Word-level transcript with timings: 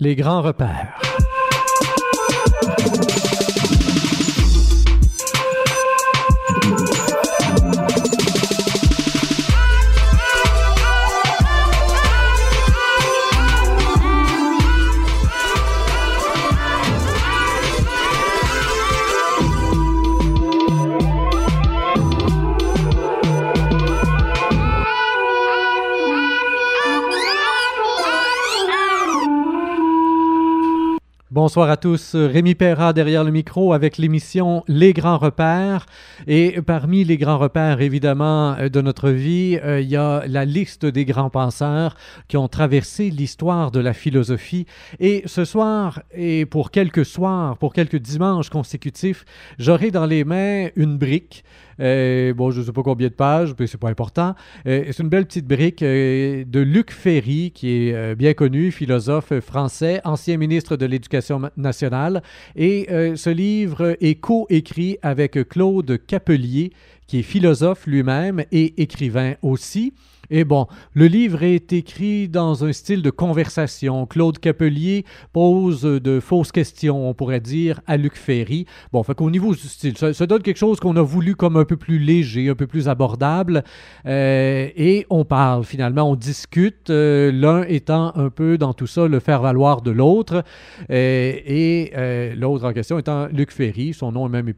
Les 0.00 0.14
grands 0.14 0.42
repères. 0.42 0.94
Bonsoir 31.40 31.70
à 31.70 31.76
tous. 31.76 32.16
Rémi 32.16 32.56
Perra 32.56 32.92
derrière 32.92 33.22
le 33.22 33.30
micro 33.30 33.72
avec 33.72 33.96
l'émission 33.96 34.64
Les 34.66 34.92
Grands 34.92 35.18
Repères. 35.18 35.86
Et 36.26 36.60
parmi 36.62 37.04
les 37.04 37.16
grands 37.16 37.38
repères, 37.38 37.80
évidemment, 37.80 38.56
euh, 38.58 38.68
de 38.68 38.80
notre 38.80 39.10
vie, 39.10 39.56
euh, 39.62 39.80
il 39.80 39.88
y 39.88 39.94
a 39.94 40.24
la 40.26 40.44
liste 40.44 40.84
des 40.84 41.04
grands 41.04 41.30
penseurs 41.30 41.94
qui 42.26 42.36
ont 42.36 42.48
traversé 42.48 43.10
l'histoire 43.10 43.70
de 43.70 43.78
la 43.78 43.92
philosophie. 43.92 44.66
Et 44.98 45.22
ce 45.26 45.44
soir, 45.44 46.02
et 46.12 46.44
pour 46.44 46.72
quelques 46.72 47.04
soirs, 47.04 47.56
pour 47.56 47.72
quelques 47.72 48.00
dimanches 48.00 48.50
consécutifs, 48.50 49.24
j'aurai 49.60 49.92
dans 49.92 50.06
les 50.06 50.24
mains 50.24 50.70
une 50.74 50.98
brique 50.98 51.44
euh, 51.80 52.34
bon, 52.34 52.50
je 52.50 52.58
ne 52.58 52.64
sais 52.64 52.72
pas 52.72 52.82
combien 52.82 53.06
de 53.06 53.12
pages, 53.12 53.54
mais 53.56 53.68
c'est 53.68 53.78
pas 53.78 53.88
important. 53.88 54.34
C'est 54.64 54.98
une 54.98 55.08
belle 55.08 55.26
petite 55.26 55.46
brique 55.46 55.78
de 55.80 56.60
Luc 56.60 56.90
Ferry, 56.90 57.52
qui 57.54 57.90
est 57.90 58.16
bien 58.16 58.34
connu, 58.34 58.72
philosophe 58.72 59.32
français, 59.38 60.00
ancien 60.04 60.38
ministre 60.38 60.76
de 60.76 60.86
l'Éducation 60.86 61.27
nationale. 61.56 62.22
Et 62.56 62.86
ce 63.16 63.30
livre 63.30 63.96
est 64.00 64.16
co-écrit 64.16 64.98
avec 65.02 65.48
Claude 65.48 65.98
Capelier, 66.06 66.72
qui 67.06 67.20
est 67.20 67.22
philosophe 67.22 67.86
lui-même 67.86 68.44
et 68.52 68.82
écrivain 68.82 69.34
aussi. 69.42 69.92
Et 70.30 70.44
bon, 70.44 70.66
le 70.92 71.06
livre 71.06 71.42
est 71.42 71.72
écrit 71.72 72.28
dans 72.28 72.64
un 72.64 72.72
style 72.72 73.02
de 73.02 73.10
conversation. 73.10 74.06
Claude 74.06 74.38
Capelier 74.38 75.04
pose 75.32 75.82
de 75.82 76.20
fausses 76.20 76.52
questions, 76.52 77.08
on 77.08 77.14
pourrait 77.14 77.40
dire, 77.40 77.80
à 77.86 77.96
Luc 77.96 78.14
Ferry. 78.16 78.66
Bon, 78.92 79.02
fait 79.02 79.14
qu'au 79.14 79.30
niveau 79.30 79.54
du 79.54 79.60
style, 79.60 79.96
ça, 79.96 80.26
donne 80.26 80.42
quelque 80.42 80.58
chose 80.58 80.80
qu'on 80.80 80.96
a 80.96 81.02
voulu 81.02 81.34
comme 81.34 81.56
un 81.56 81.64
peu 81.64 81.76
plus 81.76 81.98
léger, 81.98 82.50
un 82.50 82.54
peu 82.54 82.66
plus 82.66 82.88
abordable. 82.88 83.64
Euh, 84.06 84.68
et 84.76 85.06
on 85.08 85.24
parle 85.24 85.64
finalement, 85.64 86.10
on 86.10 86.16
discute, 86.16 86.90
euh, 86.90 87.32
l'un 87.32 87.62
étant 87.62 88.14
un 88.16 88.28
peu 88.28 88.58
dans 88.58 88.74
tout 88.74 88.86
ça 88.86 89.08
le 89.08 89.20
faire-valoir 89.20 89.80
de 89.80 89.90
l'autre. 89.90 90.44
Euh, 90.90 91.32
et 91.44 91.92
l'autre 92.36 92.66
en 92.66 92.72
question 92.72 92.98
étant 92.98 93.28
Luc 93.28 93.50
Ferry. 93.50 93.94
Son 93.94 94.12
nom 94.12 94.26
est 94.26 94.30
même 94.30 94.52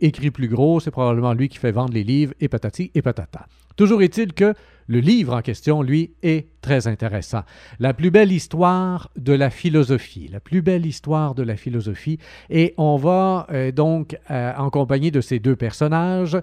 écrit 0.00 0.30
plus 0.30 0.48
gros. 0.48 0.80
C'est 0.80 0.90
probablement 0.90 1.32
lui 1.32 1.48
qui 1.48 1.58
fait 1.58 1.72
vendre 1.72 1.94
les 1.94 2.04
livres 2.04 2.34
et 2.40 2.48
patati 2.48 2.90
et 2.94 3.00
patata. 3.00 3.46
Toujours 3.76 4.02
est-il 4.02 4.32
que 4.32 4.54
le 4.86 5.00
livre 5.00 5.34
en 5.34 5.42
question, 5.42 5.82
lui, 5.82 6.14
est 6.22 6.48
très 6.60 6.86
intéressant. 6.86 7.42
La 7.78 7.94
plus 7.94 8.10
belle 8.10 8.32
histoire 8.32 9.10
de 9.16 9.32
la 9.32 9.50
philosophie, 9.50 10.28
la 10.28 10.40
plus 10.40 10.62
belle 10.62 10.86
histoire 10.86 11.34
de 11.34 11.42
la 11.42 11.56
philosophie. 11.56 12.18
Et 12.50 12.74
on 12.76 12.96
va 12.96 13.46
euh, 13.50 13.72
donc, 13.72 14.18
euh, 14.30 14.52
en 14.56 14.70
compagnie 14.70 15.10
de 15.10 15.20
ces 15.20 15.38
deux 15.38 15.56
personnages, 15.56 16.38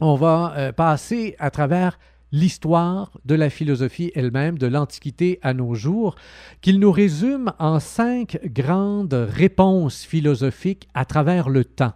on 0.00 0.16
va 0.16 0.54
euh, 0.56 0.72
passer 0.72 1.36
à 1.38 1.50
travers 1.50 1.98
l'histoire 2.32 3.12
de 3.26 3.34
la 3.34 3.50
philosophie 3.50 4.10
elle-même, 4.14 4.58
de 4.58 4.66
l'Antiquité 4.66 5.38
à 5.42 5.52
nos 5.52 5.74
jours, 5.74 6.16
qu'il 6.62 6.80
nous 6.80 6.90
résume 6.90 7.52
en 7.58 7.78
cinq 7.78 8.40
grandes 8.44 9.12
réponses 9.12 10.04
philosophiques 10.04 10.88
à 10.94 11.04
travers 11.04 11.50
le 11.50 11.64
temps. 11.64 11.92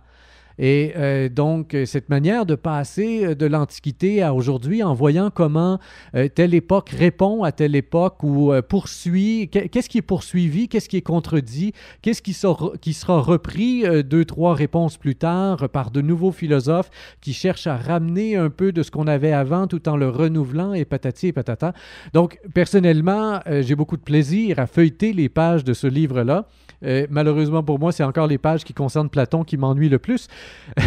Et 0.58 0.92
euh, 0.96 1.28
donc, 1.28 1.76
cette 1.84 2.08
manière 2.08 2.46
de 2.46 2.54
passer 2.54 3.24
euh, 3.24 3.34
de 3.34 3.46
l'Antiquité 3.46 4.22
à 4.22 4.34
aujourd'hui 4.34 4.82
en 4.82 4.94
voyant 4.94 5.30
comment 5.30 5.78
euh, 6.14 6.28
telle 6.28 6.54
époque 6.54 6.90
répond 6.90 7.42
à 7.42 7.52
telle 7.52 7.76
époque 7.76 8.22
ou 8.22 8.52
poursuit, 8.68 9.48
qu'est-ce 9.50 9.88
qui 9.88 9.98
est 9.98 10.02
poursuivi, 10.02 10.68
qu'est-ce 10.68 10.88
qui 10.88 10.96
est 10.96 11.02
contredit, 11.02 11.72
qu'est-ce 12.02 12.22
qui 12.22 12.36
qui 12.80 12.92
sera 12.92 13.20
repris 13.20 13.84
deux, 14.04 14.24
trois 14.24 14.54
réponses 14.54 14.98
plus 14.98 15.14
tard 15.14 15.68
par 15.70 15.90
de 15.90 16.00
nouveaux 16.00 16.32
philosophes 16.32 16.90
qui 17.20 17.32
cherchent 17.32 17.66
à 17.66 17.76
ramener 17.76 18.36
un 18.36 18.50
peu 18.50 18.72
de 18.72 18.82
ce 18.82 18.90
qu'on 18.90 19.06
avait 19.06 19.32
avant 19.32 19.66
tout 19.66 19.88
en 19.88 19.96
le 19.96 20.08
renouvelant 20.08 20.74
et 20.74 20.84
patati 20.84 21.28
et 21.28 21.32
patata. 21.32 21.72
Donc, 22.12 22.38
personnellement, 22.54 23.40
j'ai 23.46 23.74
beaucoup 23.74 23.96
de 23.96 24.02
plaisir 24.02 24.58
à 24.58 24.66
feuilleter 24.66 25.12
les 25.12 25.28
pages 25.28 25.64
de 25.64 25.72
ce 25.72 25.86
livre-là. 25.86 26.46
Euh, 26.84 27.06
malheureusement 27.10 27.62
pour 27.62 27.78
moi, 27.78 27.92
c'est 27.92 28.04
encore 28.04 28.26
les 28.26 28.38
pages 28.38 28.64
qui 28.64 28.74
concernent 28.74 29.08
Platon 29.08 29.44
qui 29.44 29.56
m'ennuient 29.56 29.88
le 29.88 29.98
plus. 29.98 30.28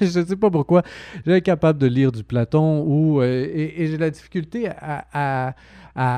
je 0.00 0.20
ne 0.20 0.24
sais 0.24 0.36
pas 0.36 0.50
pourquoi. 0.50 0.82
J'ai 1.26 1.40
capable 1.40 1.78
de 1.78 1.86
lire 1.86 2.12
du 2.12 2.24
Platon 2.24 2.82
ou, 2.86 3.20
euh, 3.20 3.46
et, 3.52 3.86
j'ai 3.86 3.98
la 3.98 4.10
difficulté 4.10 4.68
à, 4.80 5.54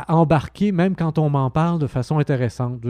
embarquer, 0.09 0.73
même 0.73 0.97
quand 0.97 1.19
on 1.19 1.29
m'en 1.29 1.51
parle 1.51 1.79
de 1.79 1.87
façon 1.87 2.19
intéressante. 2.19 2.81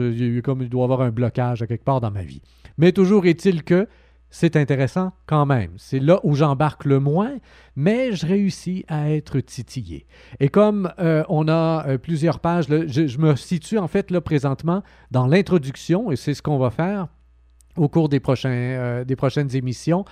Comme 0.43 0.61
il 0.61 0.69
doit 0.69 0.81
y 0.81 0.83
avoir 0.83 1.01
un 1.01 1.11
blocage 1.11 1.65
quelque 1.67 1.83
part 1.83 2.01
dans 2.01 2.11
ma 2.11 2.23
vie. 2.23 2.41
Mais 2.77 2.91
toujours 2.91 3.25
est-il 3.25 3.63
que 3.63 3.87
c'est 4.29 4.55
intéressant 4.55 5.13
quand 5.25 5.45
même. 5.45 5.71
C'est 5.77 5.99
là 5.99 6.19
où 6.23 6.35
j'embarque 6.35 6.85
le 6.85 6.99
moins, 6.99 7.37
mais 7.75 8.13
je 8.13 8.25
réussis 8.25 8.85
à 8.87 9.11
être 9.11 9.39
titillé. 9.39 10.05
Et 10.39 10.49
comme 10.49 10.91
euh, 10.99 11.23
on 11.29 11.47
a 11.47 11.85
euh, 11.87 11.97
plusieurs 11.97 12.39
pages, 12.39 12.65
je, 12.67 13.17
me 13.17 13.35
situe 13.35 13.77
en 13.77 13.87
fait 13.87 14.11
là 14.11 14.21
présentement 14.21 14.83
dans 15.11 15.27
l'introduction, 15.27 16.11
et 16.11 16.15
c'est 16.15 16.33
ce 16.33 16.41
qu'on 16.41 16.57
va 16.57 16.71
faire 16.71 17.07
au 17.77 17.87
cours 17.87 18.09
des, 18.09 18.21
euh, 18.45 19.05
des 19.05 19.15
prochaines 19.15 19.55
émissions, 19.55 20.03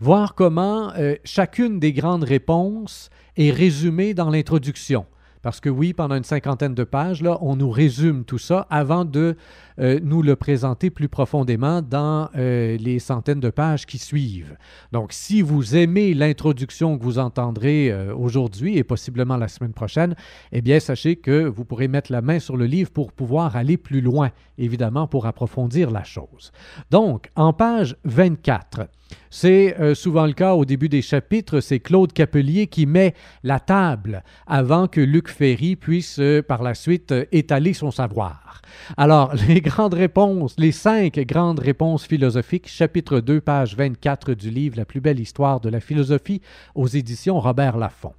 voir 0.00 0.34
comment 0.34 0.92
chacune 1.24 1.80
des 1.80 1.92
grandes 1.92 2.22
réponses 2.24 3.10
est 3.36 3.50
résumée 3.50 4.14
dans 4.14 4.30
l'introduction. 4.30 5.04
Parce 5.42 5.60
que 5.60 5.68
oui, 5.68 5.92
pendant 5.92 6.16
une 6.16 6.24
cinquantaine 6.24 6.74
de 6.74 6.84
pages, 6.84 7.22
là, 7.22 7.38
on 7.40 7.56
nous 7.56 7.70
résume 7.70 8.24
tout 8.24 8.38
ça 8.38 8.66
avant 8.70 9.04
de 9.04 9.36
euh, 9.80 10.00
nous 10.02 10.22
le 10.22 10.34
présenter 10.34 10.90
plus 10.90 11.08
profondément 11.08 11.82
dans 11.82 12.28
euh, 12.36 12.76
les 12.78 12.98
centaines 12.98 13.40
de 13.40 13.50
pages 13.50 13.86
qui 13.86 13.98
suivent. 13.98 14.56
Donc, 14.92 15.12
si 15.12 15.40
vous 15.40 15.76
aimez 15.76 16.14
l'introduction 16.14 16.98
que 16.98 17.04
vous 17.04 17.18
entendrez 17.18 17.90
euh, 17.90 18.14
aujourd'hui 18.14 18.76
et 18.76 18.84
possiblement 18.84 19.36
la 19.36 19.48
semaine 19.48 19.72
prochaine, 19.72 20.16
eh 20.52 20.62
bien, 20.62 20.80
sachez 20.80 21.16
que 21.16 21.44
vous 21.44 21.64
pourrez 21.64 21.86
mettre 21.86 22.10
la 22.10 22.22
main 22.22 22.40
sur 22.40 22.56
le 22.56 22.66
livre 22.66 22.90
pour 22.90 23.12
pouvoir 23.12 23.54
aller 23.54 23.76
plus 23.76 24.00
loin, 24.00 24.30
évidemment, 24.58 25.06
pour 25.06 25.26
approfondir 25.26 25.90
la 25.90 26.02
chose. 26.02 26.50
Donc, 26.90 27.30
en 27.36 27.52
page 27.52 27.96
24, 28.04 28.88
c'est 29.30 29.94
souvent 29.94 30.26
le 30.26 30.34
cas 30.34 30.54
au 30.54 30.66
début 30.66 30.90
des 30.90 31.00
chapitres, 31.00 31.60
c'est 31.60 31.80
Claude 31.80 32.12
Capelier 32.12 32.66
qui 32.66 32.84
met 32.84 33.14
la 33.42 33.58
table 33.58 34.22
avant 34.46 34.86
que 34.86 35.00
Luc 35.00 35.27
Ferry 35.30 35.76
puisse 35.76 36.20
par 36.46 36.62
la 36.62 36.74
suite 36.74 37.14
étaler 37.32 37.74
son 37.74 37.90
savoir. 37.90 38.62
Alors, 38.96 39.34
les 39.48 39.60
grandes 39.60 39.94
réponses, 39.94 40.54
les 40.58 40.72
cinq 40.72 41.18
grandes 41.20 41.60
réponses 41.60 42.06
philosophiques, 42.06 42.68
chapitre 42.68 43.20
2, 43.20 43.40
page 43.40 43.76
24 43.76 44.34
du 44.34 44.50
livre 44.50 44.76
La 44.76 44.84
plus 44.84 45.00
belle 45.00 45.20
histoire 45.20 45.60
de 45.60 45.68
la 45.68 45.80
philosophie 45.80 46.42
aux 46.74 46.86
éditions 46.86 47.40
Robert 47.40 47.76
Laffont. 47.76 48.14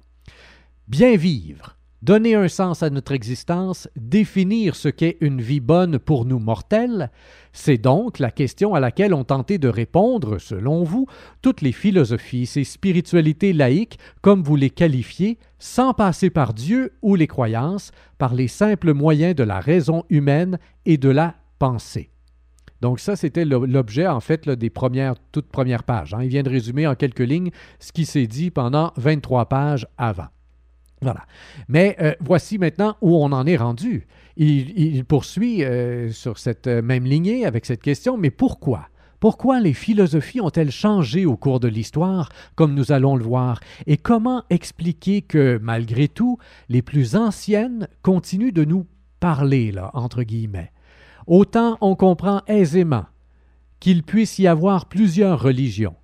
Bien 0.88 1.16
vivre, 1.16 1.76
donner 2.02 2.34
un 2.34 2.48
sens 2.48 2.82
à 2.82 2.90
notre 2.90 3.12
existence, 3.12 3.88
définir 3.96 4.76
ce 4.76 4.88
qu'est 4.88 5.18
une 5.20 5.40
vie 5.40 5.60
bonne 5.60 5.98
pour 5.98 6.24
nous 6.24 6.38
mortels, 6.38 7.10
c'est 7.52 7.78
donc 7.78 8.18
la 8.18 8.30
question 8.30 8.74
à 8.74 8.80
laquelle 8.80 9.14
ont 9.14 9.24
tenté 9.24 9.58
de 9.58 9.68
répondre, 9.68 10.38
selon 10.38 10.84
vous, 10.84 11.06
toutes 11.42 11.60
les 11.60 11.72
philosophies, 11.72 12.46
ces 12.46 12.64
spiritualités 12.64 13.52
laïques, 13.52 13.98
comme 14.22 14.42
vous 14.42 14.56
les 14.56 14.70
qualifiez, 14.70 15.38
sans 15.58 15.92
passer 15.92 16.30
par 16.30 16.54
Dieu 16.54 16.92
ou 17.02 17.16
les 17.16 17.26
croyances, 17.26 17.90
par 18.18 18.34
les 18.34 18.48
simples 18.48 18.94
moyens 18.94 19.34
de 19.34 19.44
la 19.44 19.60
raison 19.60 20.04
humaine 20.08 20.58
et 20.86 20.96
de 20.96 21.08
la 21.08 21.34
pensée. 21.58 22.10
Donc 22.80 22.98
ça, 22.98 23.14
c'était 23.14 23.44
l'objet, 23.44 24.06
en 24.06 24.20
fait, 24.20 24.48
des 24.48 24.70
premières, 24.70 25.14
toutes 25.32 25.50
premières 25.50 25.84
pages. 25.84 26.14
Hein. 26.14 26.22
Il 26.22 26.28
vient 26.28 26.42
de 26.42 26.48
résumer 26.48 26.86
en 26.86 26.94
quelques 26.94 27.20
lignes 27.20 27.50
ce 27.78 27.92
qui 27.92 28.06
s'est 28.06 28.26
dit 28.26 28.50
pendant 28.50 28.92
23 28.96 29.46
pages 29.50 29.86
avant. 29.98 30.28
Voilà. 31.02 31.24
Mais 31.68 31.96
euh, 32.00 32.14
voici 32.20 32.58
maintenant 32.58 32.96
où 33.00 33.16
on 33.16 33.32
en 33.32 33.46
est 33.46 33.56
rendu. 33.56 34.06
Il, 34.36 35.04
poursuit 35.04 35.64
euh, 35.64 36.10
sur 36.12 36.38
cette 36.38 36.66
euh, 36.66 36.82
même 36.82 37.04
lignée 37.04 37.44
avec 37.44 37.66
cette 37.66 37.82
question, 37.82 38.16
mais 38.16 38.30
pourquoi? 38.30 38.88
Pourquoi 39.18 39.60
les 39.60 39.74
philosophies 39.74 40.40
ont-elles 40.40 40.70
changé 40.70 41.26
au 41.26 41.36
cours 41.36 41.60
de 41.60 41.68
l'histoire, 41.68 42.30
comme 42.54 42.74
nous 42.74 42.90
allons 42.90 43.16
le 43.16 43.24
voir, 43.24 43.60
et 43.86 43.98
comment 43.98 44.44
expliquer 44.48 45.20
que, 45.20 45.58
malgré 45.60 46.08
tout, 46.08 46.38
les 46.70 46.80
plus 46.80 47.16
anciennes 47.16 47.86
continuent 48.00 48.52
de 48.52 48.64
nous 48.64 48.86
parler, 49.20 49.72
là, 49.72 49.90
entre 49.92 50.22
guillemets? 50.22 50.72
Autant 51.26 51.76
on 51.82 51.96
comprend 51.96 52.40
aisément 52.46 53.04
qu'il 53.78 54.02
puisse 54.02 54.38
y 54.38 54.46
avoir 54.46 54.86
plusieurs 54.86 55.42
religions, 55.42 55.96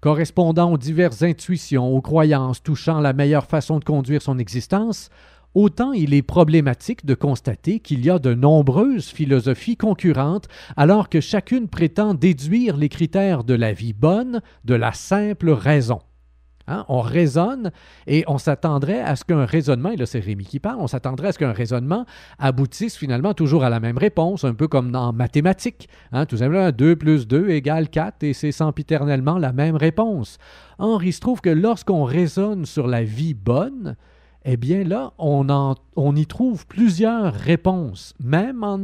correspondant 0.00 0.72
aux 0.72 0.78
diverses 0.78 1.22
intuitions, 1.22 1.94
aux 1.94 2.00
croyances 2.00 2.62
touchant 2.62 3.00
la 3.00 3.12
meilleure 3.12 3.46
façon 3.46 3.78
de 3.78 3.84
conduire 3.84 4.22
son 4.22 4.38
existence, 4.38 5.10
autant 5.54 5.92
il 5.92 6.14
est 6.14 6.22
problématique 6.22 7.04
de 7.04 7.14
constater 7.14 7.80
qu'il 7.80 8.04
y 8.04 8.10
a 8.10 8.18
de 8.18 8.34
nombreuses 8.34 9.08
philosophies 9.08 9.76
concurrentes, 9.76 10.48
alors 10.76 11.08
que 11.08 11.20
chacune 11.20 11.68
prétend 11.68 12.14
déduire 12.14 12.76
les 12.76 12.88
critères 12.88 13.44
de 13.44 13.54
la 13.54 13.72
vie 13.72 13.92
bonne 13.92 14.40
de 14.64 14.74
la 14.74 14.92
simple 14.92 15.50
raison. 15.50 16.00
Hein, 16.70 16.84
on 16.88 17.00
raisonne 17.00 17.70
et 18.06 18.24
on 18.26 18.36
s'attendrait 18.36 19.00
à 19.00 19.16
ce 19.16 19.24
qu'un 19.24 19.46
raisonnement, 19.46 19.90
et 19.90 19.96
là 19.96 20.04
c'est 20.04 20.20
Rémi 20.20 20.44
qui 20.44 20.60
parle, 20.60 20.76
on 20.80 20.86
s'attendrait 20.86 21.28
à 21.28 21.32
ce 21.32 21.38
qu'un 21.38 21.52
raisonnement 21.52 22.04
aboutisse 22.38 22.96
finalement 22.96 23.32
toujours 23.32 23.64
à 23.64 23.70
la 23.70 23.80
même 23.80 23.96
réponse, 23.96 24.44
un 24.44 24.52
peu 24.52 24.68
comme 24.68 24.92
dans 24.92 25.14
mathématiques. 25.14 25.88
Hein, 26.12 26.26
tout 26.26 26.36
simplement, 26.36 26.70
2 26.70 26.96
plus 26.96 27.26
2 27.26 27.48
égale 27.48 27.88
4 27.88 28.22
et 28.22 28.34
c'est 28.34 28.52
sempiternellement 28.52 29.38
la 29.38 29.54
même 29.54 29.76
réponse. 29.76 30.36
Or, 30.78 31.02
il 31.02 31.14
se 31.14 31.20
trouve 31.20 31.40
que 31.40 31.48
lorsqu'on 31.48 32.04
raisonne 32.04 32.66
sur 32.66 32.86
la 32.86 33.02
vie 33.02 33.32
bonne, 33.32 33.96
eh 34.44 34.58
bien 34.58 34.84
là, 34.84 35.12
on, 35.18 35.46
on 35.96 36.16
y 36.16 36.26
trouve 36.26 36.66
plusieurs 36.66 37.32
réponses, 37.32 38.14
même 38.22 38.62
en, 38.62 38.78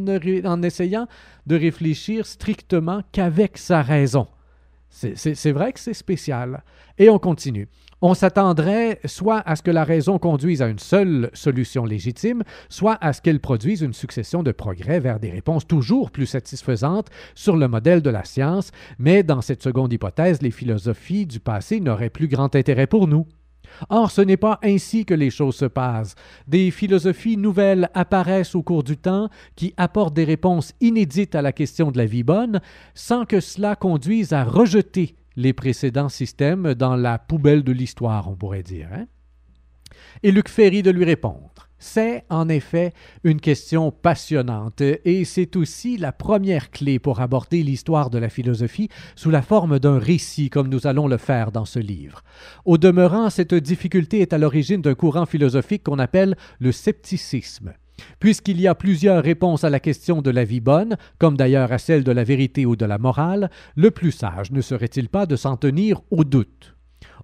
en 0.44 0.62
essayant 0.62 1.06
de 1.46 1.56
réfléchir 1.56 2.24
strictement 2.24 3.02
qu'avec 3.12 3.58
sa 3.58 3.82
raison. 3.82 4.26
C'est 4.94 5.52
vrai 5.52 5.72
que 5.72 5.80
c'est 5.80 5.92
spécial. 5.92 6.62
Et 6.98 7.10
on 7.10 7.18
continue. 7.18 7.68
On 8.00 8.14
s'attendrait 8.14 9.00
soit 9.06 9.40
à 9.40 9.56
ce 9.56 9.62
que 9.62 9.70
la 9.70 9.82
raison 9.82 10.18
conduise 10.18 10.62
à 10.62 10.68
une 10.68 10.78
seule 10.78 11.30
solution 11.32 11.84
légitime, 11.84 12.42
soit 12.68 12.98
à 13.00 13.12
ce 13.12 13.20
qu'elle 13.20 13.40
produise 13.40 13.80
une 13.80 13.92
succession 13.92 14.42
de 14.42 14.52
progrès 14.52 15.00
vers 15.00 15.18
des 15.18 15.30
réponses 15.30 15.66
toujours 15.66 16.10
plus 16.10 16.26
satisfaisantes 16.26 17.08
sur 17.34 17.56
le 17.56 17.66
modèle 17.66 18.02
de 18.02 18.10
la 18.10 18.24
science, 18.24 18.70
mais 18.98 19.22
dans 19.22 19.40
cette 19.40 19.62
seconde 19.62 19.92
hypothèse, 19.92 20.42
les 20.42 20.50
philosophies 20.50 21.26
du 21.26 21.40
passé 21.40 21.80
n'auraient 21.80 22.10
plus 22.10 22.28
grand 22.28 22.54
intérêt 22.54 22.86
pour 22.86 23.08
nous. 23.08 23.26
Or, 23.88 24.10
ce 24.10 24.20
n'est 24.20 24.36
pas 24.36 24.58
ainsi 24.62 25.04
que 25.04 25.14
les 25.14 25.30
choses 25.30 25.56
se 25.56 25.64
passent. 25.64 26.14
Des 26.46 26.70
philosophies 26.70 27.36
nouvelles 27.36 27.88
apparaissent 27.94 28.54
au 28.54 28.62
cours 28.62 28.84
du 28.84 28.96
temps 28.96 29.28
qui 29.56 29.74
apportent 29.76 30.14
des 30.14 30.24
réponses 30.24 30.72
inédites 30.80 31.34
à 31.34 31.42
la 31.42 31.52
question 31.52 31.90
de 31.90 31.98
la 31.98 32.06
vie 32.06 32.22
bonne, 32.22 32.60
sans 32.94 33.24
que 33.24 33.40
cela 33.40 33.76
conduise 33.76 34.32
à 34.32 34.44
rejeter 34.44 35.16
les 35.36 35.52
précédents 35.52 36.08
systèmes 36.08 36.74
dans 36.74 36.96
la 36.96 37.18
poubelle 37.18 37.64
de 37.64 37.72
l'histoire, 37.72 38.28
on 38.28 38.36
pourrait 38.36 38.62
dire. 38.62 38.88
Hein. 38.92 39.06
Et 40.22 40.30
Luc 40.30 40.48
Ferry 40.48 40.82
de 40.82 40.90
lui 40.90 41.04
répondre. 41.04 41.68
C'est 41.86 42.24
en 42.30 42.48
effet 42.48 42.94
une 43.24 43.42
question 43.42 43.90
passionnante 43.92 44.80
et 44.80 45.24
c'est 45.26 45.54
aussi 45.54 45.98
la 45.98 46.12
première 46.12 46.70
clé 46.70 46.98
pour 46.98 47.20
aborder 47.20 47.62
l'histoire 47.62 48.08
de 48.08 48.16
la 48.16 48.30
philosophie 48.30 48.88
sous 49.16 49.30
la 49.30 49.42
forme 49.42 49.78
d'un 49.78 49.98
récit 49.98 50.48
comme 50.48 50.68
nous 50.68 50.86
allons 50.86 51.08
le 51.08 51.18
faire 51.18 51.52
dans 51.52 51.66
ce 51.66 51.78
livre. 51.78 52.24
Au 52.64 52.78
demeurant, 52.78 53.28
cette 53.28 53.54
difficulté 53.54 54.20
est 54.20 54.32
à 54.32 54.38
l'origine 54.38 54.80
d'un 54.80 54.94
courant 54.94 55.26
philosophique 55.26 55.84
qu'on 55.84 55.98
appelle 55.98 56.36
le 56.58 56.72
scepticisme. 56.72 57.74
Puisqu'il 58.18 58.62
y 58.62 58.66
a 58.66 58.74
plusieurs 58.74 59.22
réponses 59.22 59.62
à 59.62 59.70
la 59.70 59.78
question 59.78 60.22
de 60.22 60.30
la 60.30 60.44
vie 60.44 60.60
bonne, 60.60 60.96
comme 61.18 61.36
d'ailleurs 61.36 61.70
à 61.70 61.78
celle 61.78 62.02
de 62.02 62.12
la 62.12 62.24
vérité 62.24 62.64
ou 62.64 62.76
de 62.76 62.86
la 62.86 62.96
morale, 62.96 63.50
le 63.76 63.90
plus 63.90 64.10
sage 64.10 64.50
ne 64.52 64.62
serait-il 64.62 65.10
pas 65.10 65.26
de 65.26 65.36
s'en 65.36 65.58
tenir 65.58 66.00
au 66.10 66.24
doute? 66.24 66.73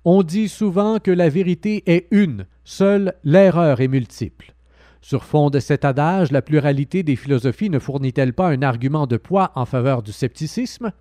On 0.05 0.23
dit 0.23 0.49
souvent 0.49 0.99
que 0.99 1.11
la 1.11 1.29
vérité 1.29 1.83
est 1.87 2.07
une, 2.11 2.47
seule 2.65 3.15
l'erreur 3.25 3.81
est 3.81 3.89
multiple. 3.89 4.55
Sur 5.03 5.25
fond 5.25 5.51
de 5.51 5.61
cet 5.61 5.85
adage, 5.85 6.31
la 6.31 6.43
pluralité 6.43 7.03
des 7.03 7.17
philosophies 7.17 7.71
ne 7.71 7.79
fournit-elle 7.79 8.35
pas 8.35 8.49
un 8.49 8.63
argument 8.63 9.07
de 9.07 9.17
poids 9.17 9.51
en 9.55 9.65
faveur 9.65 10.03
du 10.03 10.13
scepticisme? 10.13 10.93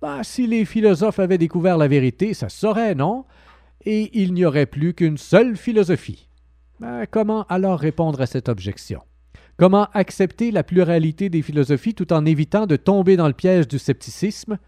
Bah, 0.00 0.22
Si 0.22 0.46
les 0.46 0.64
philosophes 0.64 1.18
avaient 1.18 1.38
découvert 1.38 1.76
la 1.76 1.88
vérité, 1.88 2.32
ça 2.34 2.48
saurait, 2.48 2.94
non? 2.94 3.24
Et 3.84 4.10
il 4.18 4.32
n'y 4.32 4.44
aurait 4.44 4.66
plus 4.66 4.94
qu'une 4.94 5.18
seule 5.18 5.56
philosophie. 5.56 6.28
Bah, 6.80 7.06
comment 7.06 7.44
alors 7.48 7.78
répondre 7.78 8.20
à 8.20 8.26
cette 8.26 8.48
objection? 8.48 9.02
Comment 9.56 9.88
accepter 9.92 10.50
la 10.52 10.62
pluralité 10.62 11.28
des 11.28 11.42
philosophies 11.42 11.94
tout 11.94 12.12
en 12.12 12.24
évitant 12.24 12.66
de 12.66 12.76
tomber 12.76 13.16
dans 13.16 13.26
le 13.26 13.32
piège 13.32 13.66
du 13.66 13.78
scepticisme? 13.78 14.58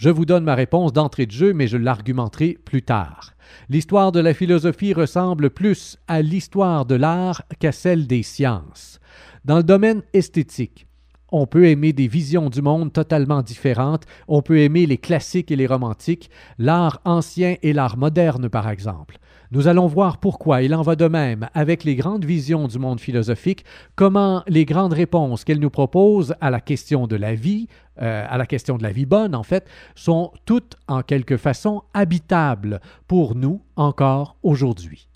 Je 0.00 0.08
vous 0.08 0.24
donne 0.24 0.44
ma 0.44 0.54
réponse 0.54 0.94
d'entrée 0.94 1.26
de 1.26 1.30
jeu, 1.30 1.52
mais 1.52 1.66
je 1.66 1.76
l'argumenterai 1.76 2.56
plus 2.64 2.80
tard. 2.80 3.34
L'histoire 3.68 4.12
de 4.12 4.20
la 4.20 4.32
philosophie 4.32 4.94
ressemble 4.94 5.50
plus 5.50 5.98
à 6.08 6.22
l'histoire 6.22 6.86
de 6.86 6.94
l'art 6.94 7.42
qu'à 7.58 7.70
celle 7.70 8.06
des 8.06 8.22
sciences. 8.22 8.98
Dans 9.44 9.58
le 9.58 9.62
domaine 9.62 10.00
esthétique, 10.14 10.86
on 11.30 11.46
peut 11.46 11.66
aimer 11.66 11.92
des 11.92 12.08
visions 12.08 12.48
du 12.48 12.62
monde 12.62 12.94
totalement 12.94 13.42
différentes, 13.42 14.06
on 14.26 14.40
peut 14.40 14.60
aimer 14.60 14.86
les 14.86 14.96
classiques 14.96 15.50
et 15.50 15.56
les 15.56 15.66
romantiques, 15.66 16.30
l'art 16.58 17.02
ancien 17.04 17.56
et 17.62 17.74
l'art 17.74 17.98
moderne 17.98 18.48
par 18.48 18.70
exemple. 18.70 19.18
Nous 19.52 19.66
allons 19.66 19.86
voir 19.86 20.18
pourquoi 20.18 20.62
il 20.62 20.74
en 20.74 20.82
va 20.82 20.96
de 20.96 21.08
même 21.08 21.48
avec 21.54 21.84
les 21.84 21.96
grandes 21.96 22.24
visions 22.24 22.68
du 22.68 22.78
monde 22.78 23.00
philosophique, 23.00 23.64
comment 23.96 24.44
les 24.46 24.64
grandes 24.64 24.92
réponses 24.92 25.44
qu'elles 25.44 25.58
nous 25.58 25.70
proposent 25.70 26.36
à 26.40 26.50
la 26.50 26.60
question 26.60 27.06
de 27.06 27.16
la 27.16 27.34
vie, 27.34 27.66
euh, 28.00 28.26
à 28.28 28.38
la 28.38 28.46
question 28.46 28.76
de 28.76 28.82
la 28.82 28.92
vie 28.92 29.06
bonne 29.06 29.34
en 29.34 29.42
fait, 29.42 29.68
sont 29.94 30.32
toutes 30.46 30.76
en 30.88 31.02
quelque 31.02 31.36
façon 31.36 31.82
habitables 31.94 32.80
pour 33.06 33.34
nous 33.34 33.62
encore 33.76 34.36
aujourd'hui. 34.42 35.08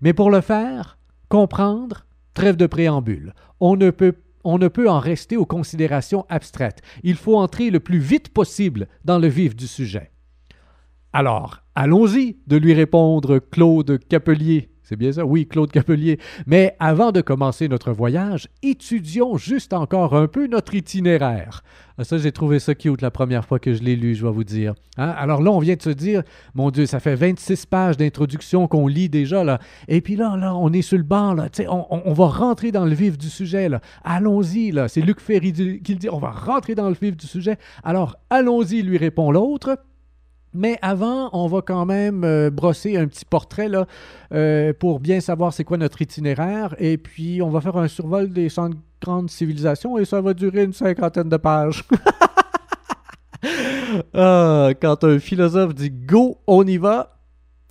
Mais 0.00 0.12
pour 0.12 0.30
le 0.30 0.40
faire, 0.40 0.98
comprendre, 1.28 2.06
trêve 2.34 2.56
de 2.56 2.66
préambule, 2.66 3.34
on 3.60 3.76
ne 3.76 3.90
peut 3.90 4.14
on 4.42 4.58
ne 4.58 4.68
peut 4.68 4.88
en 4.88 5.00
rester 5.00 5.36
aux 5.36 5.44
considérations 5.44 6.24
abstraites. 6.28 6.80
Il 7.02 7.16
faut 7.16 7.36
entrer 7.36 7.70
le 7.70 7.80
plus 7.80 7.98
vite 7.98 8.30
possible 8.30 8.88
dans 9.04 9.18
le 9.18 9.28
vif 9.28 9.54
du 9.54 9.66
sujet. 9.66 10.10
Alors, 11.12 11.58
allons-y, 11.74 12.38
de 12.46 12.56
lui 12.56 12.72
répondre 12.72 13.38
Claude 13.38 13.98
Capelier. 14.08 14.70
C'est 14.90 14.96
bien 14.96 15.12
ça? 15.12 15.24
Oui, 15.24 15.46
Claude 15.46 15.70
Capelier. 15.70 16.18
Mais 16.48 16.74
avant 16.80 17.12
de 17.12 17.20
commencer 17.20 17.68
notre 17.68 17.92
voyage, 17.92 18.48
étudions 18.64 19.36
juste 19.36 19.72
encore 19.72 20.16
un 20.16 20.26
peu 20.26 20.48
notre 20.48 20.74
itinéraire. 20.74 21.62
Ah, 21.96 22.02
ça, 22.02 22.18
j'ai 22.18 22.32
trouvé 22.32 22.58
ça 22.58 22.74
cute 22.74 23.00
la 23.00 23.12
première 23.12 23.44
fois 23.44 23.60
que 23.60 23.72
je 23.72 23.84
l'ai 23.84 23.94
lu, 23.94 24.16
je 24.16 24.22
dois 24.22 24.32
vous 24.32 24.42
dire. 24.42 24.74
Hein? 24.96 25.14
Alors 25.16 25.42
là, 25.42 25.52
on 25.52 25.60
vient 25.60 25.76
de 25.76 25.82
se 25.82 25.90
dire, 25.90 26.24
mon 26.56 26.72
Dieu, 26.72 26.86
ça 26.86 26.98
fait 26.98 27.14
26 27.14 27.66
pages 27.66 27.96
d'introduction 27.98 28.66
qu'on 28.66 28.88
lit 28.88 29.08
déjà, 29.08 29.44
là. 29.44 29.60
Et 29.86 30.00
puis 30.00 30.16
là, 30.16 30.36
là, 30.36 30.56
on 30.56 30.72
est 30.72 30.82
sur 30.82 30.98
le 30.98 31.04
banc, 31.04 31.34
là. 31.34 31.46
On, 31.68 32.02
on, 32.04 32.12
va 32.12 32.26
rentrer 32.26 32.72
dans 32.72 32.84
le 32.84 32.94
vif 32.94 33.16
du 33.16 33.28
sujet, 33.28 33.68
là. 33.68 33.80
Allons-y, 34.02 34.72
là. 34.72 34.88
C'est 34.88 35.02
Luc 35.02 35.20
Ferry 35.20 35.52
qui 35.52 35.92
le 35.92 36.00
dit. 36.00 36.08
On 36.10 36.18
va 36.18 36.32
rentrer 36.32 36.74
dans 36.74 36.88
le 36.88 36.96
vif 37.00 37.16
du 37.16 37.28
sujet. 37.28 37.58
Alors, 37.84 38.16
allons-y, 38.28 38.82
lui 38.82 38.98
répond 38.98 39.30
l'autre. 39.30 39.78
Mais 40.52 40.78
avant, 40.82 41.30
on 41.32 41.46
va 41.46 41.62
quand 41.62 41.86
même 41.86 42.24
euh, 42.24 42.50
brosser 42.50 42.96
un 42.96 43.06
petit 43.06 43.24
portrait 43.24 43.70
euh, 44.32 44.72
pour 44.78 44.98
bien 44.98 45.20
savoir 45.20 45.52
c'est 45.52 45.62
quoi 45.64 45.76
notre 45.76 46.02
itinéraire. 46.02 46.74
Et 46.78 46.98
puis, 46.98 47.40
on 47.40 47.50
va 47.50 47.60
faire 47.60 47.76
un 47.76 47.86
survol 47.86 48.30
des 48.32 48.48
100 48.48 48.70
grandes 49.00 49.30
civilisations 49.30 49.96
et 49.98 50.04
ça 50.04 50.20
va 50.20 50.34
durer 50.34 50.64
une 50.64 50.72
cinquantaine 50.72 51.28
de 51.28 51.36
pages. 51.36 51.84
ah, 54.14 54.70
quand 54.82 55.04
un 55.04 55.18
philosophe 55.20 55.74
dit 55.74 55.90
go, 55.90 56.38
on 56.46 56.66
y 56.66 56.78
va, 56.78 57.18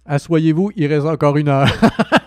assoyez-vous, 0.06 0.72
il 0.76 0.88
reste 0.88 1.06
encore 1.06 1.36
une 1.36 1.50
heure. 1.50 1.68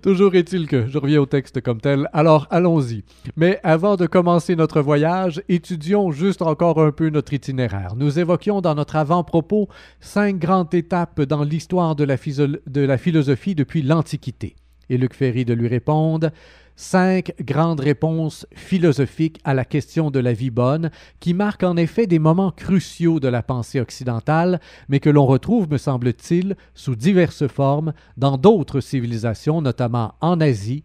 Toujours 0.00 0.34
est-il 0.34 0.66
que 0.66 0.86
je 0.86 0.98
reviens 0.98 1.20
au 1.20 1.26
texte 1.26 1.60
comme 1.60 1.80
tel. 1.80 2.08
Alors 2.12 2.46
allons-y. 2.50 3.04
Mais 3.36 3.60
avant 3.62 3.96
de 3.96 4.06
commencer 4.06 4.56
notre 4.56 4.80
voyage, 4.80 5.42
étudions 5.48 6.10
juste 6.10 6.42
encore 6.42 6.80
un 6.80 6.92
peu 6.92 7.10
notre 7.10 7.32
itinéraire. 7.32 7.94
Nous 7.96 8.18
évoquions 8.18 8.60
dans 8.60 8.74
notre 8.74 8.96
avant-propos 8.96 9.68
cinq 10.00 10.38
grandes 10.38 10.72
étapes 10.74 11.20
dans 11.22 11.42
l'histoire 11.44 11.94
de, 11.94 12.04
de 12.04 12.80
la 12.80 12.98
philosophie 12.98 13.54
depuis 13.54 13.82
l'Antiquité. 13.82 14.56
Et 14.90 14.98
Luc 14.98 15.14
Ferry 15.14 15.44
de 15.44 15.54
lui 15.54 15.68
répondre 15.68 16.30
cinq 16.76 17.34
grandes 17.40 17.80
réponses 17.80 18.46
philosophiques 18.54 19.40
à 19.44 19.54
la 19.54 19.64
question 19.64 20.10
de 20.10 20.18
la 20.18 20.32
vie 20.32 20.50
bonne, 20.50 20.90
qui 21.20 21.34
marquent 21.34 21.62
en 21.64 21.76
effet 21.76 22.06
des 22.06 22.18
moments 22.18 22.50
cruciaux 22.50 23.20
de 23.20 23.28
la 23.28 23.42
pensée 23.42 23.80
occidentale, 23.80 24.60
mais 24.88 25.00
que 25.00 25.10
l'on 25.10 25.26
retrouve, 25.26 25.70
me 25.70 25.78
semble-t-il, 25.78 26.56
sous 26.74 26.96
diverses 26.96 27.46
formes 27.46 27.92
dans 28.16 28.36
d'autres 28.36 28.80
civilisations, 28.80 29.62
notamment 29.62 30.14
en 30.20 30.40
Asie, 30.40 30.84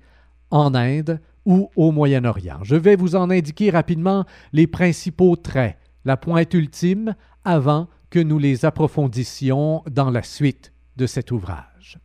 en 0.51 0.75
Inde 0.75 1.19
ou 1.45 1.69
au 1.75 1.91
Moyen-Orient. 1.91 2.59
Je 2.63 2.75
vais 2.75 2.95
vous 2.95 3.15
en 3.15 3.29
indiquer 3.29 3.69
rapidement 3.69 4.25
les 4.53 4.67
principaux 4.67 5.35
traits, 5.35 5.77
la 6.05 6.17
pointe 6.17 6.53
ultime, 6.53 7.15
avant 7.43 7.87
que 8.09 8.19
nous 8.19 8.39
les 8.39 8.65
approfondissions 8.65 9.83
dans 9.89 10.09
la 10.09 10.23
suite 10.23 10.73
de 10.97 11.05
cet 11.05 11.31
ouvrage. 11.31 11.99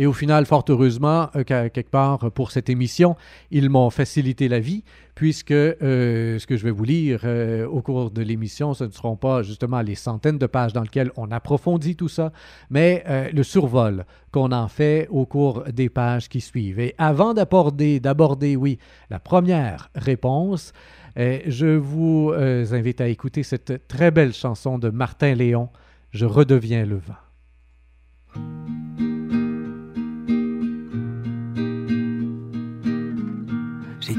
Et 0.00 0.06
au 0.06 0.14
final, 0.14 0.46
fort 0.46 0.64
heureusement, 0.70 1.28
euh, 1.36 1.44
quelque 1.44 1.90
part 1.90 2.30
pour 2.30 2.52
cette 2.52 2.70
émission, 2.70 3.16
ils 3.50 3.68
m'ont 3.68 3.90
facilité 3.90 4.48
la 4.48 4.58
vie, 4.58 4.82
puisque 5.14 5.50
euh, 5.50 6.38
ce 6.38 6.46
que 6.46 6.56
je 6.56 6.64
vais 6.64 6.70
vous 6.70 6.84
lire 6.84 7.20
euh, 7.24 7.66
au 7.66 7.82
cours 7.82 8.10
de 8.10 8.22
l'émission, 8.22 8.72
ce 8.72 8.84
ne 8.84 8.92
seront 8.92 9.16
pas 9.16 9.42
justement 9.42 9.82
les 9.82 9.96
centaines 9.96 10.38
de 10.38 10.46
pages 10.46 10.72
dans 10.72 10.80
lesquelles 10.80 11.12
on 11.18 11.30
approfondit 11.30 11.96
tout 11.96 12.08
ça, 12.08 12.32
mais 12.70 13.04
le 13.30 13.42
survol 13.42 14.06
qu'on 14.32 14.52
en 14.52 14.68
fait 14.68 15.06
au 15.10 15.26
cours 15.26 15.64
des 15.64 15.90
pages 15.90 16.30
qui 16.30 16.40
suivent. 16.40 16.80
Et 16.80 16.94
avant 16.96 17.34
d'aborder, 17.34 18.00
d'aborder, 18.00 18.56
oui, 18.56 18.78
la 19.10 19.18
première 19.18 19.90
réponse, 19.94 20.72
je 21.16 21.76
vous 21.76 22.32
invite 22.32 23.02
à 23.02 23.08
écouter 23.08 23.42
cette 23.42 23.86
très 23.86 24.10
belle 24.10 24.32
chanson 24.32 24.78
de 24.78 24.88
Martin 24.88 25.34
Léon, 25.34 25.68
Je 26.10 26.24
redeviens 26.24 26.86
le 26.86 26.96
vent. 26.96 28.79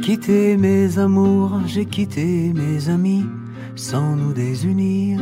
Quitté 0.02 0.58
mes 0.58 0.98
amours, 0.98 1.62
j'ai 1.68 1.86
quitté 1.86 2.52
mes 2.54 2.90
amis, 2.90 3.26
sans 3.76 4.16
nous 4.16 4.34
désunir. 4.34 5.22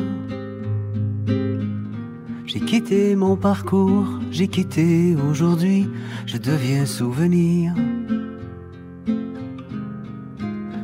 J'ai 2.45 2.62
quitté 2.62 3.15
mon 3.15 3.36
parcours, 3.36 4.07
j'ai 4.31 4.48
quitté 4.48 5.15
aujourd'hui, 5.29 5.88
je 6.25 6.38
deviens 6.38 6.86
souvenir. 6.86 7.75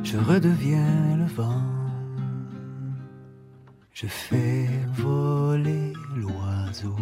Je 0.03 0.17
redeviens 0.17 1.17
le 1.17 1.25
vent. 1.33 1.63
Je 3.93 4.07
fais 4.07 4.69
voler 4.97 5.93
l'oiseau, 6.17 6.97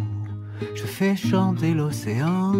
je 0.76 0.84
fais 0.84 1.16
chanter 1.16 1.74
l'océan, 1.74 2.52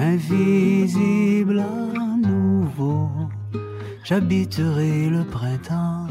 invisible 0.00 1.60
à 1.60 2.16
nouveau, 2.16 3.08
j'habiterai 4.02 5.10
le 5.10 5.24
printemps. 5.24 6.06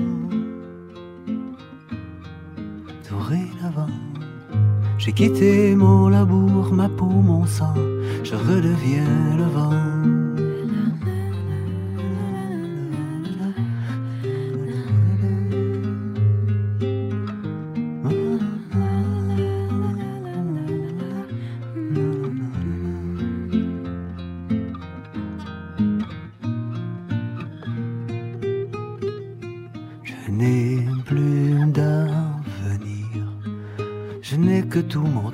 Dorénavant, 3.10 3.96
j'ai 5.00 5.12
quitté 5.12 5.76
mon 5.76 6.08
labour, 6.10 6.72
ma 6.72 6.88
peau, 6.88 7.06
mon 7.06 7.46
sang, 7.46 7.74
je 8.24 8.36
redeviens 8.36 9.36
le 9.38 9.46
vent. 9.46 10.19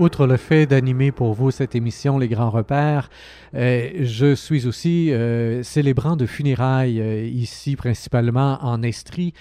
outre 0.00 0.26
le 0.26 0.38
fait 0.38 0.64
d'animer 0.64 1.12
pour 1.12 1.34
vous 1.34 1.50
cette 1.50 1.74
émission 1.74 2.18
Les 2.18 2.28
Grands 2.28 2.48
Repères, 2.48 3.10
euh, 3.54 3.90
je 4.00 4.34
suis 4.34 4.66
aussi 4.66 5.12
euh, 5.12 5.62
célébrant 5.62 6.16
de 6.16 6.24
funérailles 6.24 7.00
euh, 7.00 7.26
ici 7.26 7.76
principalement 7.76 8.58
en 8.62 8.82
Estrie, 8.82 9.34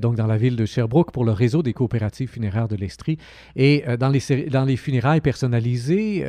donc 0.00 0.16
dans 0.16 0.26
la 0.26 0.36
ville 0.36 0.56
de 0.56 0.66
Sherbrooke 0.66 1.12
pour 1.12 1.24
le 1.24 1.32
réseau 1.32 1.62
des 1.62 1.72
coopératives 1.72 2.28
funéraires 2.28 2.68
de 2.68 2.76
l'Estrie. 2.76 3.16
Et 3.56 3.84
dans, 3.98 4.10
les, 4.10 4.20
dans 4.50 4.64
les 4.64 4.76
funérailles 4.76 5.20
personnalisées, 5.20 6.24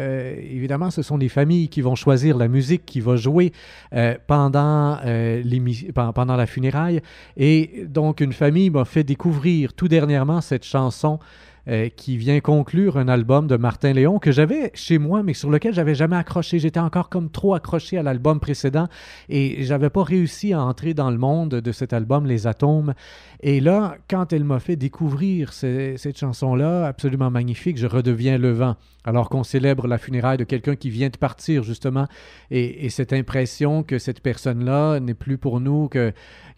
évidemment, 0.51 0.91
ce 0.91 1.01
sont 1.01 1.17
les 1.17 1.29
familles 1.29 1.67
qui 1.67 1.81
vont 1.81 1.95
choisir 1.95 2.37
la 2.37 2.47
musique 2.47 2.85
qui 2.85 2.99
va 2.99 3.15
jouer 3.15 3.51
pendant, 4.27 4.99
pendant 5.93 6.35
la 6.35 6.45
funéraille. 6.45 7.01
Et 7.37 7.85
donc 7.87 8.21
une 8.21 8.33
famille 8.33 8.69
m'a 8.69 8.85
fait 8.85 9.03
découvrir 9.03 9.73
tout 9.73 9.87
dernièrement 9.87 10.41
cette 10.41 10.65
chanson 10.65 11.19
euh, 11.70 11.88
qui 11.88 12.17
vient 12.17 12.41
conclure 12.41 12.98
un 12.98 13.08
album 13.08 13.48
de 13.48 13.55
Martin 13.55 13.93
Léon 13.93 14.20
que 14.20 14.34
j'avais 14.34 14.72
chez 14.74 14.98
moi, 14.98 15.24
mais 15.24 15.34
sur 15.34 15.50
lequel 15.50 15.74
j'avais 15.74 15.96
jamais 15.96 16.17
accroché. 16.17 16.60
J'étais 16.60 16.79
encore 16.79 17.10
comme 17.10 17.29
trop 17.29 17.53
accroché 17.53 17.98
à 17.98 18.03
l'album 18.03 18.41
précédent 18.41 18.88
et 19.29 19.63
j'avais 19.63 19.89
pas 19.89 20.03
réussi 20.03 20.51
à 20.51 20.62
entrer 20.62 20.93
dans 20.93 21.10
le 21.10 21.17
monde 21.17 21.51
de 21.51 21.72
cet 21.72 21.93
album 21.93 22.25
Les 22.25 22.48
Atomes. 22.48 22.93
Et 23.41 23.60
là, 23.60 23.96
quand 24.10 24.34
elle 24.34 24.43
m'a 24.43 24.60
fait 24.60 24.75
découvrir 24.75 25.53
cette 25.53 26.17
chanson-là, 26.17 26.86
absolument 26.86 27.29
magnifique, 27.29 27.77
Je 27.77 27.88
redeviens 27.88 28.38
le 28.38 28.51
vent, 28.51 28.75
alors 29.03 29.29
qu'on 29.29 29.43
célèbre 29.43 29.88
la 29.88 29.98
funéraille 29.98 30.38
de 30.38 30.43
quelqu'un 30.43 30.75
qui 30.75 30.89
vient 30.89 31.10
de 31.10 31.17
partir, 31.17 31.63
justement, 31.63 32.08
et, 32.51 32.89
cette 32.89 33.13
impression 33.13 33.84
que 33.84 34.00
cette 34.00 34.22
personne-là 34.22 35.00
n'est 35.00 35.13
plus 35.13 35.38
pour 35.38 35.60
nous, 35.60 35.89
que, 35.89 36.13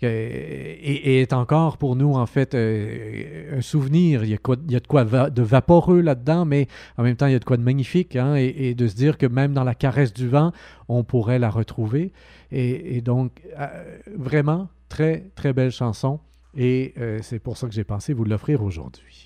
et, 0.06 1.22
est 1.22 1.34
encore 1.34 1.78
pour 1.78 1.96
nous, 1.96 2.14
en 2.14 2.26
fait, 2.26 2.56
euh, 2.56 3.58
un 3.58 3.62
souvenir. 3.62 4.24
Il 4.24 4.30
y, 4.30 4.34
a 4.34 4.38
il 4.68 4.72
y 4.72 4.76
a 4.76 4.80
de 4.80 4.88
quoi 4.88 5.04
de 5.06 5.42
vaporeux 5.42 6.02
là-dedans, 6.02 6.46
mais 6.46 6.68
en 6.98 7.04
même 7.04 7.16
temps, 7.16 7.28
il 7.28 7.34
y 7.34 7.36
a 7.36 7.40
de 7.40 7.46
quoi 7.46 7.58
de 7.58 7.64
magnifique, 7.64 8.16
hein, 8.16 8.36
et, 8.36 8.74
de 8.74 8.88
se 8.88 8.96
dire 8.96 9.18
que 9.18 9.26
même 9.26 9.54
dans 9.54 9.64
la 9.64 9.76
caresse 9.76 10.14
du 10.14 10.28
vent, 10.28 10.52
on 10.88 11.04
pourrait 11.04 11.40
la 11.40 11.50
retrouver. 11.50 12.12
Et, 12.52 13.02
donc, 13.02 13.42
euh, 13.60 13.68
vraiment, 14.16 14.70
très, 14.90 15.32
très 15.36 15.54
belle 15.54 15.72
chanson. 15.72 16.20
Et 16.56 16.94
euh, 16.98 17.20
c'est 17.22 17.40
pour 17.40 17.58
ça 17.58 17.68
que 17.68 17.74
j'ai 17.74 17.84
pensé 17.84 18.14
vous 18.14 18.24
l'offrir 18.24 18.64
aujourd'hui. 18.64 19.25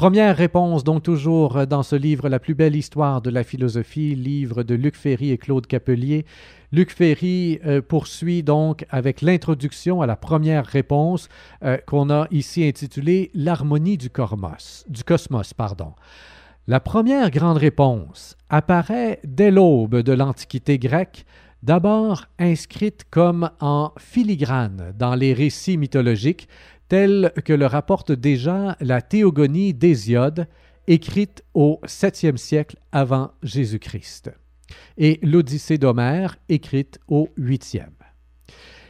Première 0.00 0.34
réponse, 0.34 0.82
donc 0.82 1.02
toujours 1.02 1.66
dans 1.66 1.82
ce 1.82 1.94
livre 1.94 2.30
La 2.30 2.38
plus 2.38 2.54
belle 2.54 2.74
histoire 2.74 3.20
de 3.20 3.28
la 3.28 3.44
philosophie, 3.44 4.14
livre 4.14 4.62
de 4.62 4.74
Luc 4.74 4.96
Ferry 4.96 5.30
et 5.30 5.36
Claude 5.36 5.66
Capelier. 5.66 6.24
Luc 6.72 6.90
Ferry 6.90 7.60
euh, 7.66 7.82
poursuit 7.82 8.42
donc 8.42 8.86
avec 8.88 9.20
l'introduction 9.20 10.00
à 10.00 10.06
la 10.06 10.16
première 10.16 10.64
réponse 10.64 11.28
euh, 11.62 11.76
qu'on 11.86 12.08
a 12.08 12.26
ici 12.30 12.66
intitulée 12.66 13.30
L'harmonie 13.34 13.98
du 13.98 14.08
cosmos. 14.08 14.86
Du 14.88 15.04
cosmos 15.04 15.52
pardon. 15.52 15.92
La 16.66 16.80
première 16.80 17.30
grande 17.30 17.58
réponse 17.58 18.38
apparaît 18.48 19.20
dès 19.24 19.50
l'aube 19.50 19.96
de 19.96 20.14
l'Antiquité 20.14 20.78
grecque, 20.78 21.26
d'abord 21.62 22.24
inscrite 22.38 23.04
comme 23.10 23.50
en 23.60 23.92
filigrane 23.98 24.94
dans 24.98 25.14
les 25.14 25.34
récits 25.34 25.76
mythologiques, 25.76 26.48
tels 26.90 27.32
que 27.44 27.52
le 27.52 27.66
rapporte 27.66 28.10
déjà 28.10 28.76
la 28.80 29.00
Théogonie 29.00 29.72
d'Hésiode, 29.72 30.48
écrite 30.88 31.44
au 31.54 31.80
7e 31.86 32.36
siècle 32.36 32.76
avant 32.90 33.30
Jésus-Christ 33.44 34.32
et 34.98 35.20
l'Odyssée 35.22 35.78
d'Homère, 35.78 36.36
écrite 36.48 36.98
au 37.06 37.28
8e. 37.38 37.86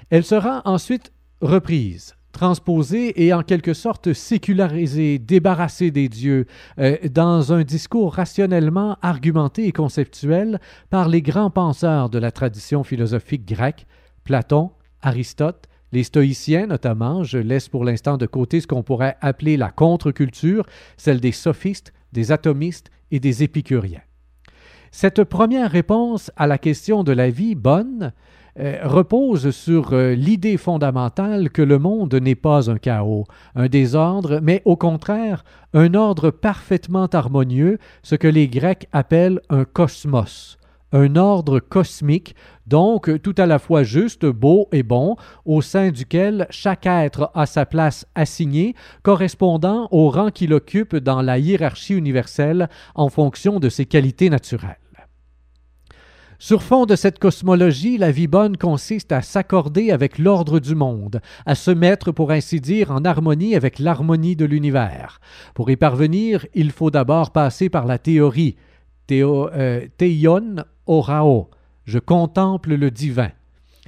Elle 0.09 0.25
sera 0.25 0.63
ensuite 0.65 1.13
reprise, 1.43 2.17
transposée 2.33 3.23
et 3.23 3.35
en 3.35 3.43
quelque 3.43 3.75
sorte 3.75 4.15
sécularisée, 4.15 5.19
débarrassée 5.19 5.91
des 5.91 6.09
dieux, 6.09 6.47
euh, 6.79 6.97
dans 7.11 7.53
un 7.53 7.65
discours 7.65 8.15
rationnellement 8.15 8.97
argumenté 9.03 9.67
et 9.67 9.73
conceptuel 9.73 10.59
par 10.89 11.11
les 11.11 11.21
grands 11.21 11.51
penseurs 11.51 12.09
de 12.09 12.19
la 12.19 12.31
tradition 12.31 12.83
philosophique 12.83 13.47
grecque, 13.47 13.87
Platon, 14.25 14.71
Aristote, 15.03 15.67
les 15.93 16.05
stoïciens 16.05 16.67
notamment, 16.67 17.25
je 17.25 17.39
laisse 17.39 17.69
pour 17.69 17.85
l'instant 17.85 18.17
de 18.17 18.27
côté 18.27 18.61
ce 18.61 18.67
qu'on 18.67 18.83
pourrait 18.83 19.17
appeler 19.21 19.57
la 19.57 19.71
contre-culture, 19.71 20.65
celle 20.97 21.21
des 21.21 21.33
sophistes, 21.33 21.93
des 22.13 22.33
atomistes 22.33 22.91
et 23.11 23.21
des 23.21 23.43
épicuriens. 23.43 24.03
Cette 24.93 25.23
première 25.25 25.71
réponse 25.71 26.31
à 26.37 26.47
la 26.47 26.59
question 26.59 27.05
de 27.05 27.13
la 27.13 27.31
vie 27.31 27.55
bonne 27.55 28.13
euh, 28.59 28.81
repose 28.83 29.53
sur 29.53 29.93
euh, 29.93 30.15
l'idée 30.15 30.57
fondamentale 30.57 31.51
que 31.51 31.63
le 31.63 31.79
monde 31.79 32.15
n'est 32.15 32.35
pas 32.35 32.69
un 32.69 32.79
chaos, 32.79 33.25
un 33.55 33.69
désordre, 33.69 34.41
mais 34.43 34.61
au 34.65 34.77
contraire 34.77 35.45
un 35.73 35.95
ordre 35.95 36.31
parfaitement 36.31 37.07
harmonieux, 37.07 37.79
ce 38.03 38.17
que 38.17 38.27
les 38.27 38.49
Grecs 38.49 38.89
appellent 38.91 39.41
un 39.51 39.65
cosmos, 39.65 40.59
un 40.93 41.17
ordre 41.17 41.61
cosmique, 41.61 42.35
donc 42.67 43.11
tout 43.23 43.35
à 43.39 43.47
la 43.47 43.59
fois 43.59 43.83
juste, 43.83 44.27
beau 44.27 44.69
et 44.73 44.83
bon, 44.83 45.17
au 45.45 45.63
sein 45.63 45.91
duquel 45.91 46.47
chaque 46.51 46.87
être 46.87 47.31
a 47.35 47.47
sa 47.47 47.67
place 47.67 48.07
assignée, 48.15 48.75
correspondant 49.03 49.89
au 49.91 50.11
rang 50.11 50.31
qu'il 50.31 50.53
occupe 50.53 50.97
dans 50.97 51.23
la 51.23 51.39
hiérarchie 51.39 51.95
universelle 51.95 52.69
en 52.95 53.09
fonction 53.09 53.61
de 53.61 53.69
ses 53.69 53.87
qualités 53.87 54.31
naturelles. 54.31 54.77
Sur 56.43 56.63
fond 56.63 56.87
de 56.87 56.97
cette 56.97 57.19
cosmologie, 57.19 57.99
la 57.99 58.11
vie 58.11 58.27
bonne 58.27 58.57
consiste 58.57 59.13
à 59.13 59.21
s'accorder 59.21 59.91
avec 59.91 60.17
l'ordre 60.17 60.59
du 60.59 60.75
monde, 60.75 61.21
à 61.45 61.55
se 61.55 61.71
mettre, 61.71 62.13
pour 62.13 62.31
ainsi 62.31 62.63
dire, 62.63 62.91
en 62.93 63.05
harmonie 63.05 63.55
avec 63.55 63.79
l'harmonie 63.79 64.37
de 64.37 64.47
l'univers. 64.47 65.21
Pour 65.55 65.69
y 65.71 65.77
parvenir, 65.77 66.47
il 66.55 66.71
faut 66.71 66.91
d'abord 66.91 67.33
passer 67.33 67.69
par 67.69 67.85
la 67.85 67.99
théorie, 67.99 68.57
théo, 69.11 69.49
euh, 69.49 69.89
orao, 70.87 71.51
je 71.85 71.99
contemple 71.99 72.75
le 72.77 72.93
divin, 72.93 73.33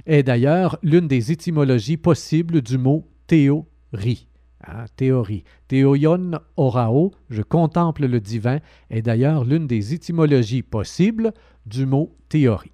est 0.04 0.24
d'ailleurs 0.24 0.80
l'une 0.82 1.06
des 1.06 1.30
étymologies 1.30 1.96
possibles 1.96 2.60
du 2.60 2.76
mot 2.76 3.06
théorie. 3.28 4.26
Hein, 4.66 4.86
théorie. 4.96 5.44
Orao, 6.56 7.12
je 7.30 7.42
contemple 7.42 8.06
le 8.06 8.18
divin, 8.18 8.58
est 8.90 9.02
d'ailleurs 9.02 9.44
l'une 9.44 9.68
des 9.68 9.94
étymologies 9.94 10.62
possibles 10.62 11.32
du 11.66 11.86
mot 11.86 12.16
théorie. 12.28 12.72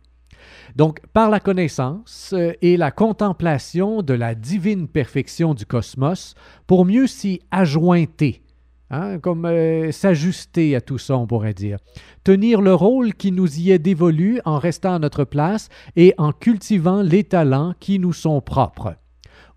Donc, 0.74 1.00
par 1.12 1.28
la 1.28 1.40
connaissance 1.40 2.32
euh, 2.32 2.52
et 2.62 2.78
la 2.78 2.90
contemplation 2.90 4.00
de 4.00 4.14
la 4.14 4.34
divine 4.34 4.88
perfection 4.88 5.52
du 5.52 5.66
cosmos, 5.66 6.34
pour 6.66 6.86
mieux 6.86 7.08
s'y 7.08 7.42
ajointer, 7.50 8.40
hein, 8.90 9.18
comme 9.18 9.44
euh, 9.44 9.92
s'ajuster 9.92 10.76
à 10.76 10.80
tout 10.80 10.98
ça, 10.98 11.16
on 11.16 11.26
pourrait 11.26 11.54
dire, 11.54 11.78
tenir 12.24 12.60
le 12.60 12.74
rôle 12.74 13.14
qui 13.14 13.32
nous 13.32 13.58
y 13.58 13.70
est 13.70 13.78
dévolu 13.78 14.40
en 14.44 14.58
restant 14.58 14.94
à 14.94 14.98
notre 14.98 15.24
place 15.24 15.68
et 15.96 16.14
en 16.18 16.32
cultivant 16.32 17.02
les 17.02 17.24
talents 17.24 17.74
qui 17.80 17.98
nous 17.98 18.12
sont 18.12 18.40
propres 18.40 18.94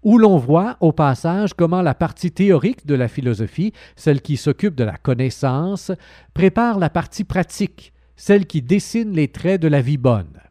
où 0.04 0.18
l'on 0.18 0.38
voit 0.38 0.78
au 0.80 0.92
passage 0.92 1.54
comment 1.54 1.82
la 1.82 1.94
partie 1.94 2.32
théorique 2.32 2.86
de 2.86 2.96
la 2.96 3.08
philosophie, 3.08 3.74
celle 3.96 4.22
qui 4.22 4.38
s'occupe 4.38 4.76
de 4.76 4.84
la 4.84 4.98
connaissance, 4.98 5.92
prépare 6.34 6.80
la 6.80 6.90
partie 6.90 7.24
pratique, 7.24 7.94
celle 8.16 8.46
qui 8.46 8.62
dessine 8.62 9.12
les 9.12 9.28
traits 9.28 9.62
de 9.62 9.68
la 9.68 9.82
vie 9.82 9.98
bonne. 9.98 10.42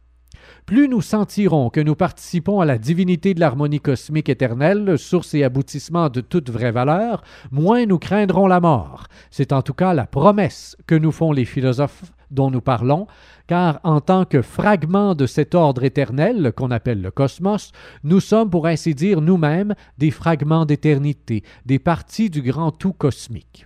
Plus 0.71 0.87
nous 0.87 1.01
sentirons 1.01 1.69
que 1.69 1.81
nous 1.81 1.95
participons 1.95 2.61
à 2.61 2.65
la 2.65 2.77
divinité 2.77 3.33
de 3.33 3.41
l'harmonie 3.41 3.81
cosmique 3.81 4.29
éternelle, 4.29 4.97
source 4.97 5.33
et 5.33 5.43
aboutissement 5.43 6.07
de 6.07 6.21
toute 6.21 6.49
vraie 6.49 6.71
valeur, 6.71 7.23
moins 7.51 7.85
nous 7.85 7.99
craindrons 7.99 8.47
la 8.47 8.61
mort. 8.61 9.07
C'est 9.31 9.51
en 9.51 9.63
tout 9.63 9.73
cas 9.73 9.93
la 9.93 10.07
promesse 10.07 10.77
que 10.87 10.95
nous 10.95 11.11
font 11.11 11.33
les 11.33 11.43
philosophes 11.43 12.13
dont 12.29 12.49
nous 12.49 12.61
parlons, 12.61 13.07
car 13.47 13.81
en 13.83 13.99
tant 13.99 14.23
que 14.23 14.41
fragment 14.41 15.13
de 15.13 15.25
cet 15.25 15.55
ordre 15.55 15.83
éternel 15.83 16.53
qu'on 16.55 16.71
appelle 16.71 17.01
le 17.01 17.11
cosmos, 17.11 17.73
nous 18.05 18.21
sommes 18.21 18.49
pour 18.49 18.65
ainsi 18.65 18.95
dire 18.95 19.19
nous-mêmes 19.19 19.75
des 19.97 20.09
fragments 20.09 20.65
d'éternité, 20.65 21.43
des 21.65 21.79
parties 21.79 22.29
du 22.29 22.41
grand 22.41 22.71
tout 22.71 22.93
cosmique. 22.93 23.65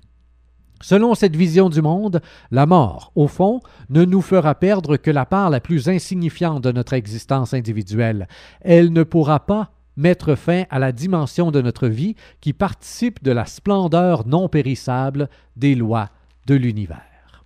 Selon 0.85 1.15
cette 1.15 1.35
vision 1.35 1.69
du 1.69 1.81
monde, 1.81 2.21
la 2.51 2.67
mort, 2.67 3.11
au 3.15 3.27
fond, 3.27 3.59
ne 3.89 4.05
nous 4.05 4.21
fera 4.21 4.53
perdre 4.53 4.97
que 4.97 5.09
la 5.09 5.25
part 5.25 5.49
la 5.49 5.59
plus 5.59 5.89
insignifiante 5.89 6.63
de 6.63 6.71
notre 6.71 6.93
existence 6.93 7.55
individuelle. 7.55 8.27
Elle 8.61 8.93
ne 8.93 9.01
pourra 9.01 9.47
pas 9.47 9.71
mettre 9.97 10.35
fin 10.35 10.65
à 10.69 10.77
la 10.77 10.91
dimension 10.91 11.49
de 11.49 11.59
notre 11.59 11.87
vie 11.87 12.13
qui 12.39 12.53
participe 12.53 13.23
de 13.23 13.31
la 13.31 13.47
splendeur 13.47 14.27
non 14.27 14.47
périssable 14.47 15.27
des 15.55 15.73
lois 15.73 16.11
de 16.45 16.53
l'univers. 16.53 17.43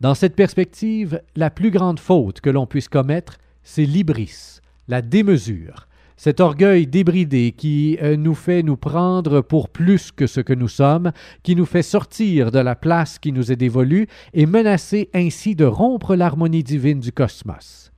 Dans 0.00 0.14
cette 0.14 0.36
perspective, 0.36 1.22
la 1.34 1.50
plus 1.50 1.72
grande 1.72 1.98
faute 1.98 2.40
que 2.40 2.50
l'on 2.50 2.68
puisse 2.68 2.88
commettre, 2.88 3.38
c'est 3.64 3.84
l'ibris, 3.84 4.60
la 4.86 5.02
démesure, 5.02 5.88
cet 6.22 6.40
orgueil 6.40 6.86
débridé 6.86 7.52
qui 7.52 7.96
euh, 8.02 8.14
nous 8.14 8.34
fait 8.34 8.62
nous 8.62 8.76
prendre 8.76 9.40
pour 9.40 9.70
plus 9.70 10.12
que 10.12 10.26
ce 10.26 10.42
que 10.42 10.52
nous 10.52 10.68
sommes, 10.68 11.12
qui 11.42 11.56
nous 11.56 11.64
fait 11.64 11.80
sortir 11.80 12.50
de 12.50 12.58
la 12.58 12.74
place 12.74 13.18
qui 13.18 13.32
nous 13.32 13.50
est 13.50 13.56
dévolue 13.56 14.06
et 14.34 14.44
menacer 14.44 15.08
ainsi 15.14 15.56
de 15.56 15.64
rompre 15.64 16.14
l'harmonie 16.14 16.62
divine 16.62 17.00
du 17.00 17.10
cosmos. 17.10 17.90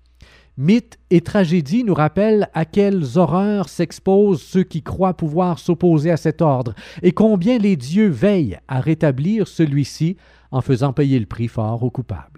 Mythes 0.56 1.00
et 1.10 1.20
tragédies 1.20 1.82
nous 1.82 1.94
rappellent 1.94 2.48
à 2.54 2.64
quelles 2.64 3.18
horreurs 3.18 3.68
s'exposent 3.68 4.40
ceux 4.40 4.62
qui 4.62 4.84
croient 4.84 5.16
pouvoir 5.16 5.58
s'opposer 5.58 6.12
à 6.12 6.16
cet 6.16 6.42
ordre, 6.42 6.74
et 7.02 7.10
combien 7.10 7.58
les 7.58 7.74
dieux 7.74 8.08
veillent 8.08 8.60
à 8.68 8.78
rétablir 8.78 9.48
celui-ci 9.48 10.16
en 10.52 10.60
faisant 10.60 10.92
payer 10.92 11.18
le 11.18 11.26
prix 11.26 11.48
fort 11.48 11.82
aux 11.82 11.90
coupables. 11.90 12.31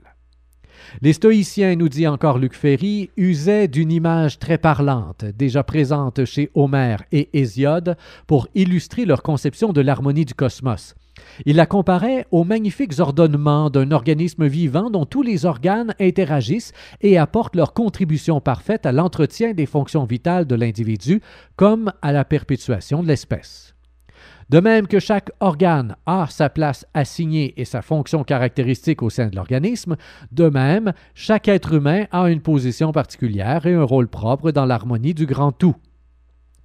Les 1.03 1.13
stoïciens, 1.13 1.77
nous 1.77 1.89
dit 1.89 2.07
encore 2.07 2.39
Luc 2.39 2.55
Ferry, 2.55 3.11
usaient 3.17 3.69
d'une 3.69 3.93
image 3.93 4.39
très 4.39 4.59
parlante, 4.59 5.25
déjà 5.25 5.63
présente 5.63 6.25
chez 6.25 6.51
Homère 6.55 7.03
et 7.13 7.29
Hésiode, 7.33 7.97
pour 8.27 8.49
illustrer 8.55 9.05
leur 9.05 9.23
conception 9.23 9.73
de 9.73 9.81
l'harmonie 9.81 10.25
du 10.25 10.35
cosmos. 10.35 10.95
Il 11.47 11.57
la 11.57 11.67
comparait 11.67 12.27
aux 12.31 12.45
magnifiques 12.45 12.99
ordonnements 12.99 13.71
d'un 13.71 13.91
organisme 13.93 14.47
vivant 14.47 14.91
dont 14.91 15.07
tous 15.07 15.23
les 15.23 15.47
organes 15.47 15.95
interagissent 16.01 16.73
et 17.01 17.19
apportent 17.19 17.57
leur 17.57 17.73
contribution 17.73 18.41
parfaite 18.41 18.87
à 18.87 18.93
l'entretien 18.93 19.53
des 19.53 19.67
fonctions 19.67 20.05
vitales 20.05 20.47
de 20.47 20.55
l'individu 20.55 21.21
comme 21.57 21.93
à 22.03 22.13
la 22.13 22.25
perpétuation 22.25 23.03
de 23.03 23.09
l'espèce. 23.09 23.74
De 24.55 24.61
même 24.61 24.87
que 24.87 25.01
chaque 25.01 25.33
organe 25.41 25.97
a 26.07 26.29
sa 26.31 26.49
place 26.49 26.87
assignée 26.95 27.55
et 27.57 27.65
sa 27.65 27.83
fonction 27.83 28.23
caractéristique 28.23 29.03
au 29.03 29.11
sein 29.11 29.27
de 29.27 29.35
l'organisme, 29.35 29.97
de 30.31 30.49
même, 30.49 30.93
chaque 31.13 31.49
être 31.49 31.73
humain 31.73 32.05
a 32.13 32.31
une 32.31 32.41
position 32.41 32.93
particulière 32.93 33.67
et 33.67 33.75
un 33.75 33.83
rôle 33.83 34.07
propre 34.07 34.53
dans 34.53 34.65
l'harmonie 34.65 35.13
du 35.13 35.27
grand 35.27 35.51
tout. 35.51 35.75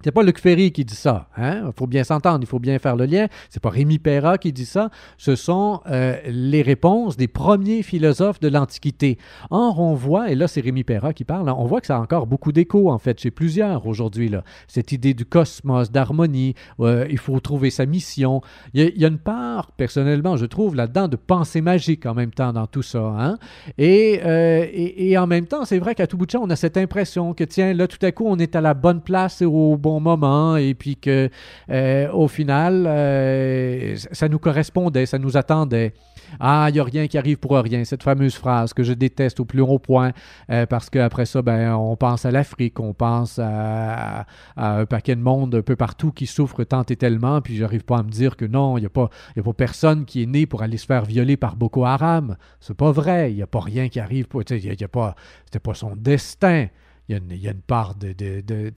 C'est 0.02 0.12
pas 0.12 0.22
Luc 0.22 0.38
Ferry 0.38 0.72
qui 0.72 0.84
dit 0.84 0.94
ça. 0.94 1.28
Hein? 1.36 1.64
Il 1.66 1.72
faut 1.76 1.86
bien 1.86 2.04
s'entendre, 2.04 2.38
il 2.40 2.46
faut 2.46 2.58
bien 2.58 2.78
faire 2.78 2.96
le 2.96 3.04
lien. 3.04 3.26
C'est 3.50 3.62
pas 3.62 3.68
Rémi 3.68 3.98
Perra 3.98 4.38
qui 4.38 4.50
dit 4.50 4.64
ça. 4.64 4.88
Ce 5.18 5.36
sont 5.36 5.80
euh, 5.90 6.16
les 6.26 6.62
réponses 6.62 7.18
des 7.18 7.28
premiers 7.28 7.82
philosophes 7.82 8.40
de 8.40 8.48
l'Antiquité. 8.48 9.18
Or, 9.50 9.78
on 9.78 9.94
voit, 9.94 10.30
et 10.30 10.34
là 10.34 10.48
c'est 10.48 10.62
Rémi 10.62 10.84
Perra 10.84 11.12
qui 11.12 11.24
parle, 11.24 11.50
hein, 11.50 11.56
on 11.58 11.66
voit 11.66 11.82
que 11.82 11.86
ça 11.86 11.96
a 11.96 12.00
encore 12.00 12.26
beaucoup 12.26 12.50
d'écho 12.52 12.90
en 12.90 12.98
fait 12.98 13.20
chez 13.20 13.30
plusieurs 13.30 13.86
aujourd'hui. 13.86 14.30
Cette 14.68 14.92
idée 14.92 15.12
du 15.12 15.26
cosmos, 15.26 15.90
d'harmonie, 15.90 16.54
euh, 16.80 17.06
il 17.10 17.18
faut 17.18 17.38
trouver 17.40 17.68
sa 17.70 17.84
mission. 17.84 18.40
Il 18.72 18.98
y, 18.98 19.04
a, 19.04 19.08
une 19.08 19.18
part, 19.18 19.72
personnellement, 19.72 20.36
je 20.36 20.46
trouve 20.46 20.76
là-dedans 20.76 21.08
de 21.08 21.16
pensée 21.16 21.60
magique 21.60 22.06
en 22.06 22.14
même 22.14 22.30
temps 22.30 22.52
dans 22.52 22.66
tout 22.66 22.82
ça. 22.82 23.00
Hein? 23.00 23.38
Et, 23.76 24.20
euh, 24.24 24.66
et, 24.72 25.18
en 25.18 25.26
même 25.26 25.46
temps, 25.46 25.64
c'est 25.64 25.78
vrai 25.78 25.94
qu'à 25.94 26.06
tout 26.06 26.16
bout 26.16 26.26
de 26.26 26.30
champ, 26.30 26.42
on 26.42 26.50
a 26.50 26.56
cette 26.56 26.76
impression 26.76 27.34
que 27.34 27.44
tiens, 27.44 27.74
là 27.74 27.86
tout 27.86 27.98
à 28.02 28.12
coup, 28.12 28.24
on 28.26 28.38
est 28.38 28.56
à 28.56 28.60
la 28.60 28.74
bonne 28.74 29.00
place 29.00 29.42
et 29.42 29.46
au 29.46 29.76
bon 29.76 29.89
moment 29.98 30.56
et 30.56 30.74
puis 30.74 30.96
que 30.96 31.28
euh, 31.70 32.12
au 32.12 32.28
final, 32.28 32.84
euh, 32.86 33.96
ça 34.12 34.28
nous 34.28 34.38
correspondait, 34.38 35.06
ça 35.06 35.18
nous 35.18 35.36
attendait. 35.36 35.94
Ah, 36.38 36.66
il 36.68 36.74
n'y 36.74 36.80
a 36.80 36.84
rien 36.84 37.08
qui 37.08 37.18
arrive 37.18 37.38
pour 37.38 37.52
rien. 37.52 37.82
Cette 37.84 38.04
fameuse 38.04 38.34
phrase 38.34 38.72
que 38.72 38.84
je 38.84 38.92
déteste 38.92 39.40
au 39.40 39.44
plus 39.44 39.62
haut 39.62 39.78
point 39.80 40.12
euh, 40.50 40.66
parce 40.66 40.88
qu'après 40.90 41.26
ça, 41.26 41.42
ben, 41.42 41.74
on 41.74 41.96
pense 41.96 42.24
à 42.24 42.30
l'Afrique, 42.30 42.78
on 42.78 42.94
pense 42.94 43.40
à, 43.42 44.26
un 44.56 44.86
paquet 44.86 45.16
de 45.16 45.22
monde 45.22 45.56
un 45.56 45.62
peu 45.62 45.74
partout 45.74 46.12
qui 46.12 46.26
souffre 46.26 46.62
tant 46.62 46.84
et 46.84 46.96
tellement, 46.96 47.40
puis 47.40 47.56
j'arrive 47.56 47.84
pas 47.84 47.98
à 47.98 48.02
me 48.02 48.10
dire 48.10 48.36
que 48.36 48.44
non, 48.44 48.78
il 48.78 48.82
n'y 48.82 48.86
a, 48.86 48.90
pas, 48.90 49.10
a 49.36 49.42
pas 49.42 49.52
personne 49.52 50.04
qui 50.04 50.22
est 50.22 50.26
né 50.26 50.46
pour 50.46 50.62
aller 50.62 50.76
se 50.76 50.86
faire 50.86 51.04
violer 51.04 51.36
par 51.36 51.56
Boko 51.56 51.84
Haram. 51.84 52.36
C'est 52.60 52.76
pas 52.76 52.92
vrai. 52.92 53.32
Il 53.32 53.36
n'y 53.36 53.42
a 53.42 53.46
pas 53.46 53.60
rien 53.60 53.88
qui 53.88 53.98
arrive. 53.98 54.26
Il 54.50 54.84
a 54.84 54.88
pas, 54.88 55.14
c'était 55.46 55.58
pas 55.58 55.74
son 55.74 55.96
destin 55.96 56.68
il 57.10 57.42
y, 57.42 57.48
a 57.48 57.50
une, 57.50 57.60
part 57.60 57.96
de. 57.96 58.14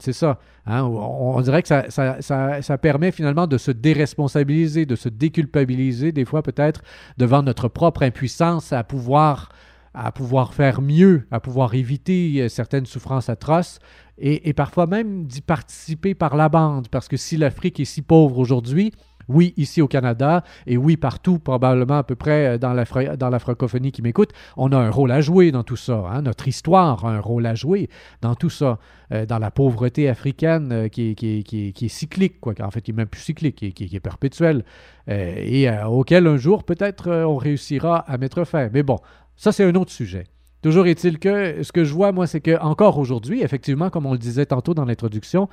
c'est 0.00 0.12
ça. 0.12 0.40
Hein, 0.66 0.82
on, 0.82 1.40
dirait 1.40 1.62
que 1.62 1.68
ça, 1.68 1.86
ça, 1.90 2.78
permet 2.78 3.12
finalement 3.12 3.46
de 3.46 3.58
se 3.58 3.70
déresponsabiliser, 3.70 4.86
de 4.86 4.96
se 4.96 5.08
déculpabiliser, 5.08 6.10
des 6.10 6.24
fois 6.24 6.42
peut-être, 6.42 6.82
devant 7.16 7.42
notre 7.42 7.68
propre 7.68 8.02
impuissance 8.02 8.72
à 8.72 8.82
pouvoir, 8.82 9.50
à 9.94 10.10
pouvoir 10.10 10.52
faire 10.52 10.80
mieux, 10.80 11.28
à 11.30 11.38
pouvoir 11.38 11.74
éviter 11.74 12.40
euh, 12.40 12.48
certaines 12.48 12.86
souffrances 12.86 13.28
atroces 13.28 13.78
et, 14.18 14.48
et 14.48 14.52
parfois 14.52 14.86
même 14.86 15.26
d'y 15.26 15.40
participer 15.40 16.14
par 16.14 16.34
la 16.34 16.48
bande. 16.48 16.88
Parce 16.88 17.06
que 17.06 17.16
si 17.16 17.36
l'Afrique 17.36 17.78
est 17.78 17.84
si 17.84 18.02
pauvre 18.02 18.38
aujourd'hui, 18.38 18.92
oui, 19.28 19.54
ici 19.56 19.82
au 19.82 19.88
Canada, 19.88 20.44
et 20.66 20.76
oui, 20.76 20.96
partout, 20.96 21.38
probablement 21.38 21.98
à 21.98 22.02
peu 22.02 22.14
près 22.14 22.54
euh, 22.54 22.58
dans 22.58 22.72
la, 22.72 23.38
francophonie 23.38 23.92
qui 23.92 24.02
m'écoute, 24.02 24.30
on 24.56 24.72
a 24.72 24.76
un 24.76 24.90
rôle 24.90 25.10
à 25.12 25.20
jouer 25.20 25.52
dans 25.52 25.62
tout 25.62 25.76
ça. 25.76 26.04
Hein. 26.10 26.22
Notre 26.22 26.48
histoire 26.48 27.04
a 27.04 27.10
un 27.10 27.20
rôle 27.20 27.46
à 27.46 27.54
jouer 27.54 27.88
dans 28.20 28.34
tout 28.34 28.50
ça. 28.50 28.78
Euh, 29.12 29.26
dans 29.26 29.38
la 29.38 29.50
pauvreté 29.50 30.08
africaine 30.08 30.72
euh, 30.72 30.88
qui, 30.88 31.14
est 31.20 31.88
cyclique, 31.88 32.40
quoi, 32.40 32.54
en 32.62 32.70
fait, 32.70 32.80
qui 32.80 32.90
est 32.90 32.94
même 32.94 33.06
plus 33.06 33.20
cyclique, 33.20 33.74
qui, 33.74 33.90
est 33.92 34.00
perpétuelle, 34.00 34.64
et 35.06 35.68
auquel 35.86 36.26
un 36.26 36.38
jour, 36.38 36.64
peut-être, 36.64 37.10
on 37.10 37.36
réussira 37.36 37.98
à 37.98 38.16
mettre 38.16 38.44
fin. 38.44 38.70
Mais 38.72 38.82
bon, 38.82 38.98
ça, 39.36 39.52
c'est 39.52 39.64
un 39.64 39.74
autre 39.74 39.92
sujet. 39.92 40.24
Toujours 40.62 40.86
est-il 40.86 41.18
que 41.18 41.62
ce 41.62 41.72
que 41.72 41.84
je 41.84 41.92
vois, 41.92 42.10
moi, 42.12 42.26
c'est 42.26 42.40
que 42.40 42.58
encore 42.58 42.96
aujourd'hui, 42.96 43.42
effectivement, 43.42 43.90
comme 43.90 44.06
on 44.06 44.12
le 44.12 44.18
disait 44.18 44.46
tantôt 44.46 44.72
dans 44.72 44.86
l'introduction, 44.86 45.50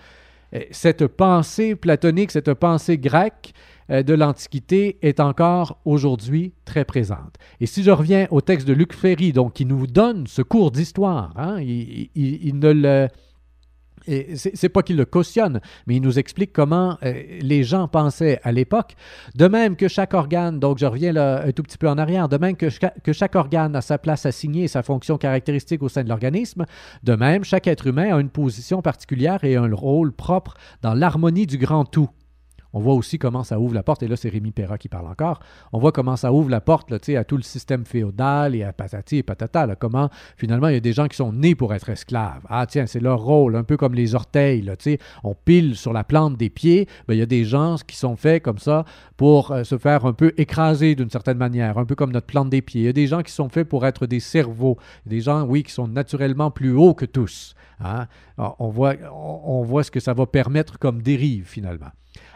cette 0.72 1.08
pensée 1.08 1.76
platonique, 1.76 2.32
cette 2.32 2.54
pensée 2.54 2.98
grecque 2.98 3.54
euh, 3.92 4.04
de 4.04 4.14
l'Antiquité 4.14 4.98
est 5.02 5.20
encore 5.20 5.80
aujourd'hui 5.86 6.54
très 6.66 6.86
présente. 6.86 7.36
Et 7.60 7.66
si 7.66 7.84
je 7.84 7.92
reviens 7.92 8.28
au 8.32 8.42
texte 8.42 8.68
de 8.68 8.74
Luc 8.74 8.94
Ferry, 8.94 9.34
donc 9.34 9.54
qui 9.54 9.66
nous 9.66 9.88
donne 9.88 10.28
ce 10.28 10.42
cours 10.42 10.72
d'histoire, 10.72 11.34
hein, 11.36 11.60
il, 11.62 12.60
ne 12.60 12.72
le 12.72 13.08
c'est 14.06 14.70
pas 14.70 14.82
qu'il 14.84 14.98
le 14.98 15.06
cautionne, 15.06 15.62
mais 15.88 15.96
il 15.96 16.02
nous 16.02 16.20
explique 16.20 16.54
comment 16.54 16.98
euh, 17.04 17.14
les 17.42 17.64
gens 17.64 17.88
pensaient 17.88 18.40
à 18.44 18.52
l'époque. 18.52 18.96
De 19.36 19.48
même 19.48 19.76
que 19.76 19.88
chaque 19.88 20.14
organe, 20.14 20.60
donc 20.60 20.78
je 20.78 20.86
reviens 20.86 21.14
là 21.14 21.44
un 21.46 21.52
tout 21.52 21.64
petit 21.64 21.78
peu 21.78 21.90
en 21.90 21.98
arrière, 21.98 22.30
de 22.30 22.38
même 22.38 22.56
que, 22.56 22.68
que 23.04 23.14
chaque 23.14 23.36
organe 23.36 23.76
a 23.76 23.82
sa 23.82 23.98
place 23.98 24.26
assignée 24.26 24.64
et 24.64 24.68
sa 24.68 24.84
fonction 24.84 25.18
caractéristique 25.18 25.84
au 25.84 25.90
sein 25.90 26.04
de 26.04 26.10
l'organisme, 26.10 26.66
de 27.04 27.16
même 27.16 27.44
chaque 27.44 27.68
être 27.68 27.88
humain 27.88 28.16
a 28.16 28.20
une 28.20 28.30
position 28.30 28.82
particulière 28.82 29.44
et 29.44 29.56
un 29.56 29.74
rôle 29.74 30.12
propre 30.12 30.56
dans 30.82 30.94
l'harmonie 30.94 31.48
du 31.48 31.58
grand 31.58 31.86
tout. 31.86 32.10
On 32.74 32.80
voit 32.80 32.94
aussi 32.94 33.20
comment 33.20 33.44
ça 33.44 33.60
ouvre 33.60 33.74
la 33.74 33.84
porte, 33.84 34.04
et 34.04 34.08
là 34.08 34.16
c'est 34.16 34.30
Rémi 34.30 34.52
Perra 34.52 34.78
qui 34.78 34.90
parle 34.90 35.08
encore, 35.08 35.40
on 35.74 35.80
voit 35.80 35.92
comment 35.92 36.16
ça 36.16 36.32
ouvre 36.32 36.50
la 36.50 36.62
porte 36.62 36.90
là, 36.90 36.98
à 37.18 37.24
tout 37.24 37.38
le 37.38 37.44
système 37.44 37.86
féodal 37.86 38.56
et 38.56 38.64
à 38.64 38.74
patati 38.74 39.18
et 39.18 39.24
patata, 39.24 39.76
comment 39.76 40.10
finalement 40.38 40.68
il 40.68 40.76
y 40.76 40.78
a 40.78 40.82
des 40.82 40.94
gens 40.94 41.08
qui 41.08 41.18
sont 41.18 41.34
nés 41.34 41.56
pour 41.56 41.74
être 41.74 41.90
esclaves. 41.90 42.42
Ah 42.50 42.66
tiens, 42.66 42.86
c'est 42.86 43.00
leur 43.00 43.20
rôle, 43.22 43.56
un 43.56 43.64
peu 43.64 43.78
comme 43.78 43.94
les 43.94 44.16
orteils, 44.16 44.62
là, 44.62 44.76
on 45.24 45.36
pile 45.36 45.76
sur 45.76 45.94
la 45.94 46.04
plante 46.04 46.38
des 46.38 46.50
pieds, 46.50 46.88
ben, 47.08 47.14
il 47.14 47.20
y 47.20 47.24
a 47.24 47.28
des 47.28 47.44
gens 47.44 47.76
qui 47.86 47.96
sont 47.96 48.16
faits 48.16 48.44
comme 48.44 48.58
ça 48.58 48.86
pour 49.18 49.52
euh, 49.52 49.64
se 49.64 49.78
faire 49.78 50.06
un 50.06 50.14
peu 50.14 50.34
écraser 50.38 50.96
d'une 50.96 51.10
certaine 51.10 51.38
manière, 51.38 51.78
un 51.78 51.86
peu 51.86 51.96
comme 51.96 52.12
notre 52.12 52.28
plante 52.28 52.50
des 52.50 52.62
pieds. 52.62 52.82
Il 52.82 52.86
y 52.86 52.90
a 52.90 52.94
des 52.94 53.08
gens 53.08 53.22
qui 53.22 53.32
sont 53.32 53.50
faits 53.50 53.68
pour 53.68 53.86
être 53.86 54.06
des 54.08 54.20
cerveaux, 54.20 54.78
des 55.06 55.22
gens, 55.22 55.44
oui, 55.44 55.64
qui 55.64 55.72
sont 55.72 55.88
naturellement 55.88 56.52
plus 56.52 56.72
hauts 56.72 56.94
que 56.94 57.06
tous. 57.06 57.56
Hein. 57.84 58.08
on, 58.38 58.70
voit, 58.70 58.94
on 59.12 59.64
voit 59.64 59.84
ce 59.84 59.90
que 59.90 60.00
ça 60.00 60.14
va 60.14 60.28
permettre 60.28 60.78
comme 60.78 61.02
dérive 61.02 61.46
finalement. 61.48 61.90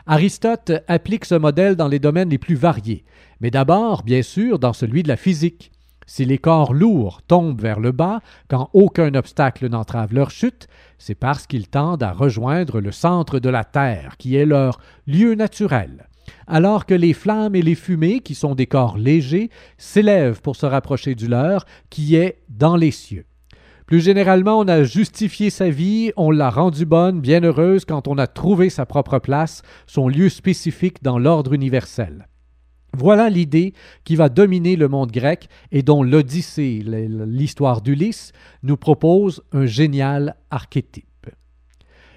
Aristote 0.07 0.71
applique 0.87 1.25
ce 1.25 1.33
modèle 1.33 1.75
dans 1.75 1.87
les 1.87 1.97
domaines 1.97 2.29
les 2.29 2.37
plus 2.37 2.53
variés, 2.53 3.03
mais 3.41 3.49
d'abord, 3.49 4.03
bien 4.03 4.21
sûr, 4.21 4.59
dans 4.59 4.73
celui 4.73 5.01
de 5.01 5.07
la 5.07 5.17
physique. 5.17 5.71
Si 6.05 6.25
les 6.25 6.37
corps 6.37 6.75
lourds 6.75 7.23
tombent 7.23 7.59
vers 7.59 7.79
le 7.79 7.91
bas 7.91 8.21
quand 8.47 8.69
aucun 8.73 9.15
obstacle 9.15 9.67
n'entrave 9.67 10.13
leur 10.13 10.29
chute, 10.29 10.67
c'est 10.99 11.15
parce 11.15 11.47
qu'ils 11.47 11.67
tendent 11.67 12.03
à 12.03 12.11
rejoindre 12.11 12.81
le 12.81 12.91
centre 12.91 13.39
de 13.39 13.49
la 13.49 13.63
Terre, 13.63 14.17
qui 14.19 14.35
est 14.35 14.45
leur 14.45 14.79
lieu 15.07 15.33
naturel, 15.33 16.07
alors 16.45 16.85
que 16.85 16.93
les 16.93 17.13
flammes 17.13 17.55
et 17.55 17.63
les 17.63 17.73
fumées, 17.73 18.19
qui 18.19 18.35
sont 18.35 18.53
des 18.53 18.67
corps 18.67 18.99
légers, 18.99 19.49
s'élèvent 19.79 20.41
pour 20.41 20.55
se 20.55 20.67
rapprocher 20.67 21.15
du 21.15 21.27
leur, 21.27 21.65
qui 21.89 22.15
est 22.15 22.43
dans 22.47 22.75
les 22.75 22.91
cieux. 22.91 23.25
Plus 23.85 24.01
généralement, 24.01 24.59
on 24.59 24.67
a 24.67 24.83
justifié 24.83 25.49
sa 25.49 25.69
vie, 25.69 26.11
on 26.17 26.31
l'a 26.31 26.49
rendue 26.49 26.85
bonne, 26.85 27.21
bien 27.21 27.43
heureuse 27.43 27.85
quand 27.85 28.07
on 28.07 28.17
a 28.17 28.25
trouvé 28.25 28.69
sa 28.69 28.85
propre 28.85 29.19
place, 29.19 29.61
son 29.85 30.07
lieu 30.07 30.29
spécifique 30.29 31.03
dans 31.03 31.19
l'ordre 31.19 31.53
universel. 31.53 32.27
Voilà 32.97 33.29
l'idée 33.29 33.73
qui 34.03 34.15
va 34.15 34.29
dominer 34.29 34.75
le 34.75 34.87
monde 34.87 35.11
grec 35.11 35.49
et 35.71 35.83
dont 35.83 36.01
l'Odyssée, 36.01 36.81
l'histoire 36.83 37.81
d'Ulysse, 37.81 38.31
nous 38.63 38.77
propose 38.77 39.43
un 39.51 39.65
génial 39.65 40.37
archétype. 40.49 41.05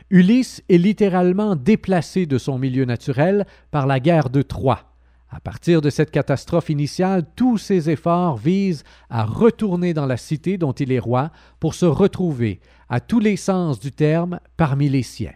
Ulysse 0.09 0.62
est 0.70 0.78
littéralement 0.78 1.54
déplacé 1.54 2.24
de 2.24 2.38
son 2.38 2.59
milieu 2.59 2.87
naturel 2.87 3.44
par 3.70 3.87
la 3.87 4.00
guerre 4.00 4.31
de 4.31 4.40
Troie. 4.40 4.88
À 5.31 5.41
partir 5.41 5.83
de 5.83 5.91
cette 5.91 6.11
catastrophe 6.11 6.71
initiale, 6.71 7.25
tous 7.37 7.59
ses 7.59 7.91
efforts 7.91 8.38
visent 8.38 8.83
à 9.11 9.25
retourner 9.25 9.93
dans 9.93 10.07
la 10.07 10.17
cité 10.17 10.57
dont 10.57 10.73
il 10.73 10.91
est 10.91 10.99
roi 10.99 11.31
pour 11.61 11.75
se 11.75 11.85
retrouver, 11.85 12.61
à 12.88 13.01
tous 13.01 13.21
les 13.21 13.37
sens 13.37 13.79
du 13.79 13.93
terme, 13.93 14.41
parmi 14.57 14.88
les 14.88 15.03
siens. 15.03 15.35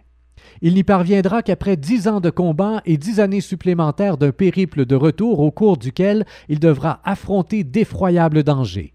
Il 0.61 0.73
n'y 0.73 0.83
parviendra 0.83 1.43
qu'après 1.43 1.77
dix 1.77 2.07
ans 2.07 2.21
de 2.21 2.29
combat 2.29 2.81
et 2.85 2.97
dix 2.97 3.19
années 3.19 3.41
supplémentaires 3.41 4.17
d'un 4.17 4.31
périple 4.31 4.85
de 4.85 4.95
retour 4.95 5.39
au 5.39 5.51
cours 5.51 5.77
duquel 5.77 6.25
il 6.49 6.59
devra 6.59 6.99
affronter 7.03 7.63
d'effroyables 7.63 8.43
dangers. 8.43 8.93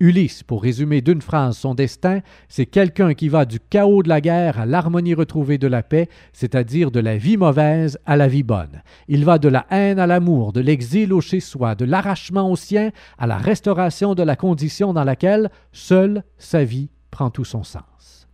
Ulysse, 0.00 0.44
pour 0.44 0.62
résumer 0.62 1.00
d'une 1.00 1.22
phrase 1.22 1.56
son 1.56 1.74
destin, 1.74 2.20
c'est 2.48 2.66
quelqu'un 2.66 3.14
qui 3.14 3.28
va 3.28 3.44
du 3.44 3.58
chaos 3.58 4.04
de 4.04 4.08
la 4.08 4.20
guerre 4.20 4.60
à 4.60 4.66
l'harmonie 4.66 5.14
retrouvée 5.14 5.58
de 5.58 5.66
la 5.66 5.82
paix, 5.82 6.08
c'est-à-dire 6.32 6.92
de 6.92 7.00
la 7.00 7.16
vie 7.16 7.36
mauvaise 7.36 7.98
à 8.06 8.16
la 8.16 8.28
vie 8.28 8.44
bonne. 8.44 8.82
Il 9.08 9.24
va 9.24 9.38
de 9.38 9.48
la 9.48 9.66
haine 9.70 9.98
à 9.98 10.06
l'amour, 10.06 10.52
de 10.52 10.60
l'exil 10.60 11.12
au 11.12 11.20
chez-soi, 11.20 11.74
de 11.74 11.84
l'arrachement 11.84 12.48
au 12.48 12.54
sien 12.54 12.92
à 13.18 13.26
la 13.26 13.38
restauration 13.38 14.14
de 14.14 14.22
la 14.22 14.36
condition 14.36 14.92
dans 14.92 15.02
laquelle 15.02 15.50
seule 15.72 16.22
sa 16.38 16.62
vie 16.62 16.90
prend 17.10 17.30
tout 17.30 17.44
son 17.44 17.64
sens. 17.64 18.28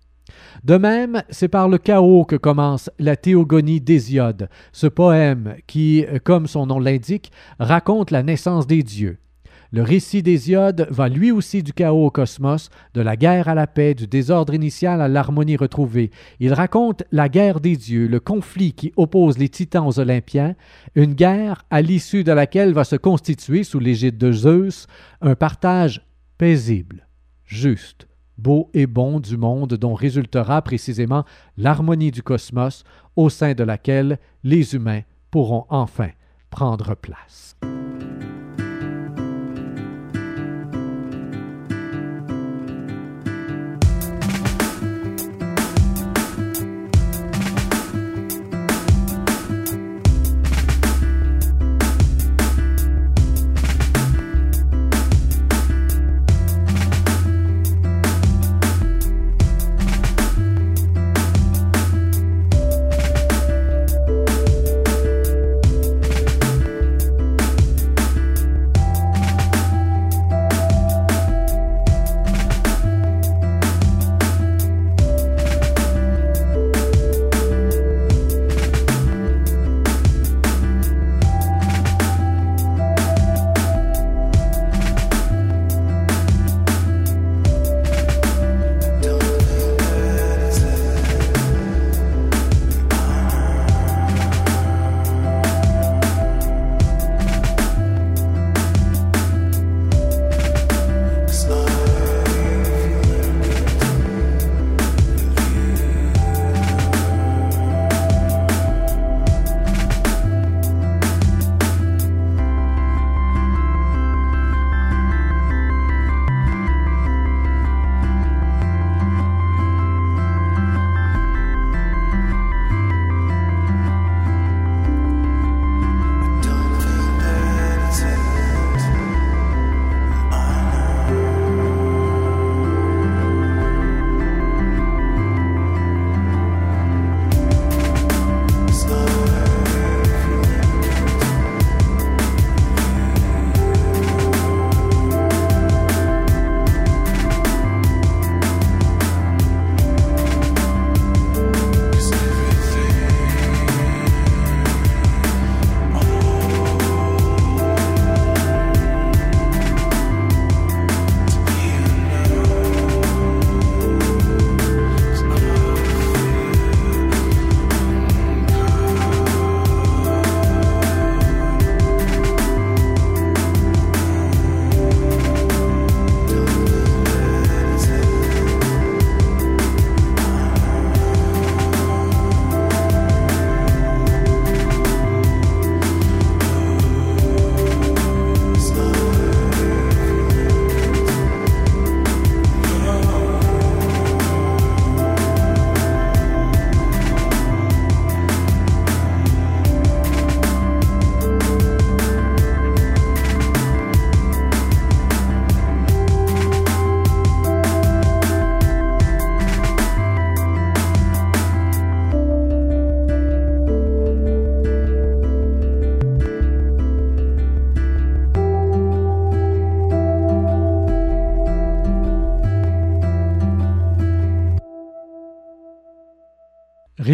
De 0.65 0.77
même, 0.77 1.23
c'est 1.31 1.49
par 1.49 1.71
le 1.71 1.79
chaos 1.79 2.27
que 2.27 2.37
commence 2.37 2.91
la 2.99 3.17
théogonie 3.17 3.81
d'Hésiode, 3.81 4.51
ce 4.73 4.87
poème 4.87 5.57
qui, 5.67 6.05
comme 6.25 6.47
son 6.47 6.67
nom 6.67 6.79
l'indique, 6.79 7.33
raconte 7.59 8.11
la 8.11 8.23
naissance 8.23 8.67
des 8.67 8.83
dieux. 8.83 9.19
Le 9.75 9.83
récit 9.83 10.23
d'Hésiode 10.23 10.87
va 10.89 11.09
lui 11.09 11.33
aussi 11.33 11.65
du 11.65 11.73
chaos 11.73 12.07
au 12.07 12.11
cosmos, 12.13 12.71
de 12.95 13.01
la 13.01 13.17
guerre 13.17 13.49
à 13.49 13.57
la 13.57 13.67
paix, 13.67 13.95
du 13.95 14.07
désordre 14.07 14.55
initial 14.55 15.01
à 15.01 15.09
l'harmonie 15.09 15.57
retrouvée. 15.57 16.13
Il 16.39 16.55
raconte 16.55 17.03
la 17.11 17.29
guerre 17.29 17.59
des 17.59 17.77
dieux, 17.77 18.07
le 18.07 18.21
conflit 18.21 18.73
qui 18.73 18.93
oppose 18.97 19.37
les 19.37 19.49
titans 19.49 19.85
aux 19.85 19.99
Olympiens, 19.99 20.55
une 20.95 21.15
guerre 21.15 21.65
à 21.71 21.83
l'issue 21.83 22.23
de 22.23 22.31
laquelle 22.31 22.73
va 22.73 22.85
se 22.85 22.95
constituer, 22.95 23.65
sous 23.65 23.81
l'égide 23.81 24.17
de 24.17 24.31
Zeus, 24.31 24.87
un 25.21 25.35
partage 25.35 26.07
paisible, 26.39 27.09
juste, 27.45 28.07
beau 28.39 28.71
et 28.75 28.87
bon 28.87 29.19
du 29.19 29.37
monde 29.37 29.75
dont 29.75 29.95
résultera 29.95 30.63
précisément 30.63 31.25
l'harmonie 31.57 32.13
du 32.13 32.23
cosmos 32.23 32.85
au 33.17 33.29
sein 33.29 33.55
de 33.55 33.65
laquelle 33.65 34.21
les 34.45 34.77
humains 34.77 35.03
pourront 35.33 35.67
enfin 35.69 36.11
prendre 36.49 36.95
place. 36.95 37.57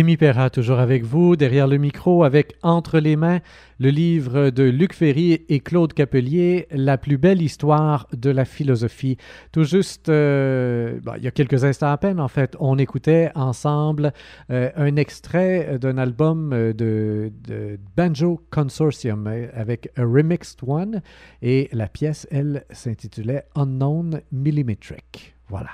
Rémi 0.01 0.17
Perra, 0.17 0.49
toujours 0.49 0.79
avec 0.79 1.05
vous, 1.05 1.37
derrière 1.37 1.67
le 1.67 1.77
micro, 1.77 2.25
avec 2.25 2.55
Entre 2.63 3.01
les 3.01 3.17
mains, 3.17 3.41
le 3.79 3.91
livre 3.91 4.49
de 4.49 4.63
Luc 4.63 4.95
Ferry 4.95 5.45
et 5.51 5.61
Claude 5.61 5.93
Capelier, 5.93 6.67
La 6.71 6.97
plus 6.97 7.19
belle 7.19 7.43
histoire 7.43 8.09
de 8.17 8.31
la 8.31 8.47
philosophie. 8.47 9.19
Tout 9.53 9.65
juste, 9.65 10.09
euh, 10.09 10.99
il 11.19 11.23
y 11.23 11.27
a 11.27 11.31
quelques 11.31 11.65
instants 11.65 11.91
à 11.91 11.99
peine, 11.99 12.19
en 12.19 12.29
fait, 12.29 12.57
on 12.61 12.79
écoutait 12.79 13.31
ensemble 13.35 14.15
euh, 14.51 14.71
un 14.75 14.97
extrait 14.97 15.79
d'un 15.79 15.99
album 15.99 16.55
euh, 16.55 16.73
de, 16.73 17.31
de, 17.47 17.79
Banjo 17.95 18.41
Consortium 18.51 19.27
avec 19.53 19.91
A 19.99 20.03
Remixed 20.03 20.61
One, 20.67 21.03
et 21.43 21.69
la 21.73 21.89
pièce, 21.89 22.27
elle, 22.31 22.65
s'intitulait 22.71 23.45
Unknown 23.55 24.23
Millimetric. 24.33 25.35
Voilà. 25.51 25.73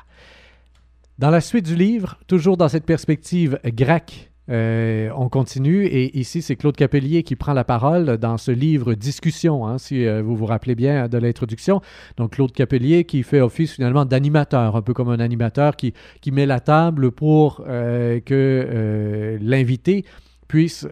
Dans 1.19 1.31
la 1.31 1.41
suite 1.41 1.65
du 1.65 1.77
livre, 1.77 2.19
toujours 2.27 2.59
dans 2.59 2.69
cette 2.69 2.85
perspective 2.85 3.59
grecque, 3.65 4.31
euh, 4.51 5.09
on 5.17 5.31
continue 5.31 5.87
et 5.87 6.19
ici 6.19 6.43
c'est 6.43 6.57
Claude 6.57 6.77
Capelier 6.77 7.23
qui 7.23 7.37
prend 7.37 7.55
la 7.55 7.65
parole 7.65 8.19
dans 8.19 8.37
ce 8.37 8.51
livre 8.51 8.93
Discussion, 8.93 9.67
hein, 9.67 9.79
si 9.79 10.05
euh, 10.05 10.21
vous 10.21 10.37
vous 10.37 10.45
rappelez 10.45 10.75
bien 10.75 11.09
de 11.09 11.17
l'introduction. 11.17 11.81
Donc 12.19 12.33
Claude 12.33 12.53
Capelier 12.53 13.05
qui 13.05 13.23
fait 13.23 13.41
office 13.41 13.73
finalement 13.73 14.05
d'animateur, 14.05 14.77
un 14.77 14.83
peu 14.83 14.93
comme 14.93 15.09
un 15.09 15.19
animateur 15.19 15.77
qui, 15.77 15.95
qui 16.21 16.33
met 16.33 16.45
la 16.45 16.61
table 16.61 17.11
pour 17.13 17.65
euh, 17.67 18.21
que 18.21 19.39
l'invité 19.41 20.05
puisse 20.49 20.87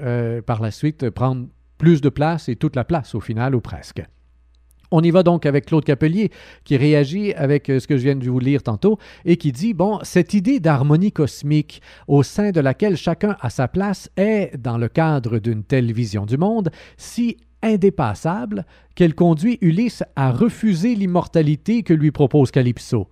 par 0.47 0.63
la 0.63 0.71
suite 0.71 1.11
prendre 1.11 1.49
plus 1.77 2.01
de 2.01 2.09
place 2.09 2.49
et 2.49 2.57
toute 2.57 2.77
la 2.77 2.85
place 2.85 3.15
au 3.15 3.21
final 3.21 3.55
ou 3.55 3.61
presque. 3.61 4.03
On 4.97 5.03
y 5.03 5.11
va 5.11 5.25
donc 5.25 5.45
avec 5.45 5.67
Claude 5.67 5.85
Capelier 5.85 6.31
qui 6.63 6.77
réagit 6.77 7.35
avec 7.35 7.69
euh, 7.69 7.81
ce 7.81 7.89
que 7.89 7.97
je 7.97 8.05
viens 8.05 8.15
de 8.15 8.31
vous 8.31 8.39
lire 8.39 8.63
tantôt 8.63 8.97
et 9.25 9.37
qui 9.37 9.51
dit, 9.51 9.75
bon, 9.75 9.99
cette 10.05 10.35
idée 10.35 10.61
d'harmonie 10.61 11.11
cosmique 11.11 11.83
au 12.07 12.23
sein 12.23 12.53
de 12.53 12.61
laquelle 12.61 12.97
chacun 12.97 13.37
a 13.41 13.51
sa 13.51 13.67
place 13.67 14.09
est, 14.17 14.57
dans 14.57 14.79
le 14.79 14.87
cadre 14.87 15.41
d'une 15.41 15.65
telle 15.65 15.93
vision 15.93 16.27
du 16.27 16.37
monde, 16.37 16.71
si 16.97 17.39
indépassable 17.61 18.67
qu'elle 18.95 19.17
conduit 19.17 19.59
Ulysse 19.63 20.05
à 20.15 20.31
refuser 20.31 20.95
l'immortalité 20.95 21.83
que 21.83 21.93
lui 21.93 22.13
propose 22.13 22.53
Calypso. 22.53 23.09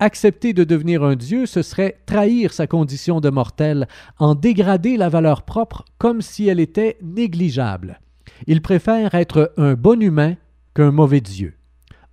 Accepter 0.00 0.52
de 0.52 0.64
devenir 0.64 1.04
un 1.04 1.14
dieu, 1.14 1.46
ce 1.46 1.62
serait 1.62 1.98
trahir 2.06 2.52
sa 2.52 2.66
condition 2.66 3.20
de 3.20 3.30
mortel, 3.30 3.86
en 4.18 4.34
dégrader 4.34 4.96
la 4.96 5.08
valeur 5.08 5.42
propre 5.42 5.84
comme 5.96 6.22
si 6.22 6.48
elle 6.48 6.58
était 6.58 6.98
négligeable. 7.02 8.00
Il 8.48 8.62
préfère 8.62 9.14
être 9.14 9.52
un 9.58 9.74
bon 9.74 10.02
humain 10.02 10.34
qu'un 10.74 10.90
mauvais 10.90 11.20
Dieu. 11.20 11.54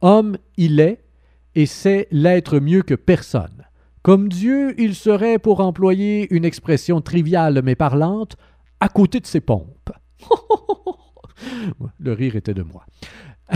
Homme, 0.02 0.38
il 0.58 0.80
est, 0.80 1.04
et 1.56 1.66
sait 1.66 2.08
l'être 2.12 2.60
mieux 2.60 2.84
que 2.84 2.94
personne. 2.94 3.66
Comme 4.04 4.30
Dieu, 4.30 4.80
il 4.80 4.96
serait, 4.96 5.40
pour 5.40 5.60
employer 5.60 6.34
une 6.34 6.46
expression 6.46 7.02
triviale 7.02 7.62
mais 7.64 7.76
parlante, 7.76 8.38
à 8.80 8.90
côté 8.90 9.20
de 9.20 9.26
ses 9.26 9.42
pompes. 9.42 9.92
Le 12.00 12.14
rire 12.14 12.36
était 12.36 12.54
de 12.54 12.64
moi. 12.64 12.86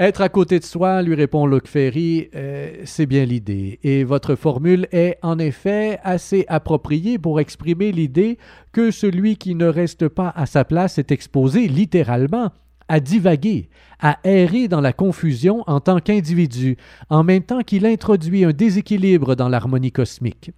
Être 0.00 0.20
à 0.20 0.28
côté 0.28 0.60
de 0.60 0.64
soi, 0.64 1.02
lui 1.02 1.16
répond 1.16 1.44
Luc 1.44 1.66
Ferry, 1.66 2.28
euh, 2.36 2.70
c'est 2.84 3.06
bien 3.06 3.24
l'idée. 3.24 3.80
Et 3.82 4.04
votre 4.04 4.36
formule 4.36 4.86
est 4.92 5.18
en 5.22 5.40
effet 5.40 5.98
assez 6.04 6.44
appropriée 6.46 7.18
pour 7.18 7.40
exprimer 7.40 7.90
l'idée 7.90 8.38
que 8.70 8.92
celui 8.92 9.36
qui 9.36 9.56
ne 9.56 9.66
reste 9.66 10.06
pas 10.06 10.32
à 10.36 10.46
sa 10.46 10.64
place 10.64 10.98
est 10.98 11.10
exposé 11.10 11.66
littéralement 11.66 12.52
à 12.86 13.00
divaguer, 13.00 13.70
à 13.98 14.20
errer 14.22 14.68
dans 14.68 14.80
la 14.80 14.92
confusion 14.92 15.64
en 15.66 15.80
tant 15.80 15.98
qu'individu, 15.98 16.76
en 17.10 17.24
même 17.24 17.42
temps 17.42 17.62
qu'il 17.62 17.84
introduit 17.84 18.44
un 18.44 18.52
déséquilibre 18.52 19.34
dans 19.34 19.48
l'harmonie 19.48 19.90
cosmique. 19.90 20.52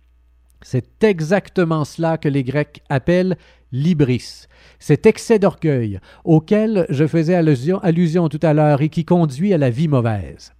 C'est 0.60 1.02
exactement 1.02 1.86
cela 1.86 2.18
que 2.18 2.28
les 2.28 2.44
Grecs 2.44 2.82
appellent 2.90 3.38
l'ibris, 3.72 4.46
cet 4.78 5.06
excès 5.06 5.38
d'orgueil 5.38 6.00
auquel 6.24 6.86
je 6.88 7.06
faisais 7.06 7.34
allusion, 7.34 8.28
tout 8.28 8.40
à 8.42 8.54
l'heure 8.54 8.82
et 8.82 8.88
qui 8.88 9.04
conduit 9.04 9.52
à 9.54 9.58
la 9.58 9.70
vie 9.70 9.88
mauvaise. 9.88 10.52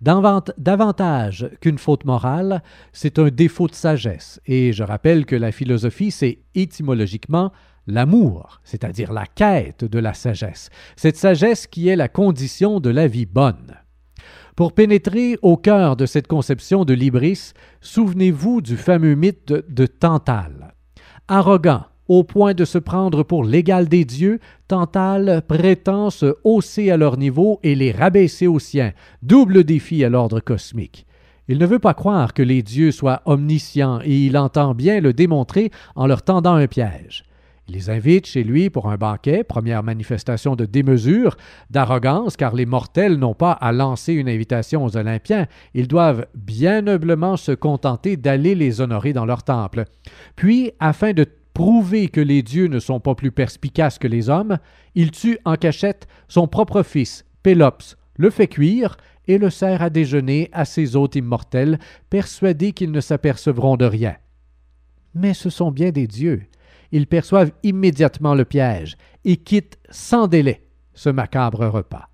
Davantage 0.00 1.48
qu'une 1.60 1.78
faute 1.78 2.04
morale, 2.04 2.62
c'est 2.92 3.18
un 3.18 3.28
défaut 3.28 3.66
de 3.66 3.74
sagesse, 3.74 4.40
et 4.46 4.72
je 4.72 4.82
rappelle 4.82 5.26
que 5.26 5.36
la 5.36 5.52
philosophie, 5.52 6.10
c'est 6.10 6.40
étymologiquement 6.54 7.52
l'amour, 7.86 8.60
c'est-à-dire 8.62 9.12
la 9.12 9.26
quête 9.26 9.84
de 9.84 9.98
la 9.98 10.14
sagesse, 10.14 10.70
cette 10.96 11.16
sagesse 11.16 11.66
qui 11.66 11.88
est 11.88 11.96
la 11.96 12.08
condition 12.08 12.78
de 12.80 12.90
la 12.90 13.06
vie 13.06 13.26
bonne. 13.26 13.76
Pour 14.54 14.74
pénétrer 14.74 15.38
au 15.42 15.56
cœur 15.56 15.96
de 15.96 16.06
cette 16.06 16.26
conception 16.26 16.84
de 16.84 16.92
l'ibris, 16.92 17.52
souvenez-vous 17.80 18.60
du 18.60 18.76
fameux 18.76 19.14
mythe 19.14 19.48
de, 19.48 19.64
de 19.68 19.86
Tantale. 19.86 20.74
Arrogant, 21.28 21.84
au 22.10 22.24
point 22.24 22.54
de 22.54 22.64
se 22.64 22.76
prendre 22.76 23.22
pour 23.22 23.44
l'égal 23.44 23.88
des 23.88 24.04
dieux, 24.04 24.40
Tantale 24.66 25.42
prétend 25.46 26.10
se 26.10 26.34
hausser 26.42 26.90
à 26.90 26.96
leur 26.96 27.16
niveau 27.16 27.60
et 27.62 27.76
les 27.76 27.92
rabaisser 27.92 28.48
au 28.48 28.58
sien, 28.58 28.90
double 29.22 29.62
défi 29.62 30.02
à 30.02 30.08
l'ordre 30.08 30.40
cosmique. 30.40 31.06
Il 31.46 31.58
ne 31.58 31.66
veut 31.66 31.78
pas 31.78 31.94
croire 31.94 32.34
que 32.34 32.42
les 32.42 32.64
dieux 32.64 32.90
soient 32.90 33.22
omniscients 33.26 34.00
et 34.02 34.26
il 34.26 34.36
entend 34.36 34.74
bien 34.74 35.00
le 35.00 35.12
démontrer 35.12 35.70
en 35.94 36.08
leur 36.08 36.22
tendant 36.22 36.54
un 36.54 36.66
piège. 36.66 37.22
Il 37.68 37.74
les 37.74 37.90
invite 37.90 38.26
chez 38.26 38.42
lui 38.42 38.70
pour 38.70 38.90
un 38.90 38.96
banquet, 38.96 39.44
première 39.44 39.84
manifestation 39.84 40.56
de 40.56 40.64
démesure, 40.64 41.36
d'arrogance, 41.70 42.36
car 42.36 42.56
les 42.56 42.66
mortels 42.66 43.18
n'ont 43.18 43.34
pas 43.34 43.52
à 43.52 43.70
lancer 43.70 44.14
une 44.14 44.28
invitation 44.28 44.84
aux 44.84 44.96
Olympiens, 44.96 45.46
ils 45.74 45.86
doivent 45.86 46.26
bien 46.34 46.82
noblement 46.82 47.36
se 47.36 47.52
contenter 47.52 48.16
d'aller 48.16 48.56
les 48.56 48.80
honorer 48.80 49.12
dans 49.12 49.26
leur 49.26 49.44
temple. 49.44 49.84
Puis, 50.34 50.72
afin 50.80 51.12
de 51.12 51.24
prouver 51.54 52.08
que 52.08 52.20
les 52.20 52.42
dieux 52.42 52.66
ne 52.66 52.78
sont 52.78 53.00
pas 53.00 53.14
plus 53.14 53.32
perspicaces 53.32 53.98
que 53.98 54.08
les 54.08 54.28
hommes, 54.28 54.58
il 54.94 55.10
tue 55.10 55.38
en 55.44 55.56
cachette 55.56 56.06
son 56.28 56.48
propre 56.48 56.82
fils, 56.82 57.24
Pélops, 57.42 57.96
le 58.16 58.30
fait 58.30 58.48
cuire 58.48 58.96
et 59.26 59.38
le 59.38 59.50
sert 59.50 59.82
à 59.82 59.90
déjeuner 59.90 60.48
à 60.52 60.64
ses 60.64 60.96
hôtes 60.96 61.16
immortels, 61.16 61.78
persuadés 62.10 62.72
qu'ils 62.72 62.90
ne 62.90 63.00
s'apercevront 63.00 63.76
de 63.76 63.84
rien. 63.84 64.16
Mais 65.14 65.34
ce 65.34 65.50
sont 65.50 65.70
bien 65.70 65.90
des 65.90 66.06
dieux. 66.06 66.42
Ils 66.92 67.06
perçoivent 67.06 67.52
immédiatement 67.62 68.34
le 68.34 68.44
piège 68.44 68.96
et 69.24 69.36
quittent 69.36 69.78
sans 69.90 70.26
délai 70.26 70.66
ce 70.94 71.08
macabre 71.08 71.66
repas. 71.66 72.08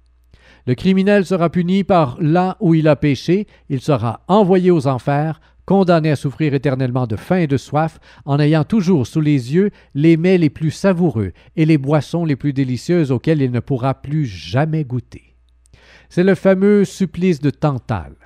Le 0.67 0.75
criminel 0.75 1.25
sera 1.25 1.49
puni 1.49 1.85
par 1.85 2.17
là 2.21 2.57
où 2.61 2.75
il 2.75 2.89
a 2.89 2.97
péché, 2.97 3.47
il 3.69 3.81
sera 3.81 4.23
envoyé 4.27 4.71
aux 4.71 4.87
enfers 4.87 5.41
condamné 5.67 6.11
à 6.11 6.17
souffrir 6.17 6.55
éternellement 6.55 7.07
de 7.07 7.17
faim 7.17 7.39
et 7.39 7.47
de 7.47 7.57
soif, 7.57 7.99
en 8.25 8.39
ayant 8.39 8.65
toujours 8.65 9.07
sous 9.07 9.21
les 9.21 9.55
yeux 9.55 9.71
les 9.95 10.17
mets 10.17 10.39
les 10.39 10.49
plus 10.49 10.71
savoureux 10.71 11.33
et 11.57 11.67
les 11.67 11.77
boissons 11.77 12.25
les 12.25 12.37
plus 12.37 12.53
délicieuses 12.53 13.13
auxquelles 13.13 13.43
il 13.43 13.51
ne 13.51 13.61
pourra 13.61 13.95
plus 13.95 14.25
jamais 14.25 14.85
goûter. 14.85 15.37
C'est 16.09 16.25
le 16.25 16.37
fameux 16.37 16.85
supplice 16.85 17.41
de 17.41 17.51
Tantale. 17.51 18.17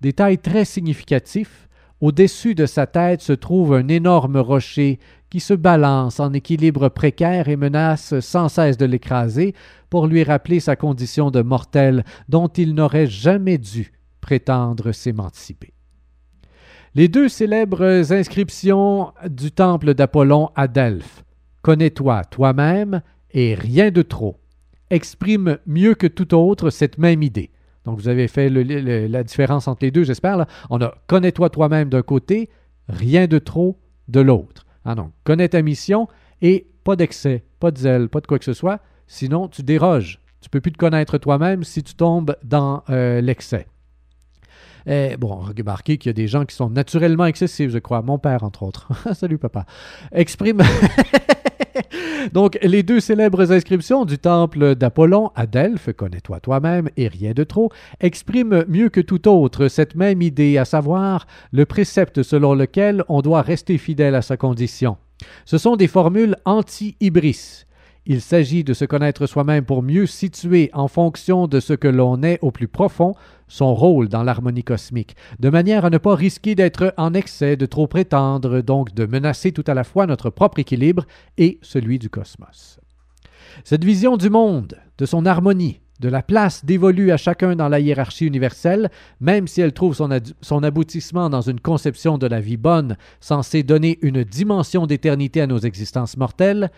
Détail 0.00 0.38
très 0.38 0.64
significatif, 0.64 1.68
au-dessus 2.00 2.54
de 2.54 2.64
sa 2.64 2.86
tête 2.86 3.20
se 3.20 3.32
trouve 3.32 3.74
un 3.74 3.88
énorme 3.88 4.38
rocher 4.38 4.98
qui 5.30 5.40
se 5.40 5.52
balance 5.52 6.20
en 6.20 6.32
équilibre 6.32 6.88
précaire 6.88 7.48
et 7.48 7.56
menace 7.56 8.18
sans 8.20 8.48
cesse 8.48 8.78
de 8.78 8.86
l'écraser 8.86 9.54
pour 9.90 10.06
lui 10.06 10.22
rappeler 10.22 10.60
sa 10.60 10.76
condition 10.76 11.30
de 11.30 11.42
mortel 11.42 12.04
dont 12.28 12.48
il 12.48 12.74
n'aurait 12.74 13.08
jamais 13.08 13.58
dû 13.58 13.92
prétendre 14.20 14.92
s'émanciper. 14.92 15.74
Les 16.94 17.08
deux 17.08 17.28
célèbres 17.28 18.12
inscriptions 18.12 19.12
du 19.28 19.52
temple 19.52 19.94
d'Apollon 19.94 20.50
à 20.56 20.68
Delphes, 20.68 21.24
Connais-toi 21.62 22.24
toi-même 22.24 23.02
et 23.32 23.54
rien 23.54 23.90
de 23.90 24.00
trop, 24.00 24.38
expriment 24.90 25.58
mieux 25.66 25.94
que 25.94 26.06
tout 26.06 26.34
autre 26.34 26.70
cette 26.70 26.96
même 26.96 27.22
idée. 27.22 27.50
Donc 27.84 27.98
vous 27.98 28.08
avez 28.08 28.26
fait 28.26 28.48
la 28.48 29.22
différence 29.22 29.68
entre 29.68 29.84
les 29.84 29.90
deux, 29.90 30.02
j'espère. 30.02 30.46
On 30.70 30.80
a 30.80 30.94
Connais-toi 31.08 31.50
toi-même 31.50 31.90
d'un 31.90 32.02
côté, 32.02 32.48
rien 32.88 33.26
de 33.26 33.38
trop 33.38 33.78
de 34.08 34.20
l'autre. 34.20 34.64
Ah 34.84 34.94
connais 35.24 35.50
ta 35.50 35.60
mission 35.60 36.08
et 36.40 36.68
pas 36.84 36.96
d'excès, 36.96 37.44
pas 37.60 37.70
de 37.70 37.78
zèle, 37.78 38.08
pas 38.08 38.20
de 38.20 38.26
quoi 38.26 38.38
que 38.38 38.44
ce 38.46 38.54
soit, 38.54 38.80
sinon 39.06 39.48
tu 39.48 39.62
déroges. 39.62 40.20
Tu 40.40 40.48
peux 40.48 40.60
plus 40.60 40.72
te 40.72 40.78
connaître 40.78 41.18
toi-même 41.18 41.64
si 41.64 41.82
tu 41.82 41.94
tombes 41.94 42.34
dans 42.42 42.82
euh, 42.88 43.20
l'excès. 43.20 43.66
Eh, 44.86 45.16
bon, 45.16 45.36
remarquez 45.36 45.98
qu'il 45.98 46.08
y 46.08 46.10
a 46.10 46.14
des 46.14 46.28
gens 46.28 46.44
qui 46.44 46.54
sont 46.54 46.70
naturellement 46.70 47.26
excessifs, 47.26 47.70
je 47.70 47.78
crois. 47.78 48.02
Mon 48.02 48.18
père, 48.18 48.44
entre 48.44 48.62
autres. 48.62 48.88
Salut, 49.14 49.38
papa. 49.38 49.66
Exprime. 50.12 50.62
Donc, 52.32 52.58
les 52.62 52.82
deux 52.82 53.00
célèbres 53.00 53.52
inscriptions 53.52 54.04
du 54.04 54.18
temple 54.18 54.74
d'Apollon 54.74 55.30
à 55.34 55.46
Delphes, 55.46 55.92
connais-toi 55.92 56.40
toi-même 56.40 56.90
et 56.96 57.08
rien 57.08 57.32
de 57.32 57.44
trop, 57.44 57.70
expriment 58.00 58.64
mieux 58.68 58.88
que 58.88 59.00
tout 59.00 59.28
autre 59.28 59.68
cette 59.68 59.94
même 59.94 60.22
idée, 60.22 60.58
à 60.58 60.64
savoir 60.64 61.26
le 61.52 61.64
précepte 61.64 62.22
selon 62.22 62.54
lequel 62.54 63.04
on 63.08 63.22
doit 63.22 63.42
rester 63.42 63.78
fidèle 63.78 64.14
à 64.14 64.22
sa 64.22 64.36
condition. 64.36 64.96
Ce 65.44 65.58
sont 65.58 65.76
des 65.76 65.88
formules 65.88 66.36
anti-ibris. 66.44 67.64
Il 68.10 68.22
s'agit 68.22 68.64
de 68.64 68.72
se 68.72 68.86
connaître 68.86 69.26
soi-même 69.26 69.66
pour 69.66 69.82
mieux 69.82 70.06
situer, 70.06 70.70
en 70.72 70.88
fonction 70.88 71.46
de 71.46 71.60
ce 71.60 71.74
que 71.74 71.88
l'on 71.88 72.22
est 72.22 72.38
au 72.40 72.50
plus 72.50 72.66
profond, 72.66 73.14
son 73.48 73.74
rôle 73.74 74.08
dans 74.08 74.22
l'harmonie 74.22 74.64
cosmique, 74.64 75.14
de 75.40 75.50
manière 75.50 75.84
à 75.84 75.90
ne 75.90 75.98
pas 75.98 76.14
risquer 76.14 76.54
d'être 76.54 76.94
en 76.96 77.12
excès, 77.12 77.58
de 77.58 77.66
trop 77.66 77.86
prétendre, 77.86 78.62
donc 78.62 78.94
de 78.94 79.04
menacer 79.04 79.52
tout 79.52 79.64
à 79.66 79.74
la 79.74 79.84
fois 79.84 80.06
notre 80.06 80.30
propre 80.30 80.58
équilibre 80.58 81.04
et 81.36 81.58
celui 81.60 81.98
du 81.98 82.08
cosmos. 82.08 82.80
Cette 83.62 83.84
vision 83.84 84.16
du 84.16 84.30
monde, 84.30 84.78
de 84.96 85.04
son 85.04 85.26
harmonie, 85.26 85.82
de 86.00 86.08
la 86.08 86.22
place 86.22 86.64
dévolue 86.64 87.12
à 87.12 87.18
chacun 87.18 87.56
dans 87.56 87.68
la 87.68 87.78
hiérarchie 87.78 88.24
universelle, 88.24 88.90
même 89.20 89.46
si 89.46 89.60
elle 89.60 89.74
trouve 89.74 89.94
son, 89.94 90.62
aboutissement 90.62 91.28
dans 91.28 91.42
une 91.42 91.60
conception 91.60 92.16
de 92.16 92.26
la 92.26 92.40
vie 92.40 92.56
bonne, 92.56 92.96
censée 93.20 93.62
donner 93.62 93.98
une 94.00 94.24
dimension 94.24 94.86
d'éternité 94.86 95.42
à 95.42 95.46
nos 95.46 95.58
existences 95.58 96.16
mortelles, 96.16 96.70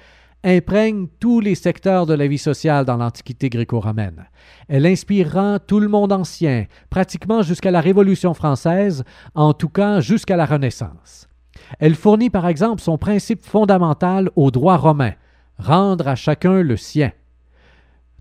imprègne 0.44 1.07
tous 1.18 1.40
les 1.40 1.55
secteurs 1.55 2.07
de 2.07 2.14
la 2.14 2.26
vie 2.26 2.38
sociale 2.38 2.85
dans 2.85 2.96
l'Antiquité 2.96 3.48
gréco-romaine. 3.48 4.26
Elle 4.68 4.87
inspirera 4.87 5.59
tout 5.59 5.81
le 5.81 5.88
monde 5.88 6.12
ancien, 6.12 6.66
pratiquement 6.88 7.42
jusqu'à 7.42 7.70
la 7.70 7.81
Révolution 7.81 8.35
française, 8.35 9.05
en 9.35 9.53
tout 9.53 9.68
cas 9.68 10.00
jusqu'à 10.00 10.37
la 10.37 10.46
Renaissance. 10.46 11.29
Elle 11.79 11.94
fournit 11.94 12.31
par 12.31 12.46
exemple 12.46 12.81
son 12.81 12.98
principe 12.98 13.44
fondamental 13.44 14.31
au 14.37 14.50
droit 14.50 14.76
romain, 14.76 15.12
rendre 15.59 16.09
à 16.09 16.14
chacun 16.14 16.62
le 16.62 16.76
sien 16.76 17.12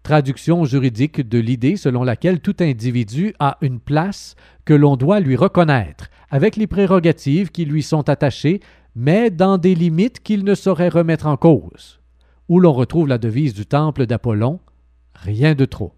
traduction 0.04 0.66
juridique 0.66 1.28
de 1.28 1.38
l'idée 1.38 1.78
selon 1.78 2.04
laquelle 2.04 2.40
tout 2.40 2.56
individu 2.62 3.34
a 3.40 3.58
une 3.62 3.80
place 3.80 4.36
que 4.66 4.74
l'on 4.74 4.96
doit 4.96 5.20
lui 5.20 5.36
reconnaître, 5.36 6.10
avec 6.30 6.56
les 6.56 6.68
prérogatives 6.68 7.52
qui 7.52 7.66
lui 7.66 7.84
sont 7.84 8.10
attachées, 8.10 8.60
mais 8.96 9.30
dans 9.30 9.58
des 9.58 9.76
limites 9.76 10.22
qu'il 10.22 10.44
ne 10.44 10.56
saurait 10.56 10.90
remettre 10.90 11.28
en 11.28 11.38
cause, 11.38 11.99
où 12.50 12.60
l'on 12.60 12.74
retrouve 12.74 13.08
la 13.08 13.18
devise 13.18 13.54
du 13.54 13.66
temple 13.66 14.06
d'Apollon, 14.06 14.60
rien 15.14 15.56
de 15.56 15.66
trop. 15.66 15.94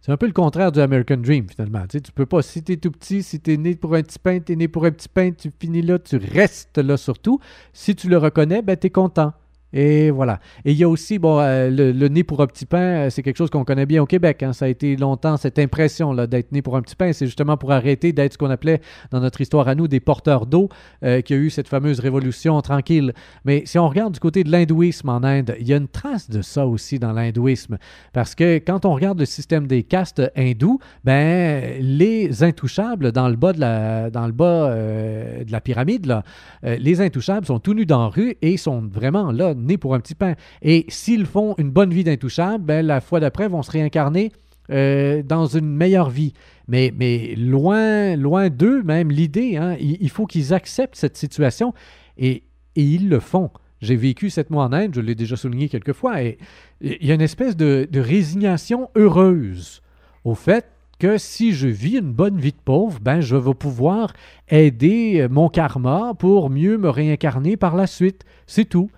C'est 0.00 0.12
un 0.12 0.16
peu 0.16 0.26
le 0.26 0.32
contraire 0.32 0.72
du 0.72 0.80
American 0.80 1.18
Dream, 1.18 1.46
finalement. 1.48 1.86
Tu, 1.86 1.98
sais, 1.98 2.12
peux 2.14 2.24
pas, 2.24 2.40
si 2.40 2.62
tu 2.62 2.72
es 2.72 2.76
tout 2.76 2.90
petit, 2.90 3.22
si 3.22 3.40
tu 3.40 3.52
es 3.52 3.56
né 3.56 3.74
pour 3.74 3.94
un 3.94 4.02
petit 4.02 4.18
pain, 4.18 4.40
tu 4.40 4.52
es 4.52 4.56
né 4.56 4.66
pour 4.66 4.84
un 4.86 4.90
petit 4.90 5.08
pain, 5.08 5.32
tu 5.32 5.50
finis 5.58 5.82
là, 5.82 5.98
tu 5.98 6.16
restes 6.16 6.78
là 6.78 6.96
surtout. 6.96 7.40
Si 7.72 7.94
tu 7.94 8.08
le 8.08 8.16
reconnais, 8.16 8.62
ben, 8.62 8.76
tu 8.76 8.86
es 8.86 8.90
content. 8.90 9.34
Et 9.72 10.10
voilà. 10.10 10.40
Et 10.64 10.72
il 10.72 10.78
y 10.78 10.84
a 10.84 10.88
aussi, 10.88 11.18
bon, 11.18 11.38
euh, 11.40 11.68
le, 11.70 12.08
nez 12.08 12.24
pour 12.24 12.40
un 12.40 12.46
petit 12.46 12.64
pain, 12.64 12.78
euh, 12.78 13.10
c'est 13.10 13.22
quelque 13.22 13.36
chose 13.36 13.50
qu'on 13.50 13.64
connaît 13.64 13.84
bien 13.84 14.02
au 14.02 14.06
Québec. 14.06 14.42
Hein. 14.42 14.52
Ça 14.54 14.64
a 14.64 14.68
été 14.68 14.96
longtemps 14.96 15.36
cette 15.36 15.58
impression 15.58 16.12
là 16.12 16.26
d'être 16.26 16.52
né 16.52 16.62
pour 16.62 16.76
un 16.76 16.82
petit 16.82 16.96
pain. 16.96 17.12
C'est 17.12 17.26
justement 17.26 17.56
pour 17.58 17.72
arrêter 17.72 18.12
d'être 18.12 18.32
ce 18.32 18.38
qu'on 18.38 18.50
appelait 18.50 18.80
dans 19.10 19.20
notre 19.20 19.40
histoire 19.40 19.68
à 19.68 19.74
nous 19.74 19.86
des 19.86 20.00
porteurs 20.00 20.46
d'eau, 20.46 20.68
euh, 21.04 21.20
qui 21.20 21.34
a 21.34 21.36
eu 21.36 21.50
cette 21.50 21.68
fameuse 21.68 22.00
révolution 22.00 22.60
tranquille. 22.62 23.12
Mais 23.44 23.62
si 23.66 23.78
on 23.78 23.88
regarde 23.88 24.14
du 24.14 24.20
côté 24.20 24.42
de 24.42 24.50
l'hindouisme 24.50 25.10
en 25.10 25.22
Inde, 25.22 25.54
il 25.60 25.68
y 25.68 25.74
a 25.74 25.76
une 25.76 25.88
trace 25.88 26.30
de 26.30 26.40
ça 26.40 26.66
aussi 26.66 26.98
dans 26.98 27.12
l'hindouisme. 27.12 27.76
Parce 28.14 28.34
que 28.34 28.58
quand 28.58 28.86
on 28.86 28.94
regarde 28.94 29.18
le 29.18 29.26
système 29.26 29.66
des 29.66 29.82
castes 29.82 30.22
hindous, 30.34 30.78
ben 31.04 31.76
les 31.80 32.42
intouchables 32.42 33.12
dans 33.12 33.28
le 33.28 33.36
bas 33.36 33.52
de 33.52 33.60
la, 33.60 34.10
dans 34.10 34.26
le 34.26 34.32
bas 34.32 34.74
de 34.74 35.52
la 35.52 35.60
pyramide, 35.60 36.06
là, 36.06 36.22
les 36.62 37.00
intouchables 37.00 37.46
sont 37.46 37.58
tout 37.58 37.74
nus 37.74 37.86
dans 37.86 38.02
la 38.02 38.08
rue 38.08 38.36
et 38.40 38.56
sont 38.56 38.80
vraiment 38.80 39.30
là 39.30 39.54
né 39.64 39.76
pour 39.76 39.94
un 39.94 40.00
petit 40.00 40.14
pain. 40.14 40.34
Et 40.62 40.86
s'ils 40.88 41.26
font 41.26 41.54
une 41.58 41.70
bonne 41.70 41.92
vie 41.92 42.04
d'intouchable, 42.04 42.64
ben, 42.64 42.84
la 42.84 43.00
fois 43.00 43.20
d'après 43.20 43.48
vont 43.48 43.62
se 43.62 43.70
réincarner 43.70 44.32
euh, 44.70 45.22
dans 45.22 45.46
une 45.46 45.74
meilleure 45.74 46.10
vie. 46.10 46.34
Mais, 46.66 46.92
mais 46.96 47.34
loin, 47.36 48.16
loin 48.16 48.50
d'eux, 48.50 48.82
même 48.82 49.10
l'idée, 49.10 49.56
hein, 49.56 49.76
il, 49.80 50.10
faut 50.10 50.26
qu'ils 50.26 50.52
acceptent 50.52 50.96
cette 50.96 51.16
situation 51.16 51.72
et, 52.18 52.42
et 52.76 52.82
ils 52.82 53.08
le 53.08 53.20
font. 53.20 53.50
J'ai 53.80 53.96
vécu 53.96 54.28
sept 54.28 54.50
mois 54.50 54.64
en 54.64 54.72
Inde, 54.72 54.94
je 54.94 55.00
l'ai 55.00 55.14
déjà 55.14 55.36
souligné 55.36 55.68
quelques 55.68 55.92
fois, 55.92 56.22
et 56.22 56.36
il 56.80 57.06
y 57.06 57.12
a 57.12 57.14
une 57.14 57.20
espèce 57.22 57.56
de, 57.56 57.88
de 57.90 58.00
résignation 58.00 58.90
heureuse 58.96 59.82
au 60.24 60.34
fait 60.34 60.66
que 60.98 61.16
si 61.16 61.52
je 61.52 61.68
vis 61.68 61.98
une 61.98 62.12
bonne 62.12 62.38
vie 62.38 62.52
de 62.52 62.60
pauvre, 62.62 62.98
ben 63.00 63.20
je 63.20 63.36
vais 63.36 63.54
pouvoir 63.54 64.12
aider 64.48 65.26
mon 65.30 65.48
karma 65.48 66.12
pour 66.18 66.50
mieux 66.50 66.76
me 66.76 66.90
réincarner 66.90 67.56
par 67.56 67.76
la 67.76 67.86
suite. 67.86 68.24
C'est 68.46 68.68
tout. 68.68 68.90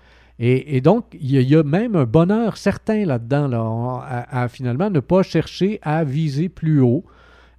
Et, 0.42 0.80
donc, 0.80 1.18
il 1.20 1.38
y, 1.38 1.54
a 1.54 1.62
même 1.62 1.94
un 1.96 2.06
bonheur 2.06 2.56
certain 2.56 3.04
là-dedans, 3.04 3.46
là, 3.46 4.24
à, 4.30 4.48
finalement 4.48 4.88
ne 4.88 5.00
pas 5.00 5.22
chercher 5.22 5.78
à 5.82 6.02
viser 6.02 6.48
plus 6.48 6.80
haut 6.80 7.04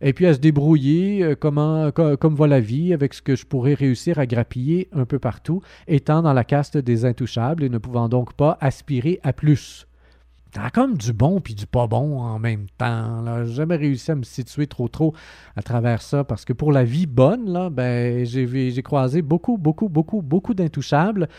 et 0.01 0.13
puis 0.13 0.25
à 0.25 0.33
se 0.33 0.39
débrouiller 0.39 1.23
euh, 1.23 1.35
comment, 1.39 1.91
comme 1.91 2.33
va 2.33 2.47
la 2.47 2.59
vie 2.59 2.91
avec 2.91 3.13
ce 3.13 3.21
que 3.21 3.35
je 3.35 3.45
pourrais 3.45 3.75
réussir 3.75 4.17
à 4.17 4.25
grappiller 4.25 4.89
un 4.93 5.05
peu 5.05 5.19
partout, 5.19 5.61
étant 5.87 6.23
dans 6.23 6.33
la 6.33 6.43
caste 6.43 6.75
des 6.75 7.05
intouchables 7.05 7.63
et 7.63 7.69
ne 7.69 7.77
pouvant 7.77 8.09
donc 8.09 8.33
pas 8.33 8.57
aspirer 8.59 9.19
à 9.21 9.31
plus. 9.31 9.85
T'as 10.51 10.69
comme 10.69 10.97
du 10.97 11.13
bon 11.13 11.39
puis 11.39 11.55
du 11.55 11.65
pas 11.65 11.87
bon 11.87 12.19
en 12.19 12.37
même 12.37 12.65
temps. 12.77 13.23
J'ai 13.45 13.53
jamais 13.53 13.77
réussi 13.77 14.11
à 14.11 14.15
me 14.15 14.23
situer 14.23 14.67
trop 14.67 14.89
trop 14.89 15.13
à 15.55 15.61
travers 15.61 16.01
ça 16.01 16.25
parce 16.25 16.43
que 16.43 16.51
pour 16.51 16.73
la 16.73 16.83
vie 16.83 17.05
bonne, 17.05 17.69
ben, 17.69 18.25
j'ai, 18.25 18.83
croisé 18.83 19.21
beaucoup, 19.21 19.57
beaucoup, 19.57 19.87
beaucoup, 19.87 20.21
beaucoup 20.21 20.53
d'intouchables 20.53 21.29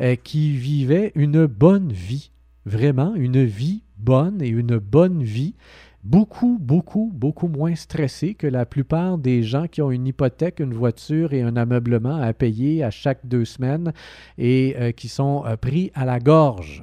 euh, 0.00 0.16
qui 0.16 0.52
vivaient 0.56 1.12
une 1.14 1.46
bonne 1.46 1.92
vie. 1.92 2.30
Vraiment, 2.66 3.14
une 3.14 3.44
vie 3.44 3.82
bonne 3.96 4.42
et 4.42 4.48
une 4.48 4.78
bonne 4.78 5.22
vie. 5.22 5.54
Beaucoup, 6.02 6.56
beaucoup, 6.58 7.10
beaucoup 7.14 7.48
moins 7.48 7.74
stressée 7.74 8.34
que 8.34 8.46
la 8.46 8.64
plupart 8.64 9.18
des 9.18 9.42
gens 9.42 9.66
qui 9.66 9.82
ont 9.82 9.90
une 9.90 10.06
hypothèque, 10.06 10.60
une 10.60 10.72
voiture 10.72 11.34
et 11.34 11.42
un 11.42 11.56
ameublement 11.56 12.16
à 12.16 12.32
payer 12.32 12.82
à 12.82 12.90
chaque 12.90 13.26
deux 13.26 13.44
semaines 13.44 13.92
et 14.38 14.74
euh, 14.78 14.92
qui 14.92 15.08
sont 15.08 15.44
euh, 15.44 15.56
pris 15.56 15.90
à 15.94 16.06
la 16.06 16.18
gorge. 16.18 16.82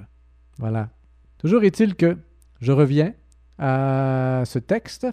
Voilà. 0.59 0.89
Toujours 1.39 1.63
est-il 1.63 1.95
que 1.95 2.18
je 2.61 2.72
reviens 2.72 3.13
à 3.57 4.43
ce 4.45 4.59
texte. 4.59 5.07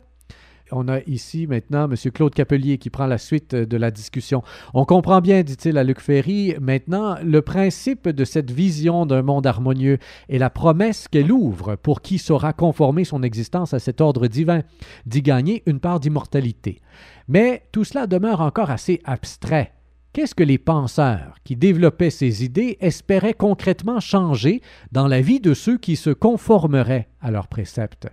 On 0.72 0.88
a 0.88 1.00
ici 1.00 1.46
maintenant 1.46 1.90
M. 1.90 1.94
Claude 2.12 2.34
Capelier 2.34 2.78
qui 2.78 2.88
prend 2.88 3.06
la 3.06 3.18
suite 3.18 3.54
de 3.54 3.76
la 3.76 3.90
discussion. 3.90 4.42
On 4.72 4.84
comprend 4.84 5.20
bien, 5.20 5.42
dit-il 5.42 5.76
à 5.76 5.84
Luc 5.84 6.00
Ferry, 6.00 6.54
maintenant 6.58 7.16
le 7.22 7.42
principe 7.42 8.08
de 8.08 8.24
cette 8.24 8.50
vision 8.50 9.04
d'un 9.04 9.22
monde 9.22 9.46
harmonieux 9.46 9.98
et 10.28 10.38
la 10.38 10.48
promesse 10.48 11.06
qu'elle 11.06 11.30
ouvre 11.30 11.76
pour 11.76 12.00
qui 12.00 12.18
saura 12.18 12.54
conformer 12.54 13.04
son 13.04 13.22
existence 13.22 13.74
à 13.74 13.78
cet 13.78 14.00
ordre 14.00 14.26
divin, 14.26 14.62
d'y 15.04 15.20
gagner 15.20 15.62
une 15.66 15.80
part 15.80 16.00
d'immortalité. 16.00 16.80
Mais 17.28 17.64
tout 17.70 17.84
cela 17.84 18.06
demeure 18.06 18.40
encore 18.40 18.70
assez 18.70 19.00
abstrait. 19.04 19.72
Qu'est-ce 20.14 20.34
que 20.34 20.44
les 20.44 20.58
penseurs 20.58 21.34
qui 21.44 21.56
développaient 21.56 22.08
ces 22.08 22.44
idées 22.44 22.78
espéraient 22.80 23.34
concrètement 23.34 24.00
changer 24.00 24.62
dans 24.92 25.08
la 25.08 25.20
vie 25.20 25.40
de 25.40 25.54
ceux 25.54 25.76
qui 25.76 25.96
se 25.96 26.10
conformeraient 26.10 27.08
à 27.20 27.30
leurs 27.30 27.48
préceptes? 27.48 28.08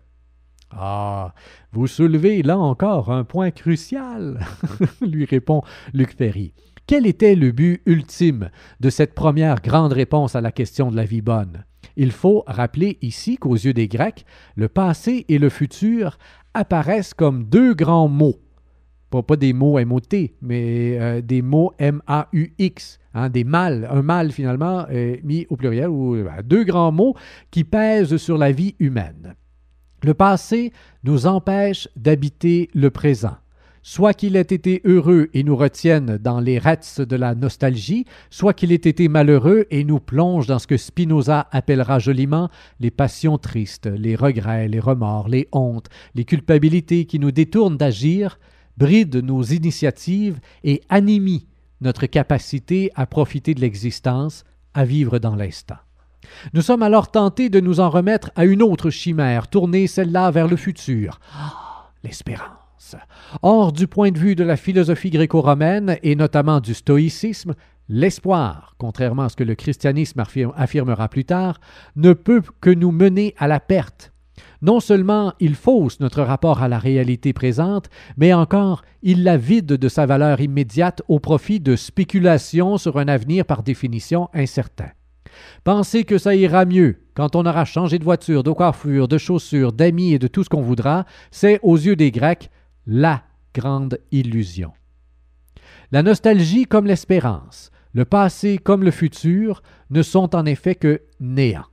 Ah, 0.74 1.34
vous 1.72 1.88
soulevez 1.88 2.44
là 2.44 2.58
encore 2.58 3.12
un 3.12 3.24
point 3.24 3.52
crucial, 3.52 4.40
lui 5.02 5.26
répond 5.26 5.62
Luc 5.94 6.16
Ferry. 6.16 6.54
Quel 6.88 7.06
était 7.06 7.36
le 7.36 7.52
but 7.52 7.82
ultime 7.86 8.50
de 8.80 8.90
cette 8.90 9.14
première 9.14 9.62
grande 9.62 9.94
réponse 9.94 10.36
à 10.36 10.42
la 10.42 10.52
question 10.52 10.92
de 10.92 10.96
la 10.96 11.06
vie 11.06 11.22
bonne? 11.22 11.66
Il 11.96 12.12
faut 12.12 12.44
rappeler 12.48 12.98
ici 13.02 13.38
qu'aux 13.38 13.56
yeux 13.56 13.74
des 13.74 13.88
Grecs, 13.88 14.26
le 14.56 14.70
passé 14.70 15.26
et 15.28 15.40
le 15.40 15.50
futur 15.50 16.18
apparaissent 16.54 17.14
comme 17.14 17.44
deux 17.44 17.74
grands 17.74 18.08
mots 18.08 18.40
pas, 19.22 19.36
des 19.36 19.52
mots 19.52 19.78
M-O-T, 19.78 20.36
mais 20.42 20.98
euh, 20.98 21.22
des 21.22 21.42
mots 21.42 21.74
M-A-U-X, 21.78 23.00
hein, 23.14 23.30
des 23.30 23.44
mâles, 23.44 23.86
un 23.92 24.02
mâle 24.02 24.32
finalement 24.32 24.86
mis 25.24 25.46
au 25.50 25.58
pluriel, 25.58 25.90
ou 25.90 26.16
euh, 26.16 26.30
deux 26.46 26.64
grands 26.64 26.94
mots 26.94 27.16
qui 27.52 27.66
pèsent 27.66 28.16
sur 28.16 28.38
la 28.38 28.54
vie 28.54 28.76
humaine. 28.80 29.36
Le 30.04 30.14
passé 30.16 30.74
nous 31.04 31.28
empêche 31.28 31.88
d'habiter 31.96 32.70
le 32.74 32.90
présent. 32.90 33.38
Soit 33.84 34.14
qu'il 34.14 34.36
ait 34.36 34.42
été 34.42 34.82
heureux 34.84 35.30
et 35.34 35.44
nous 35.44 35.56
retienne 35.56 36.18
dans 36.18 36.40
les 36.40 36.60
rets 36.60 37.00
de 37.00 37.16
la 37.16 37.34
nostalgie, 37.34 38.06
soit 38.30 38.54
qu'il 38.54 38.72
ait 38.72 38.76
été 38.76 39.08
malheureux 39.08 39.66
et 39.72 39.84
nous 39.84 40.00
plonge 40.00 40.46
dans 40.46 40.60
ce 40.60 40.68
que 40.68 40.78
Spinoza 40.78 41.48
appellera 41.52 41.98
joliment 41.98 42.50
les 42.80 42.92
passions 42.92 43.40
tristes, 43.40 43.88
les 43.88 44.16
regrets, 44.16 44.68
les 44.68 44.80
remords, 44.80 45.30
les 45.30 45.48
hontes, 45.52 45.90
les 46.14 46.26
culpabilités 46.26 47.06
qui 47.06 47.18
nous 47.18 47.32
détournent 47.32 47.78
d'agir 47.78 48.40
bride 48.78 49.16
nos 49.18 49.44
initiatives 49.44 50.40
et 50.64 50.82
anémie 50.90 51.48
notre 51.82 52.06
capacité 52.06 52.92
à 52.96 53.06
profiter 53.06 53.54
de 53.54 53.62
l'existence, 53.62 54.44
à 54.74 54.86
vivre 54.86 55.20
dans 55.20 55.36
l'instant. 55.36 55.78
Nous 56.54 56.62
sommes 56.62 56.84
alors 56.84 57.12
tentés 57.12 57.50
de 57.50 57.60
nous 57.60 57.80
en 57.80 57.90
remettre 57.90 58.32
à 58.36 58.46
une 58.46 58.62
autre 58.62 58.90
chimère, 58.90 59.48
tourner 59.48 59.88
celle-là 59.88 60.32
vers 60.32 60.48
le 60.48 60.56
futur. 60.56 61.20
Ah, 61.34 61.90
l'espérance. 62.04 62.96
Or, 63.42 63.72
du 63.72 63.88
point 63.88 64.12
de 64.12 64.18
vue 64.18 64.36
de 64.36 64.44
la 64.44 64.58
philosophie 64.58 65.12
gréco-romaine 65.12 65.98
et 66.04 66.16
notamment 66.16 66.60
du 66.60 66.74
stoïcisme, 66.74 67.54
l'espoir, 67.90 68.76
contrairement 68.78 69.24
à 69.24 69.30
ce 69.30 69.36
que 69.36 69.44
le 69.44 69.56
christianisme 69.56 70.24
affirmera 70.56 71.08
plus 71.08 71.26
tard, 71.26 71.60
ne 71.96 72.14
peut 72.14 72.42
que 72.60 72.70
nous 72.70 72.92
mener 72.92 73.36
à 73.38 73.48
la 73.48 73.60
perte 73.60 74.12
non 74.62 74.80
seulement 74.80 75.34
il 75.40 75.56
fausse 75.56 76.00
notre 76.00 76.22
rapport 76.22 76.62
à 76.62 76.68
la 76.68 76.80
réalité 76.80 77.34
présente, 77.34 77.90
mais 78.18 78.34
encore 78.34 78.84
il 79.02 79.24
la 79.24 79.38
vide 79.38 79.66
de 79.66 79.90
sa 79.90 80.06
valeur 80.06 80.40
immédiate 80.40 81.02
au 81.08 81.20
profit 81.20 81.60
de 81.60 81.76
spéculations 81.76 82.78
sur 82.78 82.98
un 82.98 83.08
avenir 83.08 83.46
par 83.46 83.64
définition 83.64 84.30
incertain. 84.34 84.90
Pensez 85.64 86.04
que 86.04 86.18
ça 86.18 86.36
ira 86.36 86.66
mieux 86.66 87.02
quand 87.14 87.36
on 87.36 87.46
aura 87.46 87.66
changé 87.66 88.00
de 88.00 88.04
voiture, 88.04 88.44
de 88.44 88.52
coiffure, 88.52 89.08
de 89.08 89.18
chaussures, 89.18 89.74
d'amis 89.74 90.14
et 90.14 90.20
de 90.20 90.28
tout 90.28 90.44
ce 90.44 90.50
qu'on 90.50 90.62
voudra, 90.62 91.06
c'est 91.30 91.60
aux 91.62 91.78
yeux 91.78 91.96
des 91.96 92.12
Grecs 92.12 92.50
la 92.88 93.24
grande 93.54 94.00
illusion. 94.12 94.72
La 95.92 96.04
nostalgie 96.04 96.66
comme 96.66 96.88
l'espérance, 96.88 97.72
le 97.94 98.06
passé 98.06 98.58
comme 98.58 98.84
le 98.84 98.92
futur 98.92 99.62
ne 99.90 100.02
sont 100.02 100.36
en 100.36 100.46
effet 100.46 100.76
que 100.76 101.02
néant, 101.20 101.66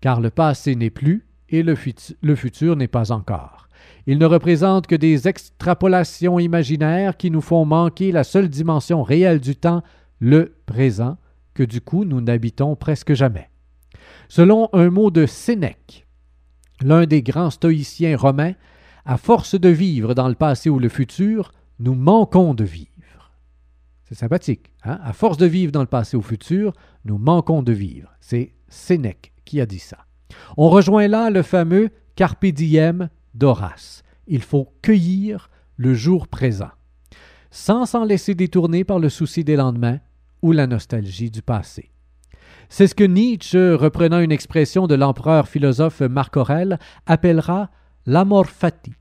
car 0.00 0.20
le 0.20 0.30
passé 0.30 0.76
n'est 0.76 0.90
plus 0.90 1.26
et 1.48 1.62
le, 1.62 1.74
futur 1.74 2.76
n'est 2.76 2.88
pas 2.88 3.10
encore. 3.10 3.68
Ils 4.06 4.18
ne 4.18 4.26
représentent 4.26 4.86
que 4.86 4.94
des 4.94 5.28
extrapolations 5.28 6.38
imaginaires 6.38 7.16
qui 7.16 7.30
nous 7.30 7.40
font 7.40 7.64
manquer 7.64 8.12
la 8.12 8.24
seule 8.24 8.48
dimension 8.48 9.02
réelle 9.02 9.40
du 9.40 9.56
temps, 9.56 9.82
le 10.20 10.54
présent, 10.66 11.16
que 11.58 11.64
du 11.64 11.80
coup 11.80 12.04
nous 12.04 12.20
n'habitons 12.20 12.76
presque 12.76 13.14
jamais. 13.14 13.50
Selon 14.28 14.68
un 14.72 14.90
mot 14.90 15.10
de 15.10 15.26
Sénèque, 15.26 16.06
l'un 16.80 17.04
des 17.04 17.20
grands 17.20 17.50
stoïciens 17.50 18.16
romains, 18.16 18.54
à 19.04 19.16
force 19.16 19.58
de 19.58 19.68
vivre 19.68 20.14
dans 20.14 20.28
le 20.28 20.36
passé 20.36 20.70
ou 20.70 20.78
le 20.78 20.88
futur, 20.88 21.50
nous 21.80 21.96
manquons 21.96 22.54
de 22.54 22.62
vivre. 22.62 23.32
C'est 24.04 24.14
sympathique. 24.14 24.70
Hein? 24.84 25.00
À 25.02 25.12
force 25.12 25.36
de 25.36 25.46
vivre 25.46 25.72
dans 25.72 25.80
le 25.80 25.88
passé 25.88 26.16
ou 26.16 26.20
le 26.20 26.26
futur, 26.26 26.74
nous 27.04 27.18
manquons 27.18 27.64
de 27.64 27.72
vivre. 27.72 28.14
C'est 28.20 28.52
Sénèque 28.68 29.32
qui 29.44 29.60
a 29.60 29.66
dit 29.66 29.80
ça. 29.80 30.06
On 30.56 30.68
rejoint 30.68 31.08
là 31.08 31.28
le 31.28 31.42
fameux 31.42 31.90
Carpe 32.14 32.46
diem 32.46 33.08
d'Horace. 33.34 34.04
Il 34.28 34.42
faut 34.42 34.72
cueillir 34.80 35.50
le 35.76 35.92
jour 35.92 36.28
présent, 36.28 36.70
sans 37.50 37.84
s'en 37.84 38.04
laisser 38.04 38.36
détourner 38.36 38.84
par 38.84 39.00
le 39.00 39.08
souci 39.08 39.42
des 39.42 39.56
lendemains 39.56 39.98
ou 40.42 40.52
la 40.52 40.66
nostalgie 40.66 41.30
du 41.30 41.42
passé. 41.42 41.90
C'est 42.68 42.86
ce 42.86 42.94
que 42.94 43.04
Nietzsche, 43.04 43.74
reprenant 43.74 44.20
une 44.20 44.32
expression 44.32 44.86
de 44.86 44.94
l'empereur 44.94 45.48
philosophe 45.48 46.00
Marc 46.00 46.36
Aurèle, 46.36 46.78
appellera 47.06 47.70
l'amor 48.04 48.46
fati, 48.46 48.92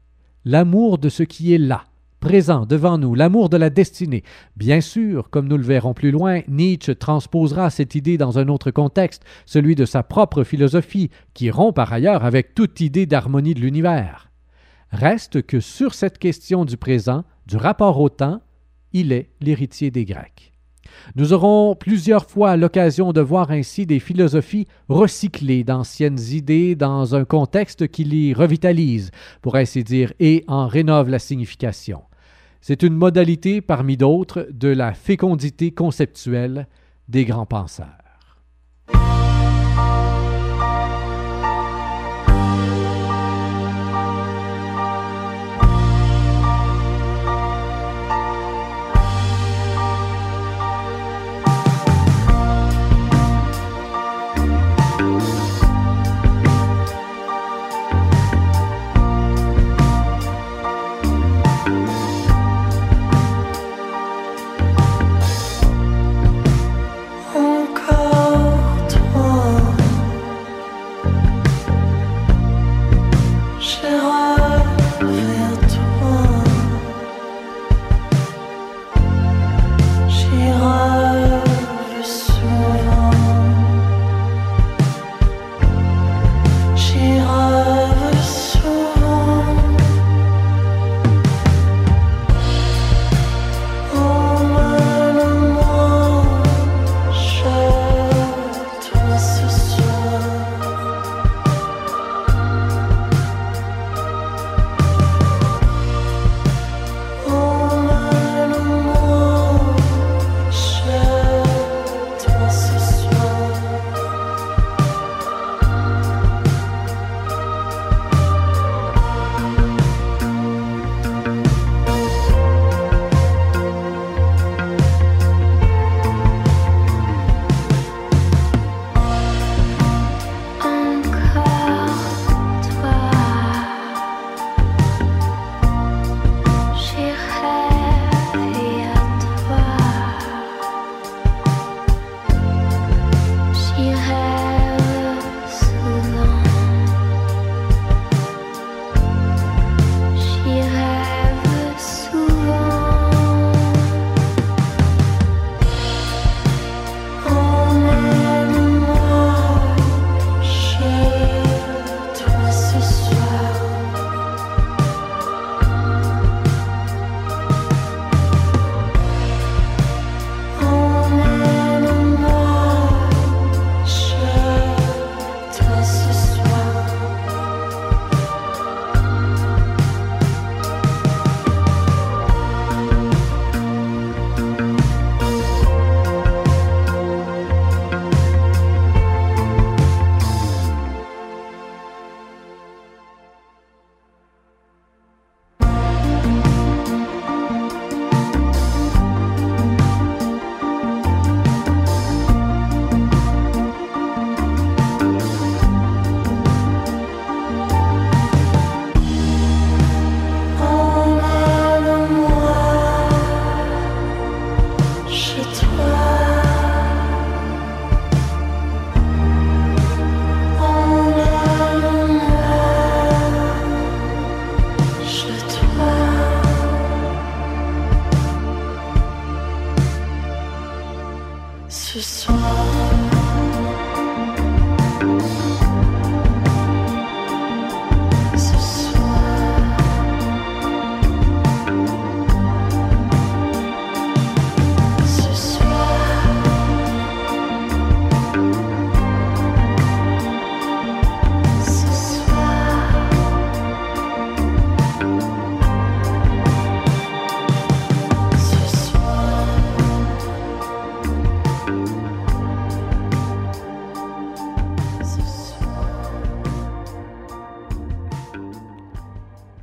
l'amour 0.45 0.97
de 0.97 1.09
ce 1.09 1.23
qui 1.23 1.53
est 1.53 1.57
là, 1.57 1.83
présent 2.19 2.65
devant 2.65 2.97
nous, 2.97 3.13
l'amour 3.13 3.49
de 3.49 3.57
la 3.57 3.69
destinée. 3.69 4.23
Bien 4.55 4.81
sûr, 4.81 5.29
comme 5.29 5.47
nous 5.47 5.57
le 5.57 5.63
verrons 5.63 5.93
plus 5.93 6.11
loin, 6.11 6.41
Nietzsche 6.47 6.95
transposera 6.95 7.69
cette 7.69 7.95
idée 7.95 8.17
dans 8.17 8.39
un 8.39 8.47
autre 8.47 8.71
contexte, 8.71 9.23
celui 9.45 9.75
de 9.75 9.85
sa 9.85 10.01
propre 10.01 10.43
philosophie, 10.43 11.09
qui 11.33 11.51
rompt 11.51 11.75
par 11.75 11.91
ailleurs 11.91 12.23
avec 12.23 12.55
toute 12.55 12.79
idée 12.79 13.05
d'harmonie 13.05 13.53
de 13.53 13.59
l'univers. 13.59 14.31
Reste 14.91 15.41
que 15.41 15.59
sur 15.59 15.93
cette 15.93 16.17
question 16.17 16.63
du 16.63 16.77
présent, 16.77 17.25
du 17.45 17.57
rapport 17.57 17.99
au 17.99 18.09
temps, 18.09 18.41
il 18.93 19.11
est 19.11 19.29
l'héritier 19.41 19.91
des 19.91 20.05
Grecs. 20.05 20.53
Nous 21.15 21.33
aurons 21.33 21.75
plusieurs 21.75 22.25
fois 22.25 22.57
l'occasion 22.57 23.13
de 23.13 23.21
voir 23.21 23.51
ainsi 23.51 23.85
des 23.85 23.99
philosophies 23.99 24.67
recycler 24.89 25.63
d'anciennes 25.63 26.19
idées 26.31 26.75
dans 26.75 27.15
un 27.15 27.25
contexte 27.25 27.87
qui 27.87 28.03
les 28.03 28.33
revitalise, 28.33 29.11
pour 29.41 29.55
ainsi 29.55 29.83
dire, 29.83 30.13
et 30.19 30.43
en 30.47 30.67
rénove 30.67 31.09
la 31.09 31.19
signification. 31.19 32.01
C'est 32.61 32.83
une 32.83 32.95
modalité 32.95 33.61
parmi 33.61 33.97
d'autres 33.97 34.47
de 34.51 34.69
la 34.69 34.93
fécondité 34.93 35.71
conceptuelle 35.71 36.67
des 37.07 37.25
grands 37.25 37.45
penseurs. 37.45 38.06